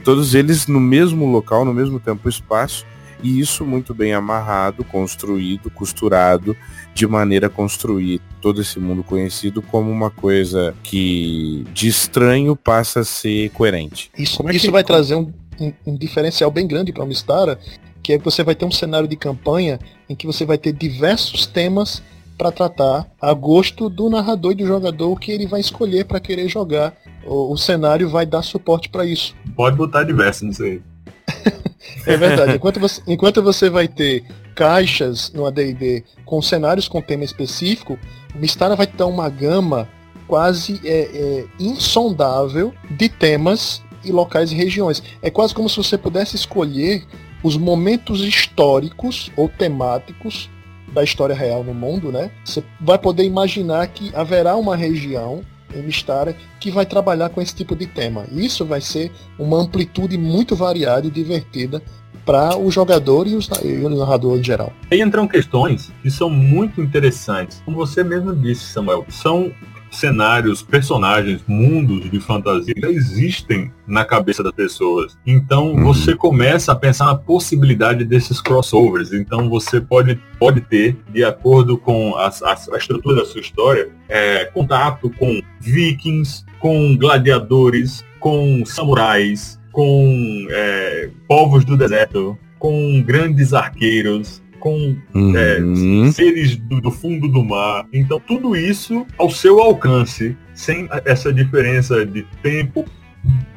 todos 0.02 0.34
eles 0.34 0.66
no 0.66 0.78
mesmo 0.78 1.26
local, 1.30 1.64
no 1.64 1.72
mesmo 1.72 1.98
tempo 1.98 2.28
e 2.28 2.30
espaço, 2.30 2.84
e 3.22 3.40
isso 3.40 3.64
muito 3.64 3.94
bem 3.94 4.12
amarrado, 4.12 4.84
construído, 4.84 5.70
costurado, 5.70 6.54
de 6.94 7.06
maneira 7.06 7.48
a 7.48 7.50
construir 7.50 8.20
todo 8.40 8.60
esse 8.60 8.78
mundo 8.78 9.02
conhecido 9.02 9.60
como 9.60 9.90
uma 9.90 10.10
coisa 10.10 10.74
que 10.82 11.66
de 11.74 11.88
estranho 11.88 12.54
passa 12.54 13.00
a 13.00 13.04
ser 13.04 13.50
coerente. 13.50 14.10
Isso, 14.16 14.42
é 14.48 14.54
isso 14.54 14.66
que... 14.66 14.70
vai 14.70 14.84
trazer 14.84 15.16
um, 15.16 15.32
um, 15.60 15.72
um 15.84 15.96
diferencial 15.96 16.50
bem 16.50 16.66
grande 16.66 16.92
para 16.92 17.02
a 17.02 17.06
Mistara, 17.06 17.58
que 18.02 18.12
é 18.12 18.18
que 18.18 18.24
você 18.24 18.44
vai 18.44 18.54
ter 18.54 18.64
um 18.64 18.70
cenário 18.70 19.08
de 19.08 19.16
campanha 19.16 19.78
em 20.08 20.14
que 20.14 20.26
você 20.26 20.44
vai 20.44 20.56
ter 20.56 20.72
diversos 20.72 21.46
temas 21.46 22.02
para 22.36 22.52
tratar 22.52 23.06
a 23.20 23.32
gosto 23.32 23.88
do 23.88 24.10
narrador 24.10 24.52
e 24.52 24.56
do 24.56 24.66
jogador 24.66 25.18
que 25.18 25.30
ele 25.32 25.46
vai 25.46 25.60
escolher 25.60 26.04
para 26.04 26.20
querer 26.20 26.48
jogar. 26.48 26.94
O, 27.24 27.52
o, 27.52 27.56
cenário 27.56 28.08
vai 28.08 28.26
dar 28.26 28.42
suporte 28.42 28.88
para 28.88 29.04
isso. 29.06 29.34
Pode 29.56 29.76
botar 29.76 30.04
diverso 30.04 30.44
nisso 30.44 30.62
aí. 30.62 30.82
é 32.06 32.16
verdade. 32.16 32.56
Enquanto 32.56 32.78
você, 32.78 33.02
enquanto 33.06 33.42
você 33.42 33.70
vai 33.70 33.88
ter 33.88 34.24
caixas 34.54 35.32
no 35.32 35.46
AD&D 35.46 36.04
com 36.24 36.40
cenários 36.40 36.88
com 36.88 37.00
tema 37.00 37.24
específico, 37.24 37.98
o 38.34 38.38
Mistara 38.38 38.76
vai 38.76 38.86
ter 38.86 39.04
uma 39.04 39.28
gama 39.28 39.88
quase 40.26 40.80
é, 40.84 41.00
é, 41.02 41.44
insondável 41.58 42.72
de 42.90 43.08
temas 43.08 43.82
e 44.04 44.12
locais 44.12 44.52
e 44.52 44.54
regiões. 44.54 45.02
É 45.22 45.30
quase 45.30 45.54
como 45.54 45.68
se 45.68 45.76
você 45.76 45.98
pudesse 45.98 46.36
escolher 46.36 47.04
os 47.42 47.56
momentos 47.56 48.20
históricos 48.22 49.30
ou 49.36 49.48
temáticos 49.48 50.48
da 50.92 51.02
história 51.02 51.34
real 51.34 51.62
no 51.64 51.74
mundo, 51.74 52.10
né? 52.10 52.30
Você 52.44 52.62
vai 52.80 52.98
poder 52.98 53.24
imaginar 53.24 53.86
que 53.88 54.14
haverá 54.14 54.56
uma 54.56 54.76
região 54.76 55.42
em 55.74 55.82
Mistara 55.82 56.36
que 56.60 56.70
vai 56.70 56.86
trabalhar 56.86 57.30
com 57.30 57.40
esse 57.40 57.54
tipo 57.54 57.74
de 57.74 57.86
tema. 57.86 58.24
Isso 58.32 58.64
vai 58.64 58.80
ser 58.80 59.10
uma 59.38 59.58
amplitude 59.58 60.16
muito 60.16 60.54
variada 60.54 61.06
e 61.06 61.10
divertida 61.10 61.82
para 62.24 62.56
o 62.56 62.70
jogador 62.70 63.26
e, 63.26 63.34
os, 63.34 63.48
e 63.62 63.84
o 63.84 63.88
narrador 63.88 64.38
em 64.38 64.42
geral. 64.42 64.72
Aí 64.90 65.00
entram 65.00 65.26
questões 65.26 65.92
que 66.02 66.10
são 66.10 66.30
muito 66.30 66.80
interessantes. 66.80 67.62
Como 67.64 67.76
você 67.76 68.02
mesmo 68.02 68.34
disse, 68.34 68.64
Samuel, 68.64 69.04
são 69.08 69.52
cenários, 69.94 70.62
personagens, 70.62 71.42
mundos 71.46 72.10
de 72.10 72.20
fantasia 72.20 72.74
já 72.76 72.90
existem 72.90 73.72
na 73.86 74.04
cabeça 74.04 74.42
das 74.42 74.52
pessoas. 74.52 75.16
Então 75.26 75.72
uhum. 75.72 75.84
você 75.84 76.14
começa 76.14 76.72
a 76.72 76.76
pensar 76.76 77.06
na 77.06 77.14
possibilidade 77.14 78.04
desses 78.04 78.40
crossovers. 78.40 79.12
Então 79.12 79.48
você 79.48 79.80
pode, 79.80 80.20
pode 80.38 80.60
ter, 80.62 80.96
de 81.08 81.24
acordo 81.24 81.78
com 81.78 82.14
a, 82.16 82.28
a, 82.28 82.58
a 82.72 82.76
estrutura 82.76 83.16
da 83.16 83.24
sua 83.24 83.40
história, 83.40 83.90
é, 84.08 84.46
contato 84.46 85.10
com 85.18 85.40
vikings, 85.60 86.44
com 86.58 86.96
gladiadores, 86.96 88.04
com 88.18 88.64
samurais, 88.64 89.60
com 89.74 90.46
é, 90.50 91.10
povos 91.26 91.64
do 91.64 91.76
deserto, 91.76 92.38
com 92.60 93.02
grandes 93.02 93.52
arqueiros, 93.52 94.40
com 94.60 94.96
é, 95.36 95.60
uhum. 95.60 96.06
é, 96.06 96.12
seres 96.12 96.56
do, 96.56 96.80
do, 96.80 96.92
fundo 96.92 97.26
do 97.28 97.44
mar. 97.44 97.84
Então 97.92 98.20
tudo 98.20 98.56
isso 98.56 99.04
ao 99.18 99.28
seu 99.28 99.60
alcance, 99.60 100.36
sem 100.54 100.88
essa 101.04 101.32
diferença 101.32 102.06
de 102.06 102.22
tempo 102.40 102.84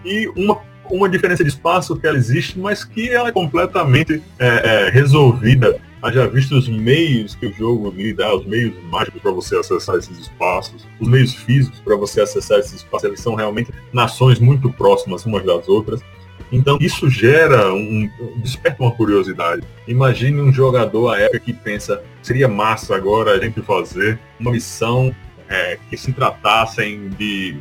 e 0.03 0.28
uma, 0.36 0.59
uma 0.89 1.07
diferença 1.07 1.43
de 1.43 1.49
espaço 1.49 1.95
que 1.95 2.07
ela 2.07 2.18
existe, 2.18 2.57
mas 2.57 2.84
que 2.84 3.09
ela 3.09 3.30
é 3.30 3.32
completamente 3.32 4.22
é, 4.39 4.47
é, 4.47 4.89
resolvida. 4.89 5.80
Haja 6.02 6.28
visto 6.28 6.56
os 6.56 6.68
meios 6.68 7.36
que 7.36 7.48
o 7.48 7.54
jogo 7.54 7.89
lhe 7.89 8.14
dá, 8.14 8.36
os 8.36 8.45
meios 8.45 8.74
mágicos 8.86 9.22
para 9.22 9.32
você 9.32 9.58
acessar 9.58 9.95
esses 9.95 10.18
espaços, 10.20 10.86
os 11.00 11.08
meios 11.08 11.34
físicos 11.34 11.80
para 11.80 11.95
você 11.95 12.22
acessar 12.22 12.60
esses 12.60 12.76
espaços, 12.76 13.08
eles 13.08 13.20
são 13.20 13.36
realmente 13.36 13.72
nações 13.91 14.39
muito 14.39 14.72
próximas 14.72 15.26
umas 15.26 15.43
das 15.43 15.68
outras. 15.68 16.02
Então 16.52 16.78
isso 16.80 17.10
gera 17.10 17.74
um, 17.74 18.10
desperta 18.38 18.82
uma 18.82 18.91
curiosidade. 18.91 19.64
Imagine 19.88 20.41
um 20.41 20.54
jogador 20.54 21.14
à 21.14 21.20
época 21.20 21.39
que 21.39 21.54
pensa, 21.54 22.02
seria 22.22 22.48
massa 22.48 22.95
agora 22.95 23.32
a 23.32 23.39
gente 23.39 23.62
fazer 23.62 24.20
uma 24.39 24.52
missão 24.52 25.14
é, 25.50 25.78
que 25.89 25.98
se 25.98 26.14
tratassem 26.14 27.10
de 27.10 27.58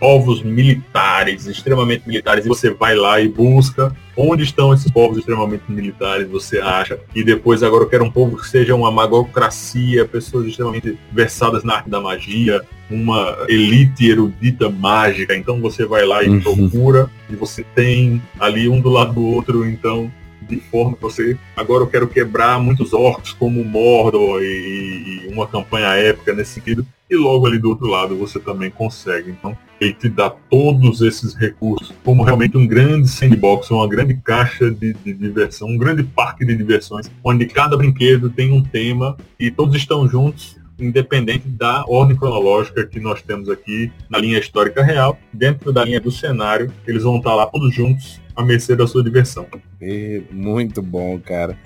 povos 0.00 0.42
militares, 0.42 1.46
extremamente 1.46 2.08
militares, 2.08 2.46
e 2.46 2.48
você 2.48 2.70
vai 2.70 2.96
lá 2.96 3.20
e 3.20 3.28
busca 3.28 3.94
onde 4.16 4.42
estão 4.42 4.72
esses 4.72 4.90
povos 4.90 5.18
extremamente 5.18 5.64
militares, 5.68 6.28
você 6.28 6.58
acha, 6.58 6.98
e 7.14 7.22
depois 7.22 7.62
agora 7.62 7.84
eu 7.84 7.88
quero 7.88 8.04
um 8.04 8.10
povo 8.10 8.38
que 8.38 8.48
seja 8.48 8.74
uma 8.74 8.90
magocracia, 8.90 10.06
pessoas 10.06 10.46
extremamente 10.46 10.98
versadas 11.12 11.62
na 11.62 11.74
arte 11.76 11.90
da 11.90 12.00
magia, 12.00 12.62
uma 12.90 13.36
elite 13.48 14.08
erudita 14.08 14.70
mágica, 14.70 15.36
então 15.36 15.60
você 15.60 15.84
vai 15.84 16.04
lá 16.04 16.22
e 16.22 16.28
uhum. 16.28 16.40
procura, 16.40 17.10
e 17.28 17.36
você 17.36 17.62
tem 17.74 18.22
ali 18.38 18.68
um 18.68 18.80
do 18.80 18.88
lado 18.88 19.12
do 19.12 19.24
outro, 19.24 19.68
então 19.68 20.10
de 20.42 20.56
forma 20.56 20.96
que 20.96 21.02
você 21.02 21.36
agora 21.54 21.84
eu 21.84 21.86
quero 21.86 22.08
quebrar 22.08 22.58
muitos 22.58 22.92
orcs 22.92 23.32
como 23.32 23.62
Mordor 23.64 24.42
e, 24.42 25.26
e 25.26 25.28
uma 25.32 25.46
campanha 25.46 25.88
épica 25.94 26.34
nesse 26.34 26.54
sentido 26.54 26.84
e 27.10 27.16
logo 27.16 27.46
ali 27.46 27.58
do 27.58 27.68
outro 27.68 27.88
lado 27.88 28.16
você 28.16 28.38
também 28.38 28.70
consegue. 28.70 29.30
Então, 29.30 29.56
ele 29.80 29.92
te 29.94 30.08
dá 30.08 30.30
todos 30.30 31.00
esses 31.00 31.34
recursos 31.34 31.92
como 32.04 32.22
realmente 32.22 32.56
um 32.56 32.66
grande 32.66 33.08
sandbox, 33.08 33.70
uma 33.70 33.88
grande 33.88 34.14
caixa 34.14 34.70
de, 34.70 34.92
de, 34.92 35.12
diversão, 35.14 35.68
um 35.68 35.78
grande 35.78 36.02
parque 36.04 36.44
de 36.44 36.54
diversões, 36.54 37.10
onde 37.24 37.46
cada 37.46 37.76
brinquedo 37.76 38.30
tem 38.30 38.52
um 38.52 38.62
tema 38.62 39.16
e 39.38 39.50
todos 39.50 39.74
estão 39.74 40.08
juntos, 40.08 40.58
independente 40.78 41.48
da 41.48 41.84
ordem 41.88 42.16
cronológica 42.16 42.86
que 42.86 43.00
nós 43.00 43.20
temos 43.22 43.48
aqui 43.48 43.90
na 44.08 44.18
linha 44.18 44.38
histórica 44.38 44.82
real, 44.82 45.18
dentro 45.32 45.72
da 45.72 45.84
linha 45.84 46.00
do 46.00 46.10
cenário, 46.10 46.72
eles 46.86 47.02
vão 47.02 47.18
estar 47.18 47.34
lá 47.34 47.46
todos 47.46 47.74
juntos 47.74 48.20
à 48.36 48.42
mercê 48.42 48.76
da 48.76 48.86
sua 48.86 49.02
diversão. 49.02 49.46
E 49.80 50.22
muito 50.30 50.80
bom, 50.80 51.18
cara. 51.18 51.58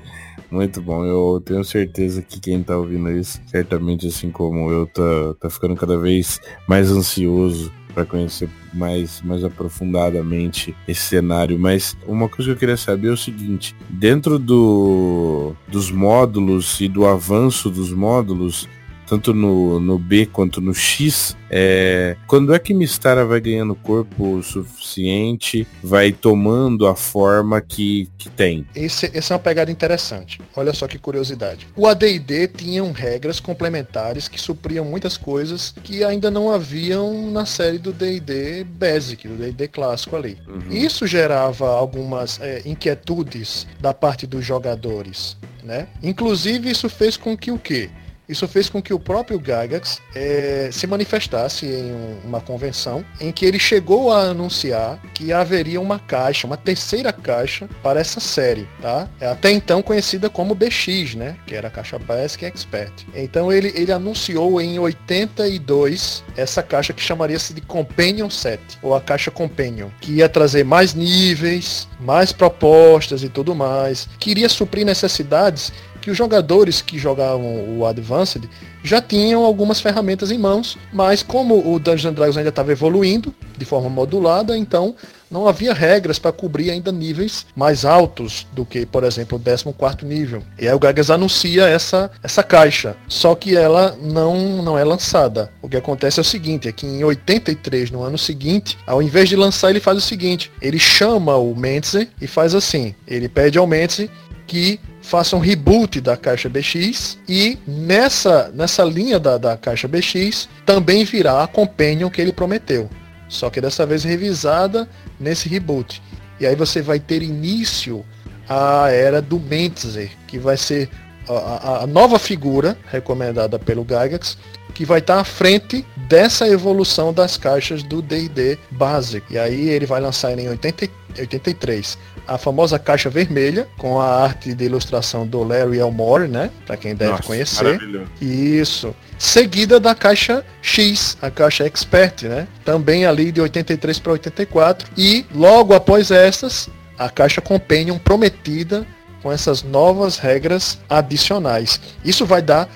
Muito 0.55 0.81
bom. 0.81 1.05
Eu 1.05 1.43
tenho 1.45 1.65
certeza 1.65 2.23
que 2.23 2.39
quem 2.39 2.63
tá 2.63 2.79
ouvindo 2.79 3.11
isso, 3.11 3.41
certamente 3.45 4.07
assim 4.07 4.31
como 4.31 4.71
eu, 4.71 4.87
tá, 4.87 5.03
tá 5.41 5.51
ficando 5.51 5.75
cada 5.75 5.99
vez 5.99 6.41
mais 6.69 6.93
ansioso 6.93 7.73
para 7.93 8.05
conhecer 8.05 8.49
mais, 8.73 9.21
mais 9.23 9.43
aprofundadamente 9.43 10.73
esse 10.87 11.01
cenário. 11.01 11.59
Mas 11.59 11.97
uma 12.07 12.29
coisa 12.29 12.51
que 12.51 12.55
eu 12.55 12.59
queria 12.61 12.77
saber 12.77 13.09
é 13.09 13.11
o 13.11 13.17
seguinte: 13.17 13.75
dentro 13.91 14.39
do, 14.39 15.57
dos 15.67 15.91
módulos 15.91 16.81
e 16.81 16.87
do 16.87 17.05
avanço 17.05 17.69
dos 17.69 17.93
módulos, 17.93 18.69
tanto 19.15 19.33
no, 19.33 19.79
no 19.79 19.97
B 19.97 20.27
quanto 20.27 20.61
no 20.61 20.75
X, 20.75 21.37
é, 21.49 22.17
quando 22.27 22.53
é 22.53 22.59
que 22.59 22.75
Mistara 22.75 23.25
vai 23.25 23.41
ganhando 23.41 23.77
corpo 23.77 24.43
suficiente, 24.43 25.65
vai 25.81 26.11
tomando 26.11 26.89
a 26.89 26.97
forma 26.97 27.61
que, 27.61 28.11
que 28.19 28.29
tem? 28.29 28.67
Esse, 28.75 29.09
essa 29.15 29.33
é 29.33 29.37
uma 29.37 29.43
pegada 29.43 29.71
interessante. 29.71 30.41
Olha 30.57 30.73
só 30.73 30.89
que 30.89 30.99
curiosidade. 30.99 31.69
O 31.77 31.87
AD&D 31.87 32.49
tinham 32.49 32.91
regras 32.91 33.39
complementares 33.39 34.27
que 34.27 34.41
supriam 34.41 34.85
muitas 34.85 35.17
coisas 35.17 35.73
que 35.85 36.03
ainda 36.03 36.29
não 36.29 36.51
haviam 36.51 37.31
na 37.31 37.47
série 37.47 37.79
do 37.79 37.93
D&D 37.93 38.65
Basic, 38.65 39.29
do 39.29 39.37
D&D 39.37 39.69
clássico 39.69 40.17
ali. 40.17 40.39
Uhum. 40.49 40.73
Isso 40.73 41.07
gerava 41.07 41.69
algumas 41.69 42.41
é, 42.41 42.63
inquietudes 42.67 43.65
da 43.81 43.95
parte 43.95 44.27
dos 44.27 44.45
jogadores, 44.45 45.37
né? 45.63 45.87
Inclusive 46.03 46.69
isso 46.69 46.89
fez 46.89 47.17
com 47.17 47.37
que 47.37 47.53
o 47.53 47.59
quê? 47.59 47.91
Isso 48.29 48.49
fez 48.49 48.71
com 48.71 48.81
que 48.81 48.95
o 48.95 48.99
próprio 48.99 49.39
Gygax 49.39 50.01
é, 50.15 50.71
se 50.73 50.87
manifestasse 50.87 51.67
em 51.67 52.21
uma 52.25 52.41
convenção 52.41 53.05
em 53.21 53.31
que 53.31 53.45
ele 53.45 53.59
chegou 53.59 54.11
a 54.11 54.21
anunciar 54.23 54.99
que 55.13 55.33
haveria 55.33 55.81
uma 55.81 55.99
caixa, 55.99 56.47
uma 56.47 56.57
terceira 56.57 57.13
caixa 57.13 57.69
para 57.83 58.01
essa 58.01 58.21
série, 58.21 58.67
tá? 58.81 59.09
É 59.21 59.29
até 59.29 59.51
então 59.51 59.83
conhecida 59.83 60.31
como 60.31 60.55
BX, 60.55 61.15
né? 61.15 61.37
Que 61.47 61.55
era 61.55 61.69
a 61.69 61.71
caixa 61.71 61.99
Basic 61.99 62.45
Expert. 62.45 62.93
Então 63.15 63.53
ele, 63.53 63.73
ele 63.75 63.93
anunciou 63.93 64.61
em 64.61 64.79
82 64.79 66.25
essa 66.37 66.63
caixa 66.63 66.93
que 66.93 67.03
chamaria-se 67.03 67.53
de 67.53 67.61
Companion 67.61 68.31
Set, 68.31 68.61
ou 68.83 68.95
a 68.95 69.01
caixa 69.01 69.31
Companion, 69.31 69.89
que 70.01 70.13
ia 70.13 70.29
trazer 70.29 70.65
mais 70.65 70.95
níveis, 70.95 71.87
mais 72.01 72.33
propostas 72.33 73.23
e 73.23 73.29
tudo 73.29 73.55
mais, 73.55 74.09
queria 74.19 74.49
suprir 74.49 74.85
necessidades 74.85 75.73
que 76.05 76.11
os 76.11 76.19
jogadores 76.19 76.83
que 76.83 76.99
jogavam 76.99 77.79
o 77.79 77.87
Advanced 77.87 78.45
já 78.83 79.01
tinham 79.01 79.43
algumas 79.43 79.81
ferramentas 79.81 80.31
em 80.31 80.37
mãos, 80.37 80.77
mas 80.93 81.23
como 81.23 81.75
o 81.75 81.79
Dungeons 81.79 82.15
Dragons 82.15 82.37
ainda 82.37 82.51
estava 82.51 82.73
evoluindo 82.73 83.35
de 83.57 83.65
forma 83.65 83.89
modulada, 83.89 84.57
então 84.57 84.95
não 85.31 85.49
havia 85.49 85.73
regras 85.73 86.19
para 86.19 86.31
cobrir 86.31 86.71
ainda 86.71 86.93
níveis 86.93 87.47
mais 87.57 87.87
altos 87.87 88.47
do 88.53 88.67
que, 88.67 88.85
por 88.85 89.03
exemplo, 89.03 89.41
o 89.41 89.73
14 89.73 90.05
nível. 90.05 90.43
E 90.61 90.69
aí 90.69 90.75
o 90.75 90.79
Gagas 90.79 91.11
anuncia 91.11 91.65
essa, 91.67 92.11
essa 92.23 92.43
caixa, 92.43 92.95
só 93.09 93.35
que 93.35 93.57
ela 93.57 93.97
não, 93.99 94.63
não 94.63 94.79
é 94.79 94.85
lançada. 94.85 95.51
O 95.63 95.71
que 95.71 95.79
acontece 95.79 96.21
é 96.21 96.23
o 96.23 96.25
seguinte, 96.25 96.69
é 96.69 96.73
que 96.73 96.87
em 96.87 97.03
83, 97.03 97.91
no 97.91 98.03
ano 98.03 98.19
seguinte, 98.19 98.77
ao 98.87 99.03
invés 99.03 99.31
de 99.31 99.37
lançar, 99.37 99.71
ele 99.71 99.81
faz 99.81 99.97
o 99.97 100.03
seguinte, 100.03 100.53
ele 100.61 100.79
chama 100.79 101.35
o 101.37 101.57
Mentzer 101.57 102.09
e 102.21 102.27
faz 102.27 102.55
assim, 102.55 102.95
ele 103.09 103.27
pede 103.27 103.57
ao 103.57 103.67
Mentzer 103.67 104.11
que 104.47 104.79
faça 105.05 105.37
um 105.37 105.39
reboot 105.39 106.01
da 106.01 106.17
caixa 106.17 106.49
BX 106.49 107.19
e 107.29 107.59
nessa, 107.67 108.51
nessa 108.55 108.83
linha 108.83 109.21
da, 109.21 109.37
da 109.37 109.55
caixa 109.55 109.87
BX 109.87 110.49
também 110.65 111.05
virá 111.05 111.43
a 111.43 111.47
Companion 111.47 112.09
que 112.09 112.23
ele 112.23 112.33
prometeu. 112.33 112.89
Só 113.29 113.51
que 113.51 113.61
dessa 113.61 113.85
vez 113.85 114.03
revisada 114.03 114.89
nesse 115.21 115.47
reboot. 115.47 116.03
E 116.41 116.47
aí 116.47 116.57
você 116.57 116.81
vai 116.81 116.99
ter 116.99 117.23
início 117.23 118.05
a 118.49 118.91
era 118.91 119.21
do 119.21 119.39
Mentzer, 119.39 120.11
que 120.27 120.39
vai 120.39 120.57
ser 120.57 120.89
a, 121.29 121.83
a, 121.83 121.87
nova 121.87 122.19
figura 122.19 122.77
recomendada 122.87 123.59
pelo 123.59 123.83
Gygax, 123.83 124.39
que 124.75 124.87
vai 124.87 125.01
estar 125.01 125.21
à 125.21 125.25
frente 125.25 125.87
dessa 126.09 126.49
evolução 126.49 127.13
das 127.13 127.37
caixas 127.37 127.83
do 127.83 128.01
D&D 128.01 128.59
Basic. 128.71 129.33
E 129.33 129.39
aí 129.39 129.69
ele 129.69 129.87
vai 129.87 130.01
lançar 130.01 130.37
em 130.39 130.49
80, 130.49 130.89
83 131.19 131.99
a 132.27 132.39
famosa 132.39 132.79
caixa 132.79 133.11
vermelha, 133.11 133.69
com 133.77 134.01
a 134.01 134.23
arte 134.23 134.55
de 134.55 134.65
ilustração 134.65 135.27
do 135.27 135.43
Larry 135.43 135.79
Elmore, 135.79 136.29
né? 136.29 136.51
Para 136.67 136.77
quem 136.77 136.95
deve 136.95 137.13
Nossa, 137.13 137.23
conhecer. 137.23 137.81
Isso. 138.21 138.95
Seguida 139.19 139.79
da 139.79 139.95
caixa 139.95 140.45
X, 140.63 141.17
a 141.21 141.31
caixa 141.31 141.65
Expert, 141.65 142.23
né? 142.25 142.47
Também 142.65 143.07
ali 143.07 143.31
de 143.31 143.41
83 143.41 143.99
para 143.99 144.13
84. 144.13 144.91
E 144.97 145.27
logo 145.35 145.75
após 145.75 146.11
essas, 146.11 146.69
a 146.99 147.09
caixa 147.09 147.41
Companion 147.41 147.99
prometida 147.99 148.87
com 149.23 149.33
essas 149.33 149.63
novas 149.63 150.19
regras 150.19 150.79
adicionais. 150.89 151.81
Isso 152.05 152.27
vai 152.27 152.43
dar 152.43 152.69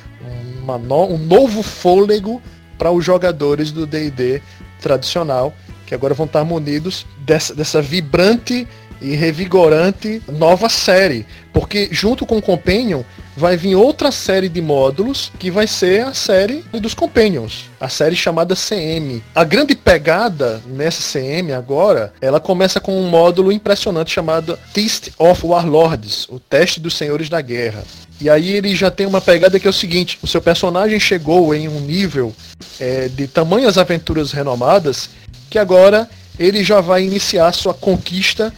no, 0.79 1.05
um 1.05 1.19
novo 1.19 1.63
fôlego 1.63 2.43
para 2.77 2.91
os 2.91 3.05
jogadores 3.05 3.73
do 3.73 3.87
D&D 3.87 4.43
tradicional, 4.81 5.53
que 5.87 5.95
agora 5.95 6.15
vão 6.15 6.27
estar 6.27 6.45
munidos 6.45 7.07
dessa, 7.25 7.55
dessa 7.55 7.83
vibrante 7.83 8.67
e 9.01 9.15
revigorante 9.15 10.23
nova 10.29 10.69
série. 10.69 11.27
Porque 11.53 11.89
junto 11.91 12.27
com 12.27 12.39
o 12.39 12.43
Companion 12.43 13.03
vai 13.37 13.57
vir 13.57 13.77
outra 13.77 14.11
série 14.11 14.49
de 14.49 14.61
módulos 14.61 15.31
que 15.39 15.51
vai 15.51 15.67
ser 15.67 16.05
a 16.05 16.13
série 16.13 16.65
dos 16.73 16.93
Companions, 16.93 17.67
a 17.81 17.89
série 17.89 18.17
chamada 18.17 18.55
CM. 18.57 19.23
A 19.35 19.45
grande 19.45 19.77
pegada 19.77 20.61
nessa 20.67 21.19
CM 21.19 21.53
agora, 21.53 22.13
ela 22.21 22.41
começa 22.41 22.81
com 22.81 23.01
um 23.01 23.09
módulo 23.09 23.53
impressionante 23.53 24.11
chamado 24.11 24.59
Test 24.75 25.11
of 25.19 25.47
Warlords, 25.47 26.27
o 26.29 26.41
teste 26.41 26.81
dos 26.81 26.97
senhores 26.97 27.29
da 27.29 27.41
guerra. 27.41 27.85
E 28.21 28.29
aí 28.29 28.51
ele 28.51 28.75
já 28.75 28.91
tem 28.91 29.07
uma 29.07 29.21
pegada 29.21 29.61
que 29.61 29.67
é 29.67 29.71
o 29.71 29.73
seguinte, 29.73 30.19
o 30.21 30.27
seu 30.27 30.43
personagem 30.43 30.99
chegou 30.99 31.55
em 31.55 31.69
um 31.69 31.81
nível 31.81 32.35
é, 32.81 33.09
de 33.09 33.29
tamanhas 33.29 33.79
aventuras 33.79 34.33
renomadas 34.33 35.11
que 35.49 35.59
agora 35.59 36.09
ele 36.39 36.63
já 36.63 36.81
vai 36.81 37.05
iniciar 37.05 37.53
sua 37.53 37.75
conquista 37.75 38.53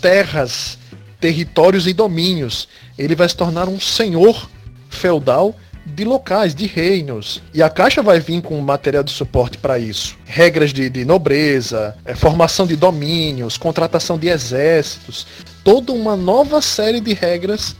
terras, 0.00 0.78
territórios 1.20 1.86
e 1.86 1.92
domínios. 1.92 2.68
Ele 2.98 3.14
vai 3.14 3.28
se 3.28 3.36
tornar 3.36 3.68
um 3.68 3.78
senhor 3.78 4.48
feudal 4.88 5.54
de 5.84 6.04
locais, 6.04 6.54
de 6.54 6.66
reinos. 6.66 7.42
E 7.52 7.62
a 7.62 7.70
Caixa 7.70 8.02
vai 8.02 8.20
vir 8.20 8.42
com 8.42 8.60
material 8.60 9.02
de 9.02 9.10
suporte 9.10 9.58
para 9.58 9.78
isso. 9.78 10.16
Regras 10.24 10.72
de, 10.72 10.88
de 10.88 11.04
nobreza, 11.04 11.96
é, 12.04 12.14
formação 12.14 12.66
de 12.66 12.76
domínios, 12.76 13.56
contratação 13.56 14.18
de 14.18 14.28
exércitos, 14.28 15.26
toda 15.64 15.92
uma 15.92 16.16
nova 16.16 16.60
série 16.60 17.00
de 17.00 17.12
regras 17.12 17.74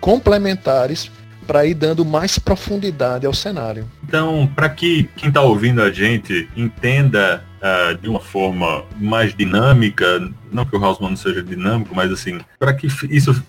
complementares 0.00 1.10
para 1.46 1.66
ir 1.66 1.74
dando 1.74 2.04
mais 2.04 2.38
profundidade 2.38 3.26
ao 3.26 3.34
cenário. 3.34 3.86
Então, 4.04 4.50
para 4.54 4.68
que 4.68 5.08
quem 5.16 5.28
está 5.28 5.40
ouvindo 5.40 5.82
a 5.82 5.90
gente 5.90 6.48
entenda 6.56 7.44
uh, 7.62 7.96
de 7.96 8.08
uma 8.08 8.20
forma 8.20 8.84
mais 8.98 9.34
dinâmica, 9.34 10.30
não 10.50 10.64
que 10.64 10.76
o 10.76 10.84
Hausmann 10.84 11.10
não 11.10 11.16
seja 11.16 11.42
dinâmico, 11.42 11.94
mas 11.94 12.10
assim, 12.12 12.40
para 12.58 12.72
que 12.72 12.86
isso 13.10 13.42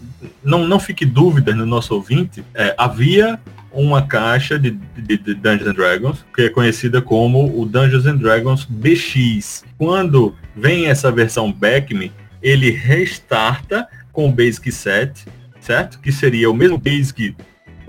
não, 0.43 0.67
não 0.67 0.79
fique 0.79 1.05
dúvida 1.05 1.53
no 1.55 1.65
nosso 1.65 1.93
ouvinte, 1.93 2.43
é, 2.53 2.73
havia 2.77 3.39
uma 3.71 4.03
caixa 4.03 4.59
de, 4.59 4.71
de, 4.71 5.17
de, 5.17 5.33
Dungeons 5.33 5.67
and 5.67 5.73
Dragons, 5.73 6.25
que 6.35 6.43
é 6.43 6.49
conhecida 6.49 7.01
como 7.01 7.59
o 7.59 7.65
Dungeons 7.65 8.05
and 8.05 8.17
Dragons 8.17 8.65
BX. 8.65 9.65
Quando 9.77 10.35
vem 10.55 10.85
essa 10.85 11.11
versão 11.11 11.51
Backme, 11.51 12.11
ele 12.41 12.69
restarta 12.69 13.87
com 14.11 14.29
o 14.29 14.31
Basic 14.31 14.71
Set, 14.71 15.25
certo? 15.59 15.99
Que 15.99 16.11
seria 16.11 16.51
o 16.51 16.53
mesmo 16.53 16.77
Basic 16.77 17.35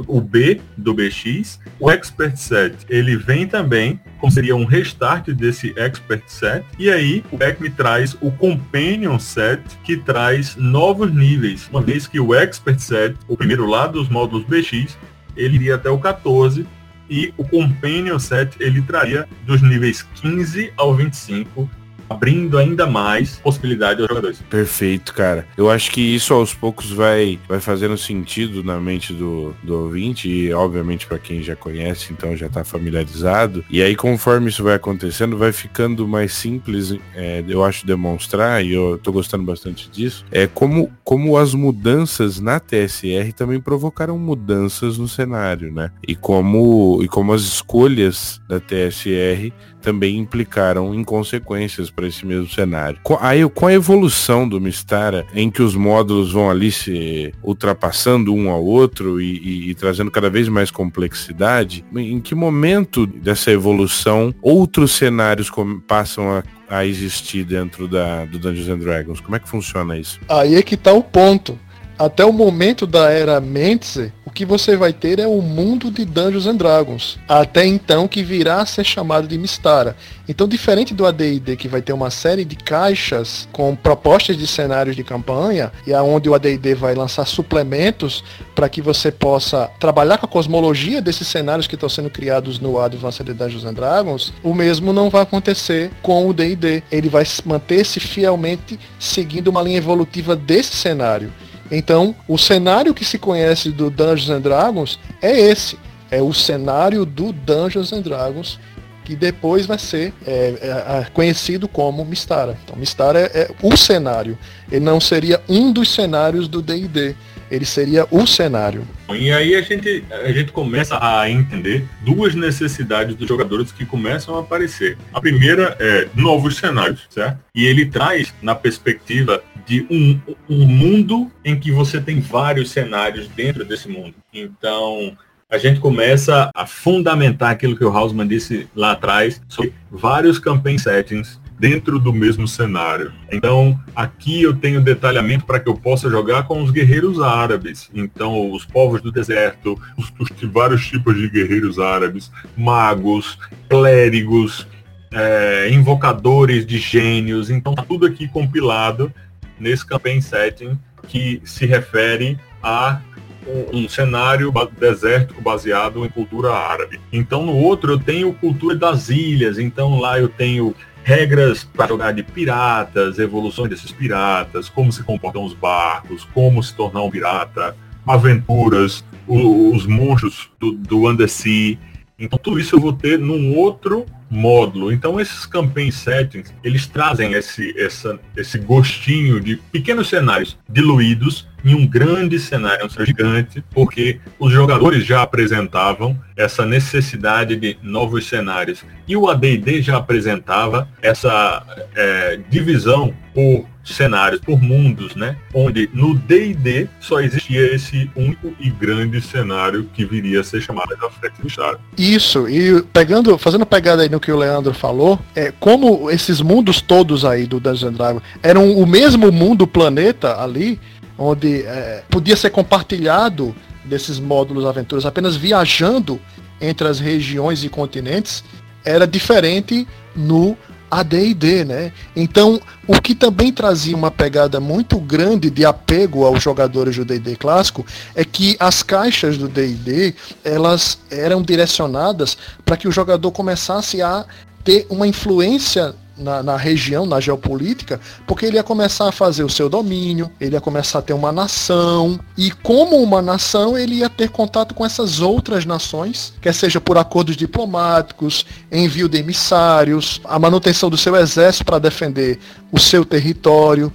o 0.06 0.20
B 0.20 0.60
do 0.76 0.94
BX. 0.94 1.60
O 1.78 1.90
Expert 1.90 2.36
Set, 2.36 2.74
ele 2.88 3.16
vem 3.16 3.46
também, 3.46 4.00
como 4.18 4.32
seria 4.32 4.56
um 4.56 4.64
restart 4.64 5.28
desse 5.28 5.72
Expert 5.76 6.24
Set. 6.26 6.64
E 6.78 6.90
aí, 6.90 7.24
o 7.30 7.36
Beck 7.36 7.60
me 7.60 7.70
traz 7.70 8.16
o 8.20 8.30
Companion 8.30 9.18
Set, 9.18 9.60
que 9.84 9.96
traz 9.96 10.56
novos 10.56 11.12
níveis, 11.12 11.68
uma 11.70 11.82
vez 11.82 12.06
que 12.06 12.20
o 12.20 12.34
Expert 12.34 12.78
Set, 12.78 13.16
o 13.28 13.36
primeiro 13.36 13.66
lá 13.66 13.86
dos 13.86 14.08
módulos 14.08 14.44
BX, 14.46 14.96
ele 15.36 15.56
iria 15.56 15.74
até 15.74 15.90
o 15.90 15.98
14, 15.98 16.66
e 17.08 17.32
o 17.36 17.44
Companion 17.44 18.18
Set, 18.18 18.56
ele 18.58 18.80
traria 18.82 19.28
dos 19.46 19.60
níveis 19.60 20.02
15 20.14 20.72
ao 20.76 20.94
25 20.94 21.68
abrindo 22.14 22.58
ainda 22.58 22.86
mais 22.86 23.36
possibilidade 23.36 24.00
aos 24.00 24.08
jogadores. 24.08 24.42
Perfeito, 24.48 25.12
cara. 25.12 25.46
Eu 25.56 25.70
acho 25.70 25.90
que 25.90 26.00
isso 26.00 26.32
aos 26.32 26.54
poucos 26.54 26.90
vai, 26.92 27.38
vai 27.48 27.60
fazendo 27.60 27.96
sentido 27.98 28.62
na 28.62 28.78
mente 28.80 29.12
do, 29.12 29.54
do 29.62 29.84
ouvinte 29.84 30.28
e 30.28 30.52
obviamente 30.52 31.06
para 31.06 31.18
quem 31.18 31.42
já 31.42 31.56
conhece, 31.56 32.12
então 32.12 32.36
já 32.36 32.48
tá 32.48 32.64
familiarizado. 32.64 33.64
E 33.68 33.82
aí 33.82 33.96
conforme 33.96 34.48
isso 34.48 34.62
vai 34.62 34.74
acontecendo, 34.74 35.36
vai 35.36 35.52
ficando 35.52 36.06
mais 36.06 36.32
simples, 36.32 36.96
é, 37.14 37.44
eu 37.46 37.64
acho, 37.64 37.86
demonstrar, 37.86 38.64
e 38.64 38.72
eu 38.72 38.98
tô 39.02 39.12
gostando 39.12 39.44
bastante 39.44 39.90
disso, 39.90 40.24
é 40.30 40.46
como, 40.46 40.90
como 41.02 41.36
as 41.36 41.54
mudanças 41.54 42.40
na 42.40 42.60
TSR 42.60 43.32
também 43.34 43.60
provocaram 43.60 44.18
mudanças 44.18 44.98
no 44.98 45.08
cenário, 45.08 45.72
né? 45.72 45.90
E 46.06 46.14
como, 46.14 47.00
e 47.02 47.08
como 47.08 47.32
as 47.32 47.42
escolhas 47.42 48.40
da 48.48 48.60
TSR 48.60 49.52
também 49.84 50.18
implicaram 50.18 50.94
em 50.94 51.04
consequências 51.04 51.90
para 52.04 52.08
esse 52.08 52.26
mesmo 52.26 52.48
cenário. 52.48 52.98
Aí, 53.20 53.48
com 53.48 53.66
a 53.66 53.72
evolução 53.72 54.46
do 54.46 54.60
Mistara, 54.60 55.26
em 55.34 55.50
que 55.50 55.62
os 55.62 55.74
módulos 55.74 56.32
vão 56.32 56.50
ali 56.50 56.70
se 56.70 57.32
ultrapassando 57.42 58.34
um 58.34 58.50
ao 58.50 58.62
outro 58.62 59.20
e, 59.20 59.38
e, 59.38 59.70
e 59.70 59.74
trazendo 59.74 60.10
cada 60.10 60.28
vez 60.28 60.48
mais 60.48 60.70
complexidade, 60.70 61.84
em 61.96 62.20
que 62.20 62.34
momento 62.34 63.06
dessa 63.06 63.50
evolução 63.50 64.34
outros 64.42 64.92
cenários 64.92 65.50
passam 65.86 66.30
a 66.30 66.42
a 66.66 66.84
existir 66.84 67.44
dentro 67.44 67.86
da, 67.86 68.24
do 68.24 68.38
Dungeons 68.38 68.68
and 68.68 68.78
Dragons? 68.78 69.20
Como 69.20 69.36
é 69.36 69.38
que 69.38 69.48
funciona 69.48 69.98
isso? 69.98 70.18
Aí 70.28 70.56
é 70.56 70.62
que 70.62 70.76
tá 70.78 70.92
o 70.92 71.02
ponto. 71.02 71.58
Até 71.98 72.24
o 72.24 72.32
momento 72.32 72.86
da 72.86 73.10
era 73.10 73.40
Mentze, 73.40 74.12
que 74.34 74.44
você 74.44 74.76
vai 74.76 74.92
ter 74.92 75.20
é 75.20 75.26
o 75.26 75.40
mundo 75.40 75.90
de 75.90 76.04
Dungeons 76.04 76.46
and 76.46 76.56
Dragons. 76.56 77.18
Até 77.28 77.64
então 77.64 78.08
que 78.08 78.22
virá 78.22 78.60
a 78.60 78.66
ser 78.66 78.84
chamado 78.84 79.28
de 79.28 79.38
Mistara. 79.38 79.96
Então, 80.28 80.48
diferente 80.48 80.92
do 80.92 81.06
AD&D 81.06 81.56
que 81.56 81.68
vai 81.68 81.80
ter 81.80 81.92
uma 81.92 82.10
série 82.10 82.44
de 82.44 82.56
caixas 82.56 83.48
com 83.52 83.76
propostas 83.76 84.36
de 84.36 84.46
cenários 84.46 84.96
de 84.96 85.04
campanha 85.04 85.70
e 85.86 85.94
aonde 85.94 86.28
o 86.28 86.34
AD&D 86.34 86.74
vai 86.74 86.94
lançar 86.94 87.26
suplementos 87.26 88.24
para 88.54 88.68
que 88.68 88.82
você 88.82 89.12
possa 89.12 89.70
trabalhar 89.78 90.18
com 90.18 90.26
a 90.26 90.28
cosmologia 90.28 91.00
desses 91.00 91.28
cenários 91.28 91.66
que 91.66 91.76
estão 91.76 91.88
sendo 91.88 92.10
criados 92.10 92.58
no 92.58 92.80
Advanced 92.80 93.26
Dungeons 93.26 93.64
and 93.64 93.74
Dragons, 93.74 94.32
o 94.42 94.52
mesmo 94.52 94.92
não 94.92 95.10
vai 95.10 95.22
acontecer 95.22 95.90
com 96.02 96.28
o 96.28 96.32
D&D. 96.32 96.82
Ele 96.90 97.08
vai 97.08 97.24
manter-se 97.44 98.00
fielmente 98.00 98.80
seguindo 98.98 99.48
uma 99.48 99.62
linha 99.62 99.78
evolutiva 99.78 100.34
desse 100.34 100.76
cenário. 100.76 101.32
Então, 101.70 102.14
o 102.28 102.36
cenário 102.38 102.94
que 102.94 103.04
se 103.04 103.18
conhece 103.18 103.70
do 103.70 103.90
Dungeons 103.90 104.30
and 104.30 104.40
Dragons 104.40 104.98
é 105.20 105.38
esse. 105.38 105.78
é 106.10 106.20
o 106.22 106.32
cenário 106.32 107.04
do 107.04 107.32
Dungeons 107.32 107.92
and 107.92 108.02
Dragons 108.02 108.58
que 109.04 109.14
depois 109.14 109.66
vai 109.66 109.78
ser 109.78 110.14
é, 110.26 110.54
é, 110.62 111.06
conhecido 111.12 111.68
como 111.68 112.04
Mistara. 112.04 112.58
Então, 112.64 112.76
Mistara 112.76 113.20
é, 113.20 113.42
é, 113.42 113.50
o 113.62 113.76
cenário. 113.76 114.38
Ele 114.72 114.84
não 114.84 114.98
seria 114.98 115.42
um 115.48 115.70
dos 115.70 115.90
cenários 115.90 116.48
do 116.48 116.62
D&D. 116.62 117.14
Ele 117.54 117.64
seria 117.64 118.06
o 118.10 118.26
cenário. 118.26 118.86
E 119.10 119.30
aí 119.30 119.54
a 119.54 119.62
gente, 119.62 120.04
a 120.10 120.32
gente 120.32 120.52
começa 120.52 120.98
a 121.00 121.28
entender 121.30 121.84
duas 122.00 122.34
necessidades 122.34 123.14
dos 123.14 123.28
jogadores 123.28 123.70
que 123.70 123.86
começam 123.86 124.36
a 124.36 124.40
aparecer. 124.40 124.98
A 125.12 125.20
primeira 125.20 125.76
é 125.78 126.08
novos 126.14 126.56
cenários, 126.56 127.06
certo? 127.10 127.38
E 127.54 127.64
ele 127.64 127.86
traz 127.86 128.34
na 128.42 128.54
perspectiva 128.54 129.42
de 129.66 129.86
um, 129.90 130.20
um 130.48 130.66
mundo 130.66 131.30
em 131.44 131.58
que 131.58 131.70
você 131.70 132.00
tem 132.00 132.20
vários 132.20 132.70
cenários 132.70 133.28
dentro 133.28 133.64
desse 133.64 133.88
mundo. 133.88 134.14
Então, 134.32 135.16
a 135.48 135.58
gente 135.58 135.78
começa 135.78 136.50
a 136.54 136.66
fundamentar 136.66 137.52
aquilo 137.52 137.76
que 137.76 137.84
o 137.84 137.96
Hausman 137.96 138.26
disse 138.26 138.68
lá 138.74 138.92
atrás 138.92 139.40
sobre 139.48 139.72
vários 139.90 140.38
campaign 140.38 140.78
settings 140.78 141.38
dentro 141.58 141.98
do 141.98 142.12
mesmo 142.12 142.46
cenário. 142.48 143.12
Então, 143.30 143.78
aqui 143.94 144.42
eu 144.42 144.54
tenho 144.54 144.80
detalhamento 144.80 145.44
para 145.44 145.60
que 145.60 145.68
eu 145.68 145.74
possa 145.74 146.10
jogar 146.10 146.44
com 146.44 146.62
os 146.62 146.70
guerreiros 146.70 147.20
árabes. 147.20 147.90
Então, 147.94 148.50
os 148.50 148.64
povos 148.64 149.00
do 149.00 149.12
deserto, 149.12 149.80
os, 149.96 150.12
os 150.18 150.30
vários 150.50 150.86
tipos 150.86 151.16
de 151.16 151.28
guerreiros 151.28 151.78
árabes, 151.78 152.30
magos, 152.56 153.38
clérigos, 153.68 154.66
é, 155.12 155.70
invocadores 155.70 156.66
de 156.66 156.78
gênios. 156.78 157.50
Então, 157.50 157.74
tá 157.74 157.82
tudo 157.82 158.06
aqui 158.06 158.26
compilado 158.28 159.12
nesse 159.58 159.86
campaign 159.86 160.20
setting 160.20 160.78
que 161.06 161.40
se 161.44 161.66
refere 161.66 162.38
a 162.62 163.00
um, 163.46 163.78
um 163.78 163.88
cenário 163.88 164.52
desértico 164.78 165.40
baseado 165.40 166.04
em 166.04 166.08
cultura 166.08 166.52
árabe. 166.52 167.00
Então 167.12 167.44
no 167.44 167.56
outro 167.56 167.92
eu 167.92 167.98
tenho 167.98 168.32
cultura 168.32 168.74
das 168.74 169.08
ilhas, 169.08 169.58
então 169.58 169.98
lá 169.98 170.18
eu 170.18 170.28
tenho 170.28 170.74
regras 171.02 171.64
para 171.64 171.88
jogar 171.88 172.12
de 172.12 172.22
piratas, 172.22 173.18
evoluções 173.18 173.68
desses 173.68 173.92
piratas, 173.92 174.68
como 174.68 174.90
se 174.90 175.02
comportam 175.02 175.44
os 175.44 175.52
barcos, 175.52 176.24
como 176.32 176.62
se 176.62 176.74
tornar 176.74 177.02
um 177.02 177.10
pirata, 177.10 177.76
aventuras, 178.06 179.04
o, 179.26 179.74
os 179.74 179.86
monstros 179.86 180.50
do, 180.58 180.72
do 180.72 181.08
Undersea. 181.08 181.78
Então 182.18 182.38
tudo 182.38 182.58
isso 182.58 182.76
eu 182.76 182.80
vou 182.80 182.92
ter 182.92 183.18
num 183.18 183.56
outro 183.56 184.06
módulo. 184.34 184.92
Então 184.92 185.20
esses 185.20 185.46
campaign 185.46 185.90
settings, 185.90 186.52
eles 186.62 186.86
trazem 186.86 187.32
esse, 187.32 187.72
essa, 187.78 188.18
esse 188.36 188.58
gostinho 188.58 189.40
de 189.40 189.56
pequenos 189.56 190.08
cenários 190.08 190.58
diluídos 190.68 191.48
em 191.64 191.74
um 191.74 191.86
grande 191.86 192.38
cenário, 192.38 192.84
um 192.86 193.04
gigante, 193.06 193.64
porque 193.70 194.20
os 194.38 194.52
jogadores 194.52 195.06
já 195.06 195.22
apresentavam 195.22 196.18
essa 196.36 196.66
necessidade 196.66 197.56
de 197.56 197.78
novos 197.82 198.26
cenários. 198.26 198.84
E 199.08 199.16
o 199.16 199.30
AD&D 199.30 199.80
já 199.80 199.96
apresentava 199.96 200.86
essa 201.00 201.64
é, 201.96 202.38
divisão 202.50 203.14
por 203.32 203.66
cenários, 203.84 204.40
por 204.40 204.60
mundos, 204.60 205.14
né? 205.14 205.36
Onde 205.52 205.90
no 205.92 206.14
D&D 206.14 206.88
só 207.00 207.20
existia 207.20 207.74
esse 207.74 208.10
único 208.16 208.54
e 208.58 208.70
grande 208.70 209.20
cenário 209.20 209.88
que 209.92 210.04
viria 210.04 210.40
a 210.40 210.44
ser 210.44 210.60
chamado 210.62 210.96
da 210.96 211.10
frente 211.10 211.40
do 211.40 211.46
Estado. 211.46 211.78
Isso, 211.96 212.48
e 212.48 212.82
pegando, 212.92 213.36
fazendo 213.36 213.66
pegada 213.66 214.02
aí 214.02 214.08
no 214.08 214.20
que 214.20 214.32
o 214.32 214.36
Leandro 214.36 214.72
falou, 214.72 215.20
é, 215.34 215.52
como 215.60 216.10
esses 216.10 216.40
mundos 216.40 216.80
todos 216.80 217.24
aí 217.24 217.46
do 217.46 217.60
Dungeons 217.60 217.94
Dragons 217.94 218.22
eram 218.42 218.72
o 218.72 218.86
mesmo 218.86 219.30
mundo, 219.30 219.66
planeta 219.66 220.40
ali, 220.40 220.80
onde 221.18 221.62
é, 221.62 222.02
podia 222.08 222.36
ser 222.36 222.50
compartilhado 222.50 223.54
desses 223.84 224.18
módulos 224.18 224.64
aventuras 224.64 225.04
apenas 225.04 225.36
viajando 225.36 226.18
entre 226.60 226.88
as 226.88 226.98
regiões 226.98 227.62
e 227.64 227.68
continentes, 227.68 228.42
era 228.84 229.06
diferente 229.06 229.86
no 230.14 230.56
AD&D, 231.00 231.64
né? 231.64 231.92
Então, 232.14 232.60
o 232.86 233.00
que 233.00 233.14
também 233.14 233.52
trazia 233.52 233.96
uma 233.96 234.10
pegada 234.10 234.60
muito 234.60 234.98
grande 234.98 235.50
de 235.50 235.64
apego 235.64 236.24
aos 236.24 236.42
jogadores 236.42 236.96
do 236.96 237.04
D&D 237.04 237.36
clássico 237.36 237.84
é 238.14 238.24
que 238.24 238.56
as 238.58 238.82
caixas 238.82 239.36
do 239.38 239.48
D&D, 239.48 240.14
elas 240.44 240.98
eram 241.10 241.42
direcionadas 241.42 242.36
para 242.64 242.76
que 242.76 242.88
o 242.88 242.92
jogador 242.92 243.30
começasse 243.30 244.02
a 244.02 244.24
ter 244.62 244.86
uma 244.88 245.06
influência 245.06 245.94
na, 246.16 246.42
na, 246.42 246.56
região, 246.56 247.06
na 247.06 247.20
geopolítica, 247.20 248.00
porque 248.26 248.46
ele 248.46 248.56
ia 248.56 248.62
começar 248.62 249.08
a 249.08 249.12
fazer 249.12 249.44
o 249.44 249.48
seu 249.48 249.68
domínio, 249.68 250.30
ele 250.40 250.54
ia 250.54 250.60
começar 250.60 251.00
a 251.00 251.02
ter 251.02 251.12
uma 251.12 251.32
nação, 251.32 252.18
e 252.36 252.50
como 252.50 252.96
uma 253.02 253.20
nação, 253.20 253.76
ele 253.76 253.96
ia 253.96 254.08
ter 254.08 254.30
contato 254.30 254.74
com 254.74 254.84
essas 254.84 255.20
outras 255.20 255.64
nações, 255.64 256.32
quer 256.40 256.54
seja 256.54 256.80
por 256.80 256.96
acordos 256.96 257.36
diplomáticos, 257.36 258.46
envio 258.70 259.08
de 259.08 259.18
emissários, 259.18 260.20
a 260.24 260.38
manutenção 260.38 260.88
do 260.88 260.96
seu 260.96 261.16
exército 261.16 261.64
para 261.64 261.78
defender 261.78 262.38
o 262.70 262.78
seu 262.78 263.04
território. 263.04 263.92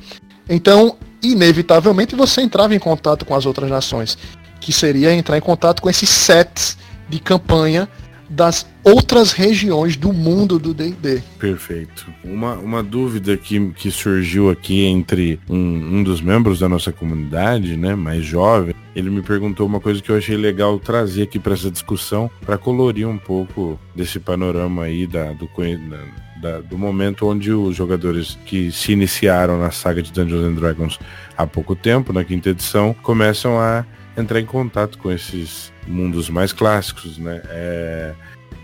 Então, 0.50 0.98
inevitavelmente, 1.22 2.16
você 2.16 2.42
entrava 2.42 2.76
em 2.76 2.80
contato 2.80 3.26
com 3.26 3.36
as 3.36 3.46
outras 3.46 3.70
nações, 3.70 4.18
que 4.60 4.74
seria 4.74 5.14
entrar 5.14 5.38
em 5.38 5.42
contato 5.42 5.82
com 5.82 5.90
esses 5.90 6.10
sets 6.10 6.78
de 7.08 7.20
campanha 7.20 7.88
das 8.30 8.66
outras 8.84 9.32
regiões 9.32 9.96
do 9.96 10.14
mundo 10.14 10.60
do 10.60 10.74
D&D. 10.74 11.22
Perfeito. 11.40 12.06
Uma, 12.24 12.54
uma 12.54 12.84
dúvida 12.84 13.36
que, 13.36 13.72
que 13.72 13.90
surgiu 13.92 14.50
aqui 14.50 14.86
entre 14.86 15.40
um, 15.50 15.56
um 15.58 16.04
dos 16.04 16.22
membros 16.22 16.60
da 16.60 16.70
nossa 16.70 16.92
comunidade, 16.92 17.76
né, 17.76 17.96
mais 17.96 18.24
jovem, 18.24 18.76
ele 18.96 19.10
me 19.10 19.22
perguntou 19.22 19.66
uma 19.66 19.80
coisa 19.80 20.02
que 20.02 20.10
eu 20.10 20.18
achei 20.18 20.38
legal 20.38 20.80
trazer 20.80 21.24
aqui 21.24 21.40
para 21.40 21.54
essa 21.54 21.72
discussão, 21.72 22.30
para 22.46 22.58
colorir 22.58 23.08
um 23.08 23.18
pouco 23.18 23.80
desse 23.96 24.20
panorama 24.20 24.84
aí 24.84 25.08
da, 25.08 25.32
do, 25.34 25.50
da, 26.42 26.60
do 26.62 26.78
momento 26.78 27.28
onde 27.28 27.52
os 27.52 27.76
jogadores 27.76 28.38
que 28.46 28.72
se 28.72 28.92
iniciaram 28.92 29.60
na 29.60 29.72
saga 29.72 30.02
de 30.02 30.12
Dungeons 30.12 30.46
and 30.46 30.54
Dragons 30.54 31.00
há 31.38 31.46
pouco 31.48 31.76
tempo, 31.76 32.14
na 32.14 32.24
quinta 32.24 32.50
edição, 32.50 32.96
começam 33.02 33.60
a 33.60 33.86
entrar 34.20 34.40
em 34.40 34.46
contato 34.46 34.98
com 34.98 35.12
esses 35.12 35.72
mundos 35.88 36.30
mais 36.30 36.54
clássicos, 36.54 37.18
né? 37.18 37.42
É... 37.50 38.14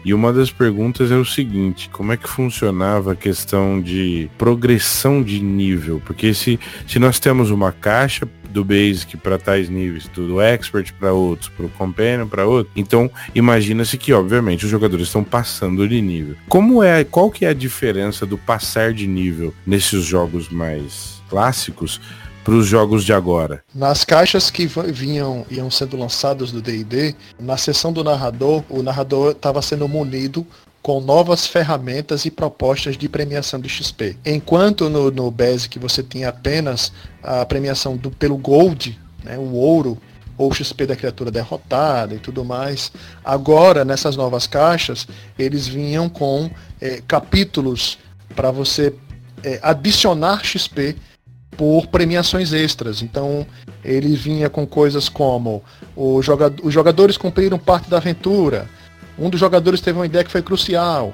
E 0.03 0.13
uma 0.13 0.31
das 0.31 0.51
perguntas 0.51 1.11
é 1.11 1.15
o 1.15 1.25
seguinte, 1.25 1.89
como 1.89 2.13
é 2.13 2.17
que 2.17 2.29
funcionava 2.29 3.13
a 3.13 3.15
questão 3.15 3.81
de 3.81 4.29
progressão 4.37 5.23
de 5.23 5.41
nível? 5.41 5.99
Porque 6.05 6.31
se, 6.31 6.59
se 6.87 6.99
nós 6.99 7.19
temos 7.19 7.49
uma 7.49 7.71
caixa 7.71 8.27
do 8.55 8.63
Basic 8.63 9.17
para 9.17 9.39
tais 9.39 9.67
níveis, 9.67 10.07
do 10.07 10.39
Expert 10.39 10.93
para 10.93 11.11
outros, 11.11 11.49
para 11.49 11.65
o 11.65 11.69
Companion 11.69 12.27
para 12.27 12.45
outro, 12.45 12.71
então 12.75 13.09
imagina-se 13.33 13.97
que 13.97 14.13
obviamente 14.13 14.63
os 14.63 14.71
jogadores 14.71 15.07
estão 15.07 15.23
passando 15.23 15.87
de 15.87 15.99
nível. 15.99 16.35
Como 16.47 16.83
é, 16.83 17.03
qual 17.03 17.31
que 17.31 17.43
é 17.43 17.49
a 17.49 17.53
diferença 17.53 18.27
do 18.27 18.37
passar 18.37 18.93
de 18.93 19.07
nível 19.07 19.53
nesses 19.65 20.05
jogos 20.05 20.49
mais 20.49 21.21
clássicos 21.27 21.99
para 22.45 22.53
os 22.53 22.67
jogos 22.67 23.03
de 23.03 23.11
agora? 23.11 23.63
Nas 23.73 24.05
caixas 24.05 24.51
que 24.51 24.69
vinham 24.93 25.43
iam 25.49 25.71
sendo 25.71 25.97
lançadas 25.97 26.51
do 26.51 26.61
D&D, 26.61 27.15
na 27.39 27.57
seção 27.57 27.91
do 27.91 28.03
narrador, 28.03 28.63
o 28.69 28.83
narrador 28.83 29.31
estava 29.31 29.63
sendo 29.63 29.87
munido 29.87 30.45
com 30.79 31.01
novas 31.01 31.47
ferramentas 31.47 32.23
e 32.23 32.29
propostas 32.29 32.95
de 32.95 33.09
premiação 33.09 33.59
de 33.59 33.67
XP. 33.67 34.15
Enquanto 34.23 34.87
no, 34.91 35.09
no 35.09 35.31
Basic 35.31 35.79
você 35.79 36.03
tinha 36.03 36.29
apenas 36.29 36.93
a 37.23 37.43
premiação 37.43 37.97
do, 37.97 38.11
pelo 38.11 38.37
Gold, 38.37 38.97
né, 39.23 39.39
o 39.39 39.53
ouro, 39.53 39.97
ou 40.37 40.53
XP 40.53 40.85
da 40.85 40.95
criatura 40.95 41.31
derrotada 41.31 42.13
e 42.13 42.19
tudo 42.19 42.45
mais. 42.45 42.91
Agora, 43.23 43.83
nessas 43.83 44.15
novas 44.15 44.45
caixas, 44.45 45.07
eles 45.39 45.65
vinham 45.65 46.07
com 46.07 46.51
é, 46.79 47.01
capítulos 47.07 47.97
para 48.35 48.51
você 48.51 48.93
é, 49.43 49.59
adicionar 49.63 50.43
XP 50.43 50.95
por 51.57 51.87
premiações 51.87 52.53
extras. 52.53 53.01
Então, 53.01 53.45
ele 53.83 54.15
vinha 54.15 54.49
com 54.49 54.65
coisas 54.65 55.09
como 55.09 55.63
os 55.95 56.25
jogadores 56.73 57.17
cumpriram 57.17 57.57
parte 57.57 57.89
da 57.89 57.97
aventura. 57.97 58.69
Um 59.17 59.29
dos 59.29 59.39
jogadores 59.39 59.81
teve 59.81 59.97
uma 59.97 60.05
ideia 60.05 60.23
que 60.23 60.31
foi 60.31 60.41
crucial. 60.41 61.13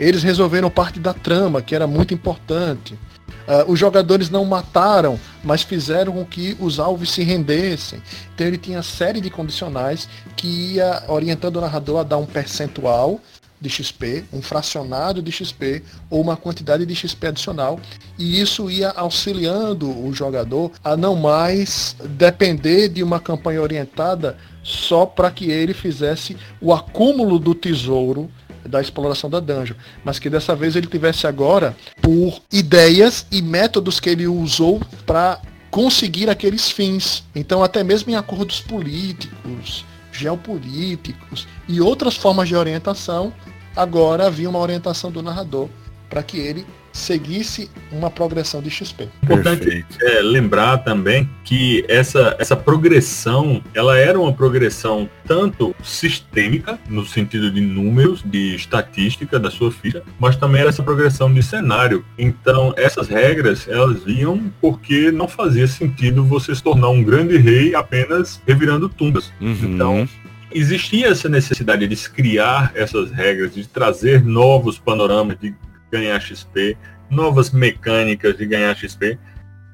Eles 0.00 0.22
resolveram 0.22 0.70
parte 0.70 0.98
da 0.98 1.12
trama, 1.12 1.60
que 1.60 1.74
era 1.74 1.86
muito 1.86 2.14
importante. 2.14 2.98
Uh, 3.46 3.70
os 3.70 3.78
jogadores 3.78 4.30
não 4.30 4.44
mataram, 4.44 5.18
mas 5.42 5.62
fizeram 5.62 6.12
com 6.12 6.24
que 6.24 6.56
os 6.60 6.78
alvos 6.78 7.10
se 7.12 7.22
rendessem. 7.22 8.00
Então 8.34 8.46
ele 8.46 8.56
tinha 8.56 8.82
série 8.82 9.20
de 9.20 9.30
condicionais 9.30 10.08
que 10.36 10.74
ia 10.74 11.02
orientando 11.08 11.56
o 11.56 11.60
narrador 11.60 12.00
a 12.00 12.02
dar 12.04 12.18
um 12.18 12.26
percentual 12.26 13.20
de 13.62 13.70
XP, 13.70 14.24
um 14.32 14.42
fracionado 14.42 15.22
de 15.22 15.30
XP 15.30 15.82
ou 16.10 16.20
uma 16.20 16.36
quantidade 16.36 16.84
de 16.84 16.94
XP 16.94 17.28
adicional, 17.28 17.78
e 18.18 18.40
isso 18.40 18.70
ia 18.70 18.90
auxiliando 18.90 19.88
o 19.88 20.12
jogador 20.12 20.72
a 20.82 20.96
não 20.96 21.14
mais 21.14 21.96
depender 22.10 22.88
de 22.88 23.02
uma 23.02 23.20
campanha 23.20 23.62
orientada 23.62 24.36
só 24.62 25.06
para 25.06 25.30
que 25.30 25.50
ele 25.50 25.72
fizesse 25.72 26.36
o 26.60 26.72
acúmulo 26.72 27.38
do 27.38 27.54
tesouro 27.54 28.28
da 28.68 28.80
exploração 28.80 29.28
da 29.28 29.40
dungeon, 29.40 29.76
mas 30.04 30.18
que 30.18 30.30
dessa 30.30 30.54
vez 30.54 30.76
ele 30.76 30.86
tivesse 30.86 31.26
agora 31.26 31.76
por 32.00 32.40
ideias 32.52 33.26
e 33.30 33.42
métodos 33.42 33.98
que 33.98 34.10
ele 34.10 34.26
usou 34.26 34.80
para 35.04 35.40
conseguir 35.70 36.28
aqueles 36.30 36.70
fins. 36.70 37.24
Então, 37.34 37.62
até 37.62 37.82
mesmo 37.82 38.12
em 38.12 38.14
acordos 38.14 38.60
políticos, 38.60 39.84
geopolíticos 40.12 41.48
e 41.66 41.80
outras 41.80 42.14
formas 42.14 42.46
de 42.46 42.54
orientação, 42.54 43.32
agora 43.76 44.26
havia 44.26 44.48
uma 44.48 44.58
orientação 44.58 45.10
do 45.10 45.22
narrador 45.22 45.68
para 46.08 46.22
que 46.22 46.38
ele 46.38 46.66
seguisse 46.92 47.70
uma 47.90 48.10
progressão 48.10 48.60
de 48.60 48.70
XP. 48.70 49.08
Importante 49.22 49.84
é, 50.02 50.20
lembrar 50.20 50.78
também 50.78 51.28
que 51.42 51.84
essa, 51.88 52.36
essa 52.38 52.54
progressão, 52.54 53.62
ela 53.74 53.98
era 53.98 54.20
uma 54.20 54.32
progressão 54.32 55.08
tanto 55.26 55.74
sistêmica, 55.82 56.78
no 56.88 57.04
sentido 57.06 57.50
de 57.50 57.60
números, 57.60 58.22
de 58.24 58.54
estatística 58.54 59.38
da 59.38 59.50
sua 59.50 59.72
ficha, 59.72 60.02
mas 60.18 60.36
também 60.36 60.60
era 60.60 60.68
essa 60.68 60.82
progressão 60.82 61.32
de 61.32 61.42
cenário. 61.42 62.04
Então, 62.18 62.74
essas 62.76 63.08
regras, 63.08 63.66
elas 63.68 64.04
vinham 64.04 64.52
porque 64.60 65.10
não 65.10 65.26
fazia 65.26 65.66
sentido 65.66 66.24
você 66.24 66.54
se 66.54 66.62
tornar 66.62 66.90
um 66.90 67.02
grande 67.02 67.38
rei 67.38 67.74
apenas 67.74 68.40
revirando 68.46 68.88
tumbas. 68.88 69.32
Uhum. 69.40 69.56
Então, 69.62 70.08
existia 70.54 71.08
essa 71.08 71.28
necessidade 71.28 71.86
de 71.86 71.96
se 71.96 72.10
criar 72.10 72.72
essas 72.74 73.10
regras, 73.10 73.54
de 73.54 73.66
trazer 73.66 74.24
novos 74.24 74.78
panoramas, 74.78 75.38
de 75.38 75.54
ganhar 75.90 76.20
XP, 76.20 76.76
novas 77.10 77.50
mecânicas 77.50 78.36
de 78.36 78.46
ganhar 78.46 78.74
XP, 78.74 79.18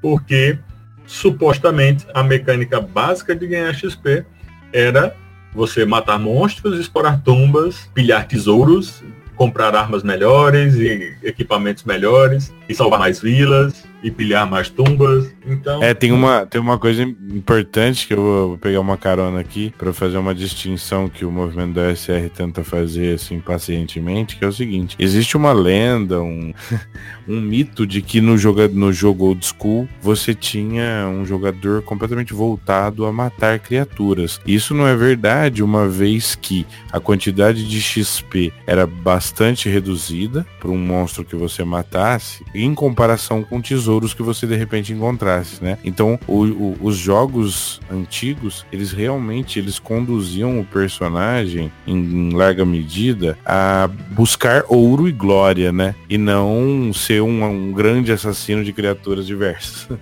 porque 0.02 0.58
supostamente 1.06 2.06
a 2.12 2.22
mecânica 2.22 2.80
básica 2.80 3.34
de 3.34 3.46
ganhar 3.46 3.72
XP 3.74 4.24
era 4.72 5.16
você 5.54 5.84
matar 5.84 6.18
monstros, 6.18 6.78
explorar 6.78 7.22
tumbas, 7.22 7.88
pilhar 7.94 8.26
tesouros, 8.26 9.02
comprar 9.34 9.74
armas 9.74 10.02
melhores 10.02 10.74
e 10.74 11.16
equipamentos 11.22 11.84
melhores 11.84 12.52
e 12.68 12.74
salvar 12.74 12.98
mais 12.98 13.20
vilas 13.20 13.84
e 14.02 14.10
pilhar 14.10 14.48
mais 14.48 14.68
tumbas. 14.68 15.32
Então. 15.46 15.82
É, 15.82 15.92
tem 15.94 16.12
uma, 16.12 16.46
tem 16.46 16.60
uma 16.60 16.78
coisa 16.78 17.02
importante 17.02 18.06
que 18.06 18.14
eu 18.14 18.22
vou 18.22 18.58
pegar 18.58 18.80
uma 18.80 18.96
carona 18.96 19.40
aqui 19.40 19.72
para 19.76 19.92
fazer 19.92 20.18
uma 20.18 20.34
distinção 20.34 21.08
que 21.08 21.24
o 21.24 21.30
movimento 21.30 21.74
da 21.74 21.94
SR 21.94 22.28
tenta 22.34 22.62
fazer 22.62 23.14
assim 23.14 23.40
pacientemente, 23.40 24.36
que 24.36 24.44
é 24.44 24.48
o 24.48 24.52
seguinte: 24.52 24.96
existe 24.98 25.36
uma 25.36 25.52
lenda, 25.52 26.20
um, 26.20 26.52
um 27.26 27.40
mito 27.40 27.86
de 27.86 28.02
que 28.02 28.20
no 28.20 28.36
jogo, 28.36 28.68
no 28.68 28.92
jogo 28.92 29.26
old 29.26 29.44
school 29.44 29.88
você 30.00 30.34
tinha 30.34 31.08
um 31.08 31.24
jogador 31.24 31.82
completamente 31.82 32.32
voltado 32.32 33.06
a 33.06 33.12
matar 33.12 33.58
criaturas. 33.58 34.40
Isso 34.46 34.74
não 34.74 34.86
é 34.86 34.96
verdade, 34.96 35.62
uma 35.62 35.88
vez 35.88 36.34
que 36.34 36.66
a 36.92 37.00
quantidade 37.00 37.66
de 37.66 37.80
XP 37.80 38.52
era 38.66 38.86
bastante 38.86 39.68
reduzida 39.68 40.46
para 40.60 40.70
um 40.70 40.78
monstro 40.78 41.24
que 41.24 41.36
você 41.36 41.64
matasse, 41.64 42.44
em 42.54 42.74
comparação 42.74 43.42
com 43.42 43.60
tesouros 43.88 44.12
que 44.12 44.22
você 44.22 44.46
de 44.46 44.54
repente 44.54 44.92
encontrasse, 44.92 45.64
né? 45.64 45.78
Então, 45.82 46.20
o, 46.26 46.44
o, 46.44 46.78
os 46.82 46.96
jogos 46.96 47.80
antigos, 47.90 48.66
eles 48.70 48.92
realmente 48.92 49.58
eles 49.58 49.78
conduziam 49.78 50.60
o 50.60 50.64
personagem 50.64 51.72
em, 51.86 51.96
em 51.96 52.30
larga 52.34 52.64
medida 52.66 53.38
a 53.44 53.88
buscar 54.10 54.64
ouro 54.68 55.08
e 55.08 55.12
glória, 55.12 55.72
né? 55.72 55.94
E 56.08 56.18
não 56.18 56.92
ser 56.92 57.22
um, 57.22 57.42
um 57.44 57.72
grande 57.72 58.12
assassino 58.12 58.62
de 58.62 58.72
criaturas 58.72 59.26
diversas. 59.26 59.88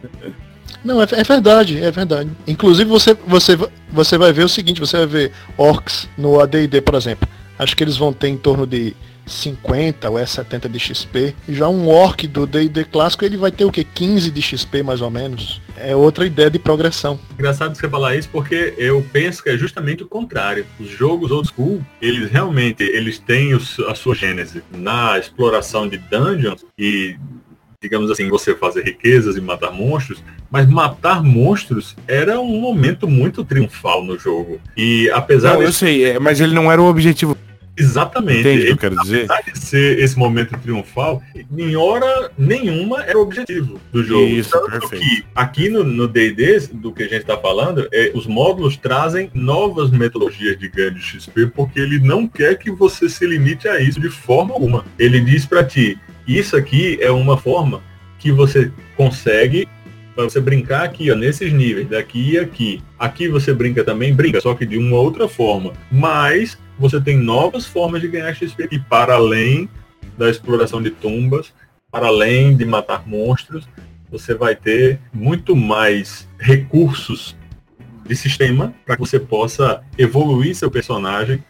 Não, 0.84 1.02
é, 1.02 1.06
é, 1.10 1.24
verdade, 1.24 1.82
é 1.82 1.90
verdade. 1.90 2.30
Inclusive 2.46 2.88
você, 2.88 3.16
você, 3.26 3.58
você 3.90 4.16
vai 4.16 4.32
ver 4.32 4.44
o 4.44 4.48
seguinte, 4.48 4.78
você 4.78 4.98
vai 4.98 5.06
ver 5.06 5.32
orcs 5.56 6.08
no 6.16 6.40
AD&D, 6.40 6.80
por 6.80 6.94
exemplo. 6.94 7.28
Acho 7.58 7.76
que 7.76 7.82
eles 7.82 7.96
vão 7.96 8.12
ter 8.12 8.28
em 8.28 8.36
torno 8.36 8.64
de 8.64 8.94
50 9.26 10.08
ou 10.08 10.18
é 10.18 10.24
70 10.24 10.68
de 10.68 10.78
XP. 10.78 11.34
Já 11.48 11.68
um 11.68 11.88
orc 11.88 12.26
do 12.26 12.46
D&D 12.46 12.84
clássico, 12.84 13.24
ele 13.24 13.36
vai 13.36 13.50
ter 13.50 13.64
o 13.64 13.72
que? 13.72 13.84
15 13.84 14.30
de 14.30 14.40
XP 14.40 14.82
mais 14.82 15.00
ou 15.00 15.10
menos. 15.10 15.60
É 15.76 15.94
outra 15.94 16.24
ideia 16.24 16.50
de 16.50 16.58
progressão. 16.58 17.18
Engraçado 17.34 17.76
você 17.76 17.88
falar 17.88 18.16
isso 18.16 18.28
porque 18.30 18.74
eu 18.78 19.04
penso 19.12 19.42
que 19.42 19.50
é 19.50 19.58
justamente 19.58 20.02
o 20.02 20.06
contrário. 20.06 20.64
Os 20.80 20.88
jogos 20.88 21.30
old 21.30 21.48
school, 21.48 21.84
eles 22.00 22.30
realmente 22.30 22.82
eles 22.82 23.18
têm 23.18 23.52
a 23.54 23.94
sua 23.94 24.14
gênese 24.14 24.62
na 24.70 25.18
exploração 25.18 25.88
de 25.88 25.98
dungeons 25.98 26.64
e 26.78 27.16
digamos 27.82 28.10
assim, 28.10 28.28
você 28.28 28.54
fazer 28.54 28.82
riquezas 28.82 29.36
e 29.36 29.40
matar 29.40 29.70
monstros, 29.70 30.22
mas 30.50 30.66
matar 30.66 31.22
monstros 31.22 31.94
era 32.08 32.40
um 32.40 32.60
momento 32.60 33.06
muito 33.06 33.44
triunfal 33.44 34.02
no 34.02 34.18
jogo. 34.18 34.60
E 34.76 35.10
apesar 35.10 35.52
não, 35.52 35.58
de... 35.58 35.66
eu 35.66 35.72
sei, 35.72 36.04
é, 36.04 36.18
mas 36.18 36.40
ele 36.40 36.54
não 36.54 36.72
era 36.72 36.80
o 36.80 36.86
objetivo 36.86 37.36
Exatamente. 37.76 38.40
Entende 38.40 38.62
o 38.62 38.64
que 38.64 38.72
eu 38.72 38.76
quero 38.76 38.96
dizer? 39.02 39.28
de 39.52 39.58
ser 39.58 39.98
esse 39.98 40.18
momento 40.18 40.56
triunfal, 40.58 41.22
em 41.56 41.76
hora 41.76 42.30
nenhuma 42.38 43.02
era 43.02 43.18
o 43.18 43.22
objetivo 43.22 43.80
do 43.92 44.02
jogo. 44.02 44.26
Isso, 44.26 44.50
Tanto 44.50 44.70
perfeito. 44.70 45.04
que 45.04 45.24
aqui 45.34 45.68
no 45.68 46.08
D&D, 46.08 46.68
do 46.72 46.92
que 46.92 47.02
a 47.02 47.08
gente 47.08 47.22
está 47.22 47.36
falando, 47.36 47.86
é, 47.92 48.12
os 48.14 48.26
módulos 48.26 48.76
trazem 48.76 49.30
novas 49.34 49.90
metodologias 49.90 50.58
de 50.58 50.68
ganho 50.68 50.94
de 50.94 51.02
XP, 51.02 51.46
porque 51.48 51.78
ele 51.78 51.98
não 51.98 52.26
quer 52.26 52.56
que 52.58 52.70
você 52.70 53.08
se 53.08 53.26
limite 53.26 53.68
a 53.68 53.80
isso 53.80 54.00
de 54.00 54.08
forma 54.08 54.54
alguma. 54.54 54.84
Ele 54.98 55.20
diz 55.20 55.44
para 55.44 55.62
ti, 55.62 55.98
isso 56.26 56.56
aqui 56.56 56.98
é 57.00 57.10
uma 57.10 57.36
forma 57.36 57.82
que 58.18 58.32
você 58.32 58.70
consegue 58.96 59.68
para 60.14 60.24
você 60.24 60.40
brincar 60.40 60.82
aqui, 60.82 61.10
ó, 61.10 61.14
nesses 61.14 61.52
níveis, 61.52 61.88
daqui 61.88 62.32
e 62.32 62.38
aqui. 62.38 62.82
Aqui 62.98 63.28
você 63.28 63.52
brinca 63.52 63.84
também, 63.84 64.14
brinca, 64.14 64.40
só 64.40 64.54
que 64.54 64.64
de 64.64 64.78
uma 64.78 64.96
outra 64.96 65.28
forma. 65.28 65.74
Mas 65.92 66.56
você 66.78 67.00
tem 67.00 67.16
novas 67.16 67.66
formas 67.66 68.00
de 68.00 68.08
ganhar 68.08 68.34
XP 68.34 68.68
e 68.70 68.78
para 68.78 69.14
além 69.14 69.68
da 70.16 70.30
exploração 70.30 70.82
de 70.82 70.90
tumbas, 70.90 71.52
para 71.90 72.06
além 72.06 72.56
de 72.56 72.64
matar 72.64 73.06
monstros, 73.06 73.68
você 74.10 74.34
vai 74.34 74.54
ter 74.54 75.00
muito 75.12 75.56
mais 75.56 76.28
recursos 76.38 77.36
de 78.06 78.14
sistema 78.14 78.72
para 78.84 78.96
que 78.96 79.00
você 79.00 79.18
possa 79.18 79.82
evoluir 79.98 80.54
seu 80.54 80.70
personagem 80.70 81.42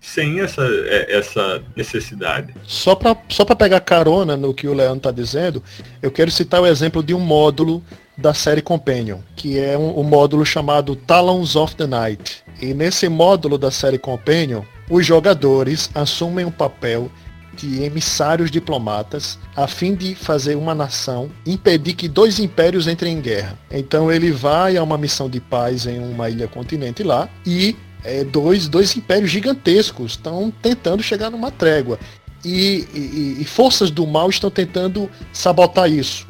sem 0.00 0.40
essa, 0.40 0.62
é, 0.62 1.16
essa 1.16 1.62
necessidade. 1.76 2.52
Só 2.64 2.94
para 2.94 3.16
só 3.28 3.44
pegar 3.44 3.80
carona 3.80 4.36
no 4.36 4.52
que 4.52 4.66
o 4.66 4.74
Leandro 4.74 4.96
está 4.96 5.10
dizendo, 5.12 5.62
eu 6.02 6.10
quero 6.10 6.30
citar 6.30 6.60
o 6.60 6.66
exemplo 6.66 7.02
de 7.02 7.14
um 7.14 7.20
módulo 7.20 7.82
da 8.18 8.34
série 8.34 8.60
Companion, 8.60 9.18
que 9.36 9.58
é 9.58 9.78
um, 9.78 10.00
um 10.00 10.02
módulo 10.02 10.44
chamado 10.44 10.96
Talons 10.96 11.54
of 11.54 11.76
the 11.76 11.86
Night. 11.86 12.42
E 12.60 12.74
nesse 12.74 13.08
módulo 13.08 13.56
da 13.56 13.70
série 13.70 13.98
Companion, 13.98 14.62
os 14.90 15.06
jogadores 15.06 15.90
assumem 15.94 16.44
o 16.44 16.50
papel 16.50 17.10
de 17.54 17.82
emissários 17.82 18.50
diplomatas 18.50 19.38
a 19.54 19.66
fim 19.66 19.94
de 19.94 20.14
fazer 20.14 20.56
uma 20.56 20.74
nação 20.74 21.30
impedir 21.46 21.94
que 21.94 22.08
dois 22.08 22.38
impérios 22.38 22.88
entrem 22.88 23.18
em 23.18 23.20
guerra. 23.20 23.58
Então 23.70 24.10
ele 24.10 24.30
vai 24.30 24.76
a 24.76 24.82
uma 24.82 24.96
missão 24.96 25.28
de 25.28 25.40
paz 25.40 25.86
em 25.86 25.98
uma 25.98 26.30
ilha 26.30 26.48
continente 26.48 27.02
lá 27.02 27.28
e 27.46 27.76
é, 28.04 28.24
dois, 28.24 28.68
dois 28.68 28.96
impérios 28.96 29.30
gigantescos 29.30 30.12
estão 30.12 30.52
tentando 30.62 31.02
chegar 31.02 31.30
numa 31.30 31.50
trégua. 31.50 31.98
E, 32.44 32.88
e, 32.92 33.36
e, 33.40 33.44
forças 33.44 33.88
do 33.88 34.04
mal 34.04 34.28
estão 34.28 34.50
tentando 34.50 35.08
sabotar 35.32 35.88
isso. 35.88 36.26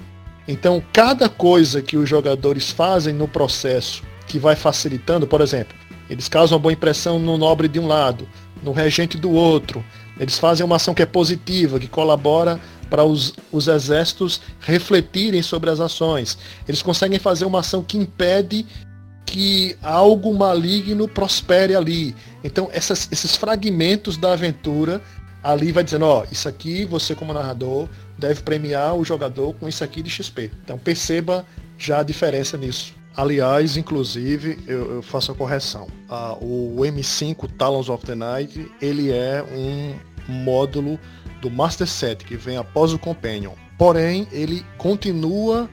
Então, 0.46 0.82
cada 0.92 1.26
coisa 1.26 1.80
que 1.80 1.96
os 1.96 2.06
jogadores 2.06 2.70
fazem 2.70 3.14
no 3.14 3.26
processo 3.26 4.02
que 4.26 4.38
vai 4.38 4.54
facilitando, 4.54 5.26
por 5.26 5.40
exemplo, 5.40 5.74
eles 6.12 6.28
causam 6.28 6.56
uma 6.56 6.62
boa 6.62 6.72
impressão 6.72 7.18
no 7.18 7.38
nobre 7.38 7.68
de 7.68 7.80
um 7.80 7.86
lado, 7.86 8.28
no 8.62 8.72
regente 8.72 9.16
do 9.16 9.30
outro. 9.30 9.84
Eles 10.20 10.38
fazem 10.38 10.64
uma 10.64 10.76
ação 10.76 10.92
que 10.92 11.02
é 11.02 11.06
positiva, 11.06 11.80
que 11.80 11.88
colabora 11.88 12.60
para 12.90 13.02
os, 13.02 13.32
os 13.50 13.66
exércitos 13.66 14.42
refletirem 14.60 15.42
sobre 15.42 15.70
as 15.70 15.80
ações. 15.80 16.36
Eles 16.68 16.82
conseguem 16.82 17.18
fazer 17.18 17.46
uma 17.46 17.60
ação 17.60 17.82
que 17.82 17.96
impede 17.96 18.66
que 19.24 19.74
algo 19.82 20.34
maligno 20.34 21.08
prospere 21.08 21.74
ali. 21.74 22.14
Então, 22.44 22.68
essas, 22.70 23.08
esses 23.10 23.34
fragmentos 23.34 24.18
da 24.18 24.34
aventura 24.34 25.00
ali 25.42 25.72
vai 25.72 25.82
dizendo, 25.82 26.04
ó, 26.04 26.26
isso 26.30 26.46
aqui 26.46 26.84
você 26.84 27.14
como 27.14 27.32
narrador 27.32 27.88
deve 28.18 28.42
premiar 28.42 28.94
o 28.94 29.04
jogador 29.04 29.54
com 29.54 29.66
isso 29.66 29.82
aqui 29.82 30.02
de 30.02 30.10
XP. 30.10 30.50
Então 30.62 30.78
perceba 30.78 31.46
já 31.78 32.00
a 32.00 32.02
diferença 32.02 32.58
nisso. 32.58 32.94
Aliás, 33.16 33.76
inclusive, 33.76 34.58
eu, 34.66 34.96
eu 34.96 35.02
faço 35.02 35.32
a 35.32 35.34
correção. 35.34 35.88
Ah, 36.08 36.36
o 36.40 36.76
M5 36.78 37.50
Talons 37.58 37.88
of 37.88 38.04
the 38.06 38.14
Night, 38.14 38.70
ele 38.80 39.10
é 39.10 39.42
um 39.42 39.94
módulo 40.26 40.98
do 41.40 41.50
Master 41.50 41.86
Set 41.86 42.24
que 42.24 42.36
vem 42.36 42.56
após 42.56 42.92
o 42.92 42.98
Companion. 42.98 43.52
Porém, 43.76 44.26
ele 44.32 44.64
continua 44.78 45.68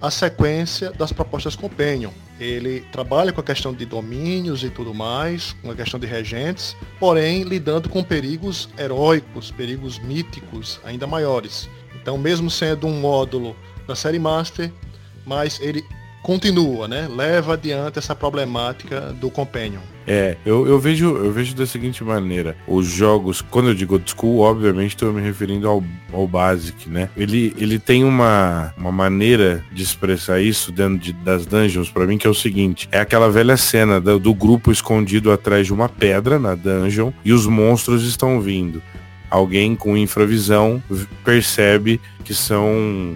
a 0.00 0.10
sequência 0.10 0.90
das 0.92 1.12
propostas 1.12 1.54
Companion. 1.54 2.10
Ele 2.40 2.80
trabalha 2.90 3.32
com 3.32 3.40
a 3.40 3.44
questão 3.44 3.74
de 3.74 3.84
domínios 3.84 4.64
e 4.64 4.70
tudo 4.70 4.94
mais, 4.94 5.52
com 5.62 5.70
a 5.70 5.74
questão 5.74 6.00
de 6.00 6.06
regentes, 6.06 6.74
porém 6.98 7.42
lidando 7.42 7.88
com 7.90 8.02
perigos 8.02 8.68
heróicos, 8.78 9.50
perigos 9.50 9.98
míticos 9.98 10.80
ainda 10.82 11.06
maiores. 11.06 11.68
Então, 12.00 12.16
mesmo 12.16 12.50
sendo 12.50 12.86
um 12.86 12.98
módulo 12.98 13.54
da 13.86 13.94
série 13.94 14.18
Master, 14.18 14.72
mas 15.26 15.60
ele 15.60 15.84
continua, 16.22 16.86
né? 16.86 17.08
Leva 17.08 17.54
adiante 17.54 17.98
essa 17.98 18.14
problemática 18.14 19.12
do 19.12 19.30
Companion. 19.30 19.80
É, 20.06 20.36
eu, 20.44 20.66
eu, 20.66 20.78
vejo, 20.78 21.16
eu 21.16 21.30
vejo 21.30 21.54
da 21.54 21.66
seguinte 21.66 22.02
maneira. 22.02 22.56
Os 22.66 22.86
jogos, 22.86 23.40
quando 23.40 23.68
eu 23.68 23.74
digo 23.74 23.94
old 23.94 24.10
school, 24.10 24.40
obviamente 24.40 24.90
estou 24.90 25.12
me 25.12 25.20
referindo 25.20 25.68
ao, 25.68 25.84
ao 26.12 26.26
Basic, 26.26 26.88
né? 26.88 27.08
Ele, 27.16 27.54
ele 27.56 27.78
tem 27.78 28.02
uma, 28.02 28.74
uma 28.76 28.90
maneira 28.90 29.64
de 29.72 29.82
expressar 29.82 30.40
isso 30.40 30.72
dentro 30.72 30.98
de, 30.98 31.12
das 31.12 31.46
dungeons 31.46 31.90
para 31.90 32.06
mim 32.06 32.18
que 32.18 32.26
é 32.26 32.30
o 32.30 32.34
seguinte. 32.34 32.88
É 32.90 32.98
aquela 32.98 33.30
velha 33.30 33.56
cena 33.56 34.00
do, 34.00 34.18
do 34.18 34.34
grupo 34.34 34.72
escondido 34.72 35.30
atrás 35.30 35.66
de 35.66 35.72
uma 35.72 35.88
pedra 35.88 36.38
na 36.38 36.54
dungeon 36.54 37.12
e 37.24 37.32
os 37.32 37.46
monstros 37.46 38.04
estão 38.04 38.40
vindo. 38.40 38.82
Alguém 39.30 39.76
com 39.76 39.96
infravisão 39.96 40.82
percebe 41.24 42.00
que 42.24 42.34
são 42.34 43.14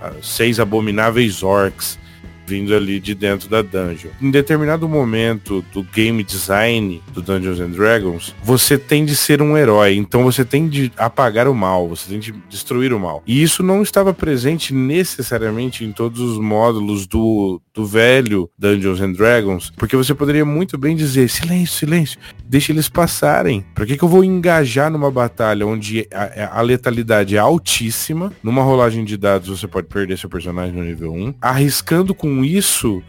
ah, 0.00 0.12
seis 0.20 0.58
abomináveis 0.58 1.44
orcs 1.44 2.01
vindo 2.46 2.74
ali 2.74 3.00
de 3.00 3.14
dentro 3.14 3.48
da 3.48 3.62
dungeon. 3.62 4.10
Em 4.20 4.30
determinado 4.30 4.88
momento 4.88 5.64
do 5.72 5.82
game 5.82 6.22
design 6.22 7.02
do 7.12 7.22
Dungeons 7.22 7.60
and 7.60 7.70
Dragons, 7.70 8.34
você 8.42 8.76
tem 8.78 9.04
de 9.04 9.14
ser 9.16 9.40
um 9.40 9.56
herói, 9.56 9.94
então 9.94 10.22
você 10.24 10.44
tem 10.44 10.68
de 10.68 10.92
apagar 10.96 11.48
o 11.48 11.54
mal, 11.54 11.88
você 11.88 12.10
tem 12.10 12.18
de 12.18 12.32
destruir 12.48 12.92
o 12.92 13.00
mal. 13.00 13.22
E 13.26 13.42
isso 13.42 13.62
não 13.62 13.82
estava 13.82 14.12
presente 14.12 14.74
necessariamente 14.74 15.84
em 15.84 15.92
todos 15.92 16.20
os 16.20 16.38
módulos 16.38 17.06
do, 17.06 17.60
do 17.74 17.86
velho 17.86 18.50
Dungeons 18.58 19.00
and 19.00 19.12
Dragons, 19.12 19.70
porque 19.76 19.96
você 19.96 20.14
poderia 20.14 20.44
muito 20.44 20.76
bem 20.76 20.94
dizer, 20.94 21.28
silêncio, 21.28 21.78
silêncio, 21.78 22.18
deixa 22.44 22.72
eles 22.72 22.88
passarem. 22.88 23.64
Por 23.74 23.86
que, 23.86 23.96
que 23.96 24.02
eu 24.02 24.08
vou 24.08 24.24
engajar 24.24 24.90
numa 24.90 25.10
batalha 25.10 25.66
onde 25.66 26.06
a, 26.12 26.58
a 26.58 26.60
letalidade 26.60 27.36
é 27.36 27.38
altíssima, 27.38 28.32
numa 28.42 28.62
rolagem 28.62 29.04
de 29.04 29.16
dados 29.16 29.48
você 29.48 29.66
pode 29.66 29.88
perder 29.88 30.18
seu 30.18 30.28
personagem 30.28 30.74
no 30.74 30.84
nível 30.84 31.12
1, 31.12 31.34
arriscando 31.40 32.14
com 32.14 32.44
isso, 32.44 33.02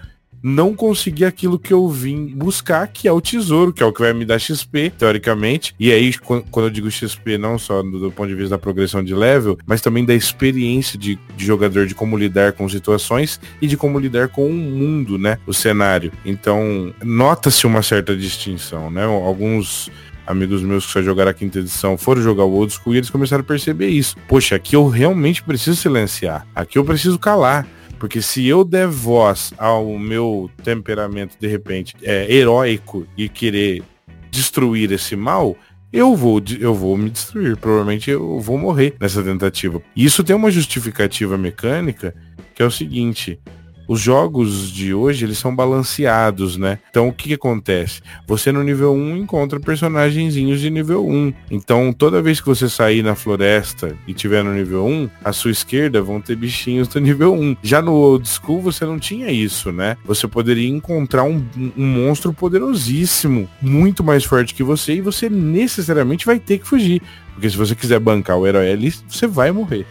não 0.44 0.76
consegui 0.76 1.24
aquilo 1.24 1.58
que 1.58 1.72
eu 1.72 1.88
vim 1.88 2.28
buscar, 2.28 2.86
que 2.88 3.08
é 3.08 3.12
o 3.12 3.22
tesouro, 3.22 3.72
que 3.72 3.82
é 3.82 3.86
o 3.86 3.94
que 3.94 4.02
vai 4.02 4.12
me 4.12 4.26
dar 4.26 4.38
XP, 4.38 4.92
teoricamente. 4.98 5.74
E 5.80 5.90
aí, 5.90 6.14
quando 6.18 6.66
eu 6.66 6.70
digo 6.70 6.92
XP, 6.92 7.38
não 7.38 7.58
só 7.58 7.82
do, 7.82 7.98
do 7.98 8.12
ponto 8.12 8.28
de 8.28 8.36
vista 8.36 8.50
da 8.50 8.58
progressão 8.58 9.02
de 9.02 9.16
level, 9.16 9.58
mas 9.66 9.80
também 9.80 10.04
da 10.04 10.14
experiência 10.14 11.00
de, 11.00 11.18
de, 11.38 11.46
jogador, 11.46 11.88
de 11.88 11.96
como 11.96 12.18
lidar 12.18 12.52
com 12.52 12.68
situações 12.68 13.40
e 13.62 13.68
de 13.68 13.78
como 13.78 13.98
lidar 13.98 14.28
com 14.28 14.46
o 14.46 14.54
mundo, 14.54 15.18
né? 15.18 15.38
O 15.48 15.54
cenário. 15.54 16.12
Então, 16.26 16.94
nota-se 17.02 17.66
uma 17.66 17.82
certa 17.82 18.16
distinção, 18.16 18.92
né? 18.92 19.06
Alguns 19.06 19.90
amigos 20.26 20.62
meus 20.62 20.86
que 20.86 20.92
só 20.92 21.02
jogaram 21.02 21.32
a 21.32 21.34
quinta 21.34 21.60
edição 21.60 21.98
foram 21.98 22.22
jogar 22.22 22.44
o 22.44 22.52
old 22.54 22.74
school 22.74 22.94
e 22.94 22.98
eles 22.98 23.10
começaram 23.10 23.42
a 23.42 23.46
perceber 23.46 23.88
isso. 23.88 24.16
Poxa, 24.28 24.56
aqui 24.56 24.76
eu 24.76 24.88
realmente 24.88 25.44
preciso 25.44 25.78
silenciar. 25.78 26.46
Aqui 26.56 26.78
eu 26.78 26.84
preciso 26.84 27.20
calar. 27.20 27.68
Porque 28.04 28.22
se 28.22 28.46
eu 28.46 28.66
der 28.66 28.86
voz 28.86 29.54
ao 29.58 29.98
meu 29.98 30.52
temperamento, 30.62 31.38
de 31.40 31.48
repente, 31.48 31.96
é, 32.04 32.30
heróico 32.30 33.08
e 33.16 33.30
querer 33.30 33.82
destruir 34.30 34.92
esse 34.92 35.16
mal, 35.16 35.56
eu 35.90 36.14
vou, 36.14 36.44
eu 36.60 36.76
vou 36.76 36.98
me 36.98 37.10
destruir. 37.10 37.56
Provavelmente 37.56 38.12
eu 38.12 38.42
vou 38.42 38.58
morrer 38.58 38.94
nessa 39.00 39.24
tentativa. 39.24 39.82
E 39.96 40.04
isso 40.04 40.22
tem 40.22 40.36
uma 40.36 40.52
justificativa 40.52 41.38
mecânica 41.38 42.14
que 42.54 42.62
é 42.62 42.66
o 42.66 42.70
seguinte: 42.70 43.40
os 43.88 44.00
jogos 44.00 44.72
de 44.72 44.94
hoje, 44.94 45.26
eles 45.26 45.38
são 45.38 45.56
balanceados, 45.56 46.58
né? 46.58 46.80
Então, 46.90 47.08
o 47.08 47.14
que, 47.14 47.30
que, 47.30 47.34
acontece? 47.34 48.02
Você 48.28 48.52
no 48.52 48.64
nível 48.64 48.94
1 48.94 49.18
encontra 49.18 49.60
personagenzinhos 49.60 50.60
de 50.60 50.70
nível 50.70 51.08
1. 51.08 51.34
Então, 51.52 51.94
toda 51.94 52.22
vez 52.22 52.40
que 52.40 52.48
você 52.48 52.70
sair 52.70 53.04
na 53.04 53.16
floresta 53.16 53.96
e 54.08 54.14
tiver 54.14 54.44
no 54.44 54.54
nível 54.54 54.86
1, 54.86 55.10
à 55.24 55.34
sua 55.34 55.52
esquerda 55.52 56.02
vão 56.02 56.22
ter 56.22 56.36
bichinhos 56.36 56.88
do 56.88 57.00
nível 57.00 57.34
1. 57.34 57.58
Já 57.62 57.82
no 57.82 57.94
Old 57.94 58.28
School, 58.28 58.62
você 58.62 58.86
não 58.86 59.00
tinha 59.00 59.30
isso, 59.32 59.72
né? 59.72 59.98
Você 60.06 60.28
poderia 60.28 60.70
encontrar 60.70 61.24
um, 61.24 61.44
um 61.78 61.86
monstro 61.86 62.34
poderosíssimo, 62.34 63.50
muito 63.62 64.04
mais 64.04 64.24
forte 64.24 64.54
que 64.54 64.64
você, 64.64 64.96
e 64.96 65.02
você 65.02 65.30
necessariamente 65.30 66.26
vai 66.26 66.40
ter 66.40 66.60
que 66.60 66.68
fugir. 66.68 67.02
Porque 67.34 67.50
se 67.50 67.58
você 67.58 67.76
quiser 67.76 68.00
bancar 68.00 68.38
o 68.38 68.48
herói 68.48 68.72
ali, 68.72 68.94
você 69.08 69.28
vai 69.28 69.52
morrer. 69.52 69.86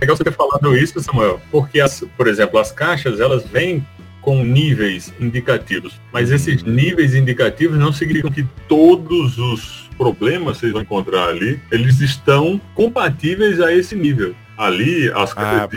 legal 0.00 0.16
você 0.16 0.24
ter 0.24 0.32
falado 0.32 0.76
isso, 0.76 1.00
Samuel, 1.00 1.40
porque, 1.50 1.80
as, 1.80 2.04
por 2.16 2.26
exemplo, 2.26 2.58
as 2.58 2.72
caixas, 2.72 3.20
elas 3.20 3.44
vêm 3.44 3.86
com 4.20 4.44
níveis 4.44 5.12
indicativos, 5.20 6.00
mas 6.12 6.30
esses 6.30 6.62
níveis 6.62 7.14
indicativos 7.14 7.76
não 7.76 7.92
significam 7.92 8.30
que 8.30 8.46
todos 8.68 9.36
os 9.36 9.90
problemas 9.98 10.54
que 10.54 10.60
vocês 10.60 10.72
vão 10.72 10.82
encontrar 10.82 11.28
ali, 11.28 11.60
eles 11.70 12.00
estão 12.00 12.60
compatíveis 12.74 13.60
a 13.60 13.74
esse 13.74 13.96
nível. 13.96 14.34
Ali, 14.56 15.10
as 15.12 15.32
ah, 15.36 15.68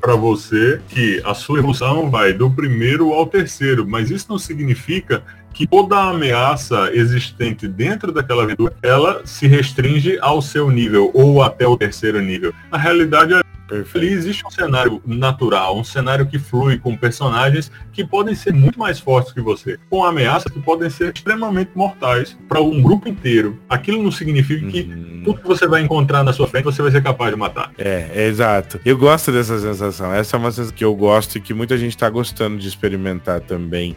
para 0.00 0.16
você 0.16 0.80
que 0.88 1.22
a 1.24 1.32
sua 1.32 1.60
evolução 1.60 2.10
vai 2.10 2.32
do 2.32 2.50
primeiro 2.50 3.12
ao 3.12 3.26
terceiro, 3.26 3.86
mas 3.88 4.10
isso 4.10 4.26
não 4.28 4.38
significa 4.38 5.22
que 5.54 5.66
toda 5.66 5.96
ameaça 5.96 6.90
existente 6.92 7.66
dentro 7.66 8.12
daquela 8.12 8.42
aventura, 8.42 8.74
ela 8.82 9.22
se 9.24 9.46
restringe 9.46 10.18
ao 10.20 10.42
seu 10.42 10.70
nível 10.70 11.10
ou 11.14 11.42
até 11.42 11.66
o 11.66 11.76
terceiro 11.76 12.20
nível. 12.20 12.52
Na 12.70 12.76
realidade, 12.76 13.34
Perfeito. 13.66 13.96
Ali 13.96 14.12
existe 14.12 14.46
um 14.46 14.50
cenário 14.50 15.02
natural, 15.06 15.78
um 15.78 15.84
cenário 15.84 16.26
que 16.26 16.38
flui 16.38 16.78
com 16.78 16.96
personagens 16.96 17.72
que 17.92 18.04
podem 18.04 18.34
ser 18.34 18.52
muito 18.52 18.78
mais 18.78 19.00
fortes 19.00 19.32
que 19.32 19.40
você, 19.40 19.78
com 19.88 20.04
ameaças 20.04 20.52
que 20.52 20.60
podem 20.60 20.90
ser 20.90 21.14
extremamente 21.14 21.70
mortais 21.74 22.36
para 22.48 22.60
um 22.60 22.82
grupo 22.82 23.08
inteiro. 23.08 23.58
Aquilo 23.68 24.02
não 24.02 24.12
significa 24.12 24.66
que 24.66 24.82
uhum. 24.82 25.22
tudo 25.24 25.40
que 25.40 25.46
você 25.46 25.66
vai 25.66 25.82
encontrar 25.82 26.22
na 26.22 26.32
sua 26.32 26.46
frente 26.46 26.64
você 26.64 26.82
vai 26.82 26.90
ser 26.90 27.02
capaz 27.02 27.30
de 27.32 27.38
matar. 27.38 27.72
É, 27.78 28.10
é 28.14 28.26
exato. 28.26 28.78
Eu 28.84 28.98
gosto 28.98 29.32
dessa 29.32 29.58
sensação. 29.58 30.12
Essa 30.12 30.36
é 30.36 30.38
uma 30.38 30.50
sensação 30.50 30.76
que 30.76 30.84
eu 30.84 30.94
gosto 30.94 31.38
e 31.38 31.40
que 31.40 31.54
muita 31.54 31.78
gente 31.78 31.92
está 31.92 32.10
gostando 32.10 32.58
de 32.58 32.68
experimentar 32.68 33.40
também 33.40 33.96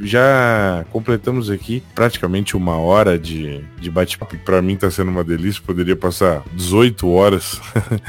já 0.00 0.84
completamos 0.90 1.50
aqui 1.50 1.82
praticamente 1.94 2.56
uma 2.56 2.76
hora 2.76 3.18
de, 3.18 3.62
de 3.78 3.90
bate-papo. 3.90 4.36
Para 4.38 4.62
mim 4.62 4.74
está 4.74 4.90
sendo 4.90 5.10
uma 5.10 5.22
delícia, 5.24 5.62
poderia 5.64 5.96
passar 5.96 6.42
18 6.54 7.08
horas. 7.08 7.60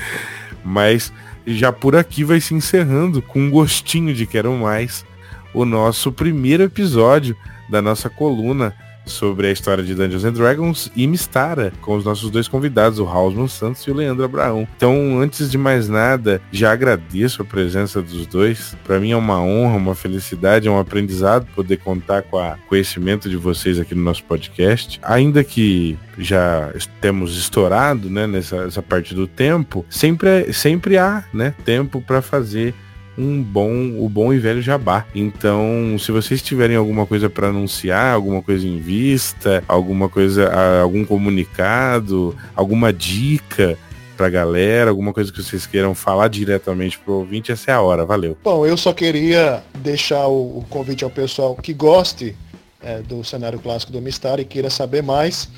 Mas 0.64 1.12
já 1.46 1.72
por 1.72 1.96
aqui 1.96 2.24
vai 2.24 2.40
se 2.40 2.54
encerrando 2.54 3.22
com 3.22 3.40
um 3.40 3.50
gostinho 3.50 4.14
de 4.14 4.26
quero 4.26 4.54
mais 4.54 5.06
o 5.54 5.66
nosso 5.66 6.12
primeiro 6.12 6.64
episódio 6.64 7.36
da 7.70 7.82
nossa 7.82 8.10
coluna 8.10 8.74
sobre 9.06 9.48
a 9.48 9.52
história 9.52 9.84
de 9.84 9.96
Dungeons 9.96 10.24
and 10.24 10.34
Dragons 10.34 10.92
e 10.96 11.08
Mistara, 11.08 11.74
com 11.82 11.96
os 11.96 12.06
nossos 12.06 12.30
dois 12.30 12.48
convidados, 12.48 13.00
o 13.00 13.08
Hausman 13.08 13.48
Santos 13.48 13.82
e 13.84 13.92
o 13.92 13.94
Leandro 13.94 14.24
Abraão. 14.24 14.68
Então, 14.76 15.20
antes 15.20 15.50
de 15.50 15.58
mais 15.58 15.90
nada, 15.90 16.42
já 16.52 16.72
agradeço 16.72 17.42
a 17.42 17.46
presença 17.46 18.02
dos 18.02 18.26
dois. 18.28 18.76
Para 18.84 19.00
mim 19.00 19.12
é 19.12 19.18
uma 19.18 19.42
honra, 19.42 19.78
uma 19.78 19.96
felicidade, 19.96 20.68
é 20.68 20.72
um 20.72 20.80
aprendizado 20.80 21.48
poder 21.56 21.78
contar 21.78 22.24
com 22.24 22.38
o 22.38 22.58
conhecimento 22.68 23.30
de 23.30 23.38
vocês 23.38 23.80
aqui 23.80 23.96
no 23.96 24.04
nosso 24.04 24.24
podcast. 24.24 25.00
Ainda 25.04 25.44
que 25.44 25.98
já 26.18 26.72
temos 27.00 27.38
estourado, 27.38 28.10
né, 28.10 28.28
nessa, 28.28 28.82
parte 28.82 29.16
do 29.16 29.28
tempo, 29.28 29.86
sempre, 29.90 30.52
sempre 30.54 30.98
há, 30.98 31.24
né, 31.34 31.54
tempo 31.64 32.02
para 32.02 32.22
fazer 32.22 32.74
um 33.18 33.42
bom, 33.42 34.00
o 34.00 34.08
bom 34.10 34.34
e 34.34 34.40
velho 34.40 34.62
jabá. 34.62 35.06
Então, 35.14 35.98
se 36.00 36.12
vocês 36.12 36.42
tiverem 36.42 36.76
alguma 36.76 37.06
coisa 37.06 37.30
para 37.30 37.48
anunciar, 37.48 38.14
alguma 38.14 38.42
coisa 38.42 38.68
em 38.68 38.80
vista, 38.80 39.64
alguma 39.68 40.10
coisa, 40.10 40.52
algum 40.82 41.06
comunicado, 41.06 42.36
alguma 42.56 42.92
dica 42.94 43.78
pra 44.16 44.30
galera, 44.30 44.92
alguma 44.92 45.12
coisa 45.14 45.32
que 45.32 45.42
vocês 45.42 45.66
queiram 45.66 45.96
falar 45.96 46.28
diretamente 46.28 47.00
pro 47.00 47.14
ouvinte, 47.14 47.52
essa 47.52 47.72
é 47.72 47.74
a 47.74 47.82
hora. 47.82 48.06
Valeu. 48.06 48.38
Bom, 48.44 48.66
eu 48.66 48.78
só 48.78 48.94
queria 48.94 49.64
deixar 49.80 50.28
o, 50.28 50.64
convite 50.70 51.04
ao 51.04 51.10
pessoal 51.10 51.56
que 51.56 51.74
goste 51.74 52.36
é, 52.84 53.00
do 53.00 53.24
cenário 53.24 53.60
clássico 53.60 53.92
do 53.92 54.02
Mistar 54.02 54.40
e 54.40 54.46
queira 54.46 54.70
saber 54.70 55.02
mais, 55.02 55.50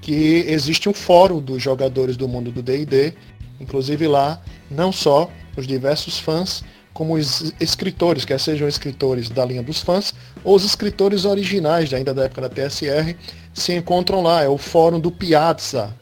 que 0.00 0.44
existe 0.48 0.88
um 0.88 0.94
fórum 0.94 1.40
dos 1.40 1.62
jogadores 1.62 2.16
do 2.16 2.26
mundo 2.26 2.50
do 2.50 2.62
D&D, 2.62 3.12
inclusive 3.60 4.06
lá, 4.06 4.40
não 4.70 4.92
só 4.92 5.30
os 5.56 5.66
diversos 5.66 6.18
fãs, 6.18 6.64
como 6.96 7.12
os 7.12 7.52
escritores, 7.60 8.24
quer 8.24 8.40
sejam 8.40 8.66
escritores 8.66 9.28
da 9.28 9.44
linha 9.44 9.62
dos 9.62 9.82
fãs 9.82 10.14
ou 10.42 10.56
os 10.56 10.64
escritores 10.64 11.26
originais, 11.26 11.92
ainda 11.92 12.14
da 12.14 12.24
época 12.24 12.40
da 12.40 12.48
TSR, 12.48 13.14
se 13.52 13.74
encontram 13.74 14.22
lá. 14.22 14.42
É 14.42 14.48
o 14.48 14.56
fórum 14.56 14.98
do 14.98 15.10
Piazza. 15.10 15.94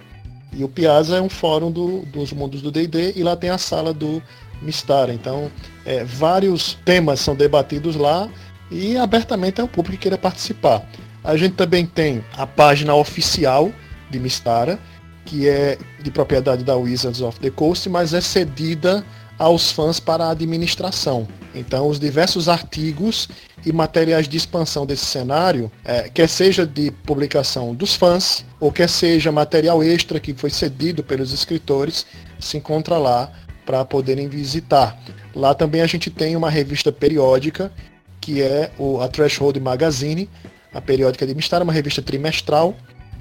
E 0.52 0.62
o 0.62 0.68
Piazza 0.68 1.16
é 1.16 1.20
um 1.20 1.28
fórum 1.28 1.72
do, 1.72 2.02
dos 2.02 2.32
mundos 2.32 2.62
do 2.62 2.70
D&D 2.70 3.14
e 3.16 3.24
lá 3.24 3.34
tem 3.34 3.50
a 3.50 3.58
sala 3.58 3.92
do 3.92 4.22
Mistara. 4.62 5.12
Então, 5.12 5.50
é, 5.84 6.04
vários 6.04 6.78
temas 6.84 7.18
são 7.18 7.34
debatidos 7.34 7.96
lá 7.96 8.30
e 8.70 8.96
abertamente 8.96 9.60
é 9.60 9.64
o 9.64 9.68
público 9.68 9.96
que 9.96 10.02
queira 10.02 10.16
participar. 10.16 10.88
A 11.24 11.36
gente 11.36 11.56
também 11.56 11.84
tem 11.84 12.24
a 12.36 12.46
página 12.46 12.94
oficial 12.94 13.72
de 14.08 14.20
Mistara, 14.20 14.78
que 15.24 15.48
é 15.48 15.76
de 16.00 16.10
propriedade 16.12 16.62
da 16.62 16.76
Wizards 16.76 17.20
of 17.20 17.40
the 17.40 17.50
Coast, 17.50 17.88
mas 17.88 18.14
é 18.14 18.20
cedida 18.20 19.04
aos 19.38 19.70
fãs 19.70 19.98
para 19.98 20.26
a 20.26 20.30
administração. 20.30 21.26
Então, 21.54 21.88
os 21.88 22.00
diversos 22.00 22.48
artigos 22.48 23.28
e 23.64 23.72
materiais 23.72 24.28
de 24.28 24.36
expansão 24.36 24.84
desse 24.84 25.04
cenário, 25.04 25.70
é, 25.84 26.08
quer 26.08 26.28
seja 26.28 26.66
de 26.66 26.90
publicação 26.90 27.74
dos 27.74 27.94
fãs, 27.94 28.44
ou 28.60 28.72
quer 28.72 28.88
seja 28.88 29.32
material 29.32 29.82
extra 29.82 30.20
que 30.20 30.34
foi 30.34 30.50
cedido 30.50 31.02
pelos 31.02 31.32
escritores, 31.32 32.06
se 32.38 32.56
encontra 32.56 32.98
lá 32.98 33.32
para 33.64 33.84
poderem 33.84 34.28
visitar. 34.28 34.98
Lá 35.34 35.54
também 35.54 35.80
a 35.80 35.86
gente 35.86 36.10
tem 36.10 36.36
uma 36.36 36.50
revista 36.50 36.92
periódica, 36.92 37.72
que 38.20 38.42
é 38.42 38.70
o, 38.78 39.00
a 39.00 39.08
Threshold 39.08 39.58
Magazine, 39.60 40.28
a 40.72 40.80
periódica 40.80 41.26
de 41.26 41.34
Mistar, 41.34 41.62
uma 41.62 41.72
revista 41.72 42.02
trimestral. 42.02 42.74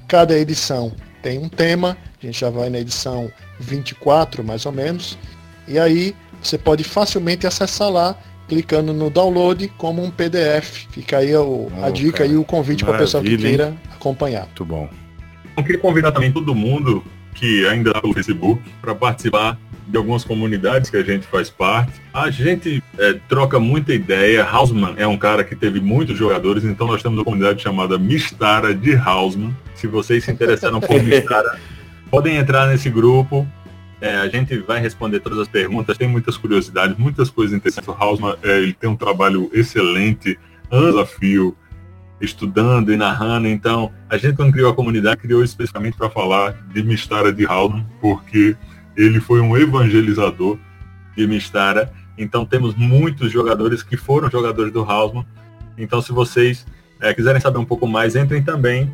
Cada 0.08 0.36
edição 0.36 0.92
tem 1.22 1.38
um 1.38 1.48
tema, 1.48 1.96
a 2.22 2.26
gente 2.26 2.38
já 2.38 2.50
vai 2.50 2.68
na 2.68 2.78
edição 2.78 3.30
24 3.58 4.44
mais 4.44 4.66
ou 4.66 4.72
menos. 4.72 5.16
E 5.66 5.78
aí 5.78 6.14
você 6.42 6.58
pode 6.58 6.84
facilmente 6.84 7.46
acessar 7.46 7.90
lá, 7.90 8.16
clicando 8.48 8.92
no 8.92 9.08
download 9.08 9.68
como 9.78 10.02
um 10.02 10.10
PDF. 10.10 10.86
Fica 10.90 11.18
aí 11.18 11.34
o, 11.34 11.70
oh, 11.72 11.84
a 11.84 11.90
dica 11.90 12.18
cara, 12.18 12.30
e 12.30 12.36
o 12.36 12.44
convite 12.44 12.84
para 12.84 12.96
a 12.96 12.98
pessoa 12.98 13.22
que 13.22 13.36
queira 13.36 13.74
acompanhar. 13.92 14.46
Muito 14.46 14.64
bom. 14.64 14.88
Eu 15.56 15.62
queria 15.62 15.80
convidar 15.80 16.12
também 16.12 16.32
todo 16.32 16.54
mundo 16.54 17.02
que 17.34 17.66
ainda 17.66 17.90
está 17.90 18.00
no 18.06 18.12
Facebook 18.12 18.62
para 18.80 18.94
participar 18.94 19.58
de 19.86 19.96
algumas 19.96 20.24
comunidades 20.24 20.90
que 20.90 20.96
a 20.96 21.02
gente 21.02 21.26
faz 21.26 21.50
parte. 21.50 21.92
A 22.12 22.30
gente 22.30 22.82
é, 22.98 23.14
troca 23.28 23.60
muita 23.60 23.92
ideia. 23.94 24.44
Hausman 24.44 24.94
é 24.96 25.06
um 25.06 25.16
cara 25.16 25.44
que 25.44 25.54
teve 25.54 25.80
muitos 25.80 26.16
jogadores, 26.16 26.64
então 26.64 26.86
nós 26.86 27.02
temos 27.02 27.18
uma 27.18 27.24
comunidade 27.24 27.62
chamada 27.62 27.98
Mistara 27.98 28.74
de 28.74 28.94
Hausman. 28.94 29.54
Se 29.74 29.86
vocês 29.86 30.24
se 30.24 30.30
interessaram 30.30 30.80
por 30.80 31.00
Mistara, 31.02 31.58
podem 32.10 32.36
entrar 32.36 32.66
nesse 32.68 32.88
grupo. 32.88 33.46
É, 34.04 34.16
a 34.16 34.28
gente 34.28 34.58
vai 34.58 34.78
responder 34.80 35.18
todas 35.20 35.38
as 35.38 35.48
perguntas, 35.48 35.96
tem 35.96 36.06
muitas 36.06 36.36
curiosidades, 36.36 36.94
muitas 36.98 37.30
coisas 37.30 37.56
interessantes. 37.56 37.88
O 37.88 37.96
Hausman 37.98 38.36
é, 38.42 38.58
ele 38.58 38.74
tem 38.74 38.90
um 38.90 38.96
trabalho 38.96 39.50
excelente, 39.50 40.38
anos 40.70 40.94
a 40.98 41.06
fio, 41.06 41.56
estudando 42.20 42.92
e 42.92 42.98
narrando. 42.98 43.48
Então, 43.48 43.90
a 44.10 44.18
gente 44.18 44.36
quando 44.36 44.52
criou 44.52 44.70
a 44.70 44.74
comunidade, 44.74 45.22
criou 45.22 45.42
especificamente 45.42 45.96
para 45.96 46.10
falar 46.10 46.52
de 46.70 46.82
Mistara 46.82 47.32
de 47.32 47.46
Hausman, 47.46 47.86
porque 47.98 48.54
ele 48.94 49.20
foi 49.20 49.40
um 49.40 49.56
evangelizador 49.56 50.58
de 51.16 51.26
Mistara. 51.26 51.90
Então 52.18 52.44
temos 52.44 52.74
muitos 52.74 53.32
jogadores 53.32 53.82
que 53.82 53.96
foram 53.96 54.30
jogadores 54.30 54.70
do 54.70 54.82
Hausman. 54.82 55.24
Então 55.78 56.02
se 56.02 56.12
vocês 56.12 56.66
é, 57.00 57.14
quiserem 57.14 57.40
saber 57.40 57.56
um 57.56 57.64
pouco 57.64 57.88
mais, 57.88 58.14
entrem 58.14 58.42
também 58.42 58.92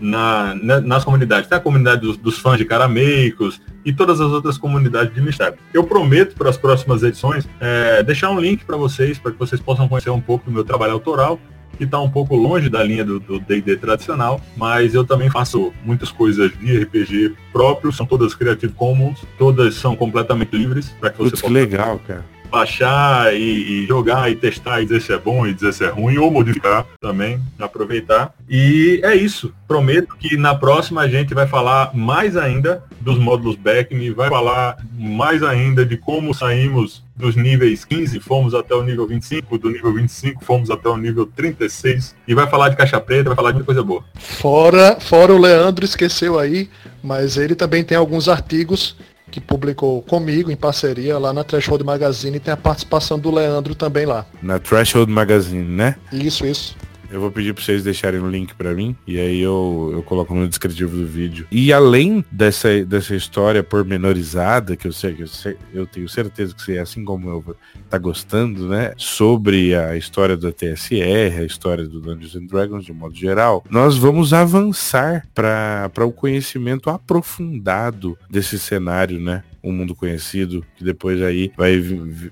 na, 0.00 0.54
na, 0.54 0.80
nas 0.80 1.04
comunidades. 1.04 1.48
Tem 1.48 1.58
a 1.58 1.60
comunidade 1.60 2.00
dos, 2.00 2.16
dos, 2.16 2.38
fãs 2.38 2.58
de 2.58 2.64
Carameicos 2.64 3.60
e 3.84 3.92
todas 3.92 4.20
as 4.20 4.32
outras 4.32 4.56
comunidades 4.56 5.14
de 5.14 5.20
Mistério. 5.20 5.58
Eu 5.72 5.84
prometo 5.84 6.34
para 6.34 6.50
as 6.50 6.56
próximas 6.56 7.02
edições 7.02 7.48
é, 7.60 8.02
deixar 8.02 8.30
um 8.30 8.40
link 8.40 8.64
para 8.64 8.76
vocês, 8.76 9.18
para 9.18 9.32
que 9.32 9.38
vocês 9.38 9.60
possam 9.60 9.88
conhecer 9.88 10.10
um 10.10 10.20
pouco 10.20 10.46
do 10.46 10.52
meu 10.52 10.64
trabalho 10.64 10.92
autoral 10.94 11.38
que 11.78 11.84
está 11.84 11.98
um 11.98 12.10
pouco 12.10 12.36
longe 12.36 12.68
da 12.68 12.82
linha 12.82 13.02
do 13.02 13.40
D&D 13.40 13.76
tradicional, 13.76 14.38
mas 14.54 14.94
eu 14.94 15.02
também 15.02 15.30
faço 15.30 15.72
muitas 15.82 16.12
coisas 16.12 16.52
de 16.58 16.78
RPG 16.78 17.34
próprios, 17.50 17.96
são 17.96 18.04
todas 18.04 18.34
Creative 18.34 18.74
Commons, 18.74 19.24
todas 19.38 19.76
são 19.76 19.96
completamente 19.96 20.54
livres 20.54 20.90
para 21.00 21.08
que 21.08 21.16
você 21.16 21.30
Putz, 21.30 21.40
possa... 21.40 21.54
legal, 21.54 21.98
cara 22.06 22.39
baixar 22.50 23.34
e, 23.34 23.84
e, 23.84 23.86
jogar 23.86 24.30
e 24.30 24.36
testar 24.36 24.80
e 24.80 24.84
dizer 24.84 25.00
se 25.00 25.12
é 25.12 25.18
bom 25.18 25.46
e 25.46 25.54
dizer 25.54 25.72
se 25.72 25.84
é 25.84 25.88
ruim, 25.88 26.18
ou 26.18 26.30
modificar 26.30 26.86
também, 27.00 27.40
aproveitar. 27.58 28.34
E 28.48 29.00
é 29.04 29.14
isso. 29.14 29.54
Prometo 29.66 30.16
que 30.18 30.36
na 30.36 30.54
próxima 30.54 31.02
a 31.02 31.08
gente 31.08 31.32
vai 31.32 31.46
falar 31.46 31.94
mais 31.94 32.36
ainda 32.36 32.82
dos 33.00 33.18
módulos 33.18 33.56
Beckme, 33.56 34.10
vai 34.10 34.28
falar 34.28 34.76
mais 34.92 35.42
ainda 35.42 35.86
de 35.86 35.96
como 35.96 36.34
saímos 36.34 37.02
dos 37.20 37.36
níveis 37.36 37.84
15, 37.84 38.18
fomos 38.18 38.54
até 38.54 38.74
o 38.74 38.82
nível 38.82 39.06
25, 39.06 39.58
do 39.58 39.70
nível 39.70 39.94
25 39.94 40.44
fomos 40.44 40.70
até 40.70 40.88
o 40.88 40.96
nível 40.96 41.26
36, 41.26 42.16
e 42.26 42.34
vai 42.34 42.48
falar 42.48 42.70
de 42.70 42.76
caixa 42.76 43.00
preta, 43.00 43.28
vai 43.28 43.36
falar 43.36 43.52
de 43.52 43.62
coisa 43.62 43.82
boa. 43.82 44.02
Fora, 44.14 44.98
fora 44.98 45.32
o 45.32 45.38
Leandro 45.38 45.84
esqueceu 45.84 46.38
aí, 46.38 46.68
mas 47.02 47.36
ele 47.36 47.54
também 47.54 47.84
tem 47.84 47.96
alguns 47.96 48.28
artigos 48.28 48.96
que 49.30 49.40
publicou 49.40 50.02
comigo 50.02 50.50
em 50.50 50.56
parceria 50.56 51.18
lá 51.18 51.32
na 51.32 51.44
Threshold 51.44 51.84
Magazine 51.84 52.36
e 52.36 52.40
tem 52.40 52.52
a 52.52 52.56
participação 52.56 53.18
do 53.18 53.30
Leandro 53.30 53.74
também 53.74 54.04
lá. 54.04 54.26
Na 54.42 54.58
Threshold 54.58 55.10
Magazine, 55.10 55.64
né? 55.64 55.96
Isso, 56.12 56.44
isso. 56.46 56.76
Eu 57.10 57.20
vou 57.20 57.30
pedir 57.30 57.52
para 57.52 57.64
vocês 57.64 57.82
deixarem 57.82 58.20
o 58.20 58.24
um 58.24 58.30
link 58.30 58.54
para 58.54 58.72
mim 58.72 58.96
e 59.04 59.18
aí 59.18 59.40
eu, 59.40 59.90
eu 59.92 60.02
coloco 60.02 60.32
no 60.32 60.48
descritivo 60.48 60.96
do 60.96 61.06
vídeo. 61.06 61.46
E 61.50 61.72
além 61.72 62.24
dessa, 62.30 62.84
dessa 62.84 63.16
história 63.16 63.64
pormenorizada, 63.64 64.76
que 64.76 64.86
eu 64.86 64.92
sei 64.92 65.14
que 65.14 65.22
eu, 65.22 65.26
sei, 65.26 65.56
eu 65.74 65.86
tenho 65.86 66.08
certeza 66.08 66.54
que 66.54 66.62
você, 66.62 66.78
assim 66.78 67.04
como 67.04 67.28
eu, 67.28 67.56
tá 67.88 67.98
gostando, 67.98 68.68
né? 68.68 68.92
Sobre 68.96 69.74
a 69.74 69.96
história 69.96 70.36
da 70.36 70.52
TSR, 70.52 71.40
a 71.40 71.44
história 71.44 71.84
do 71.86 72.00
Dungeons 72.00 72.36
and 72.36 72.46
Dragons 72.46 72.84
de 72.84 72.92
modo 72.92 73.14
geral, 73.14 73.64
nós 73.68 73.96
vamos 73.98 74.32
avançar 74.32 75.26
para 75.34 75.90
o 76.06 76.12
conhecimento 76.12 76.90
aprofundado 76.90 78.16
desse 78.30 78.58
cenário, 78.58 79.18
né? 79.18 79.42
Um 79.62 79.72
mundo 79.72 79.94
conhecido, 79.94 80.64
que 80.76 80.84
depois 80.84 81.20
aí 81.22 81.52
vai 81.56 81.78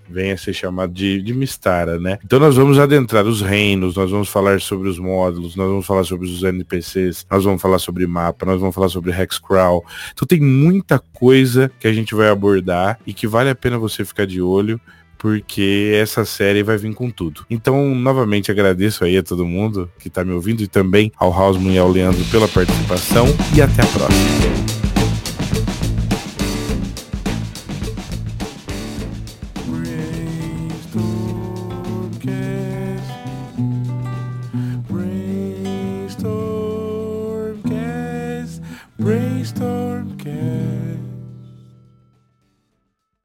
vem 0.08 0.32
a 0.32 0.36
ser 0.36 0.52
chamado 0.52 0.92
de, 0.92 1.22
de 1.22 1.34
Mistara, 1.34 1.98
né? 1.98 2.18
Então 2.24 2.38
nós 2.38 2.56
vamos 2.56 2.78
adentrar 2.78 3.26
os 3.26 3.40
reinos, 3.40 3.96
nós 3.96 4.10
vamos 4.10 4.28
falar 4.28 4.60
sobre 4.60 4.88
os 4.88 4.98
módulos, 4.98 5.56
nós 5.56 5.68
vamos 5.68 5.86
falar 5.86 6.04
sobre 6.04 6.26
os 6.26 6.42
NPCs, 6.42 7.26
nós 7.30 7.44
vamos 7.44 7.60
falar 7.60 7.78
sobre 7.78 8.06
mapa, 8.06 8.46
nós 8.46 8.60
vamos 8.60 8.74
falar 8.74 8.88
sobre 8.88 9.12
Hexcrawl. 9.12 9.84
Então 10.12 10.26
tem 10.26 10.40
muita 10.40 10.98
coisa 10.98 11.70
que 11.78 11.86
a 11.86 11.92
gente 11.92 12.14
vai 12.14 12.28
abordar 12.28 12.98
e 13.06 13.12
que 13.12 13.26
vale 13.26 13.50
a 13.50 13.54
pena 13.54 13.78
você 13.78 14.04
ficar 14.04 14.26
de 14.26 14.40
olho 14.40 14.80
porque 15.18 15.92
essa 16.00 16.24
série 16.24 16.62
vai 16.62 16.78
vir 16.78 16.94
com 16.94 17.10
tudo. 17.10 17.44
Então, 17.50 17.92
novamente 17.94 18.50
agradeço 18.50 19.04
aí 19.04 19.18
a 19.18 19.22
todo 19.22 19.44
mundo 19.44 19.90
que 19.98 20.06
está 20.08 20.24
me 20.24 20.32
ouvindo 20.32 20.62
e 20.62 20.68
também 20.68 21.12
ao 21.18 21.32
Hausman 21.32 21.74
e 21.74 21.78
ao 21.78 21.90
Leandro 21.90 22.24
pela 22.26 22.46
participação 22.46 23.26
e 23.54 23.60
até 23.60 23.82
a 23.82 23.86
próxima. 23.86 24.67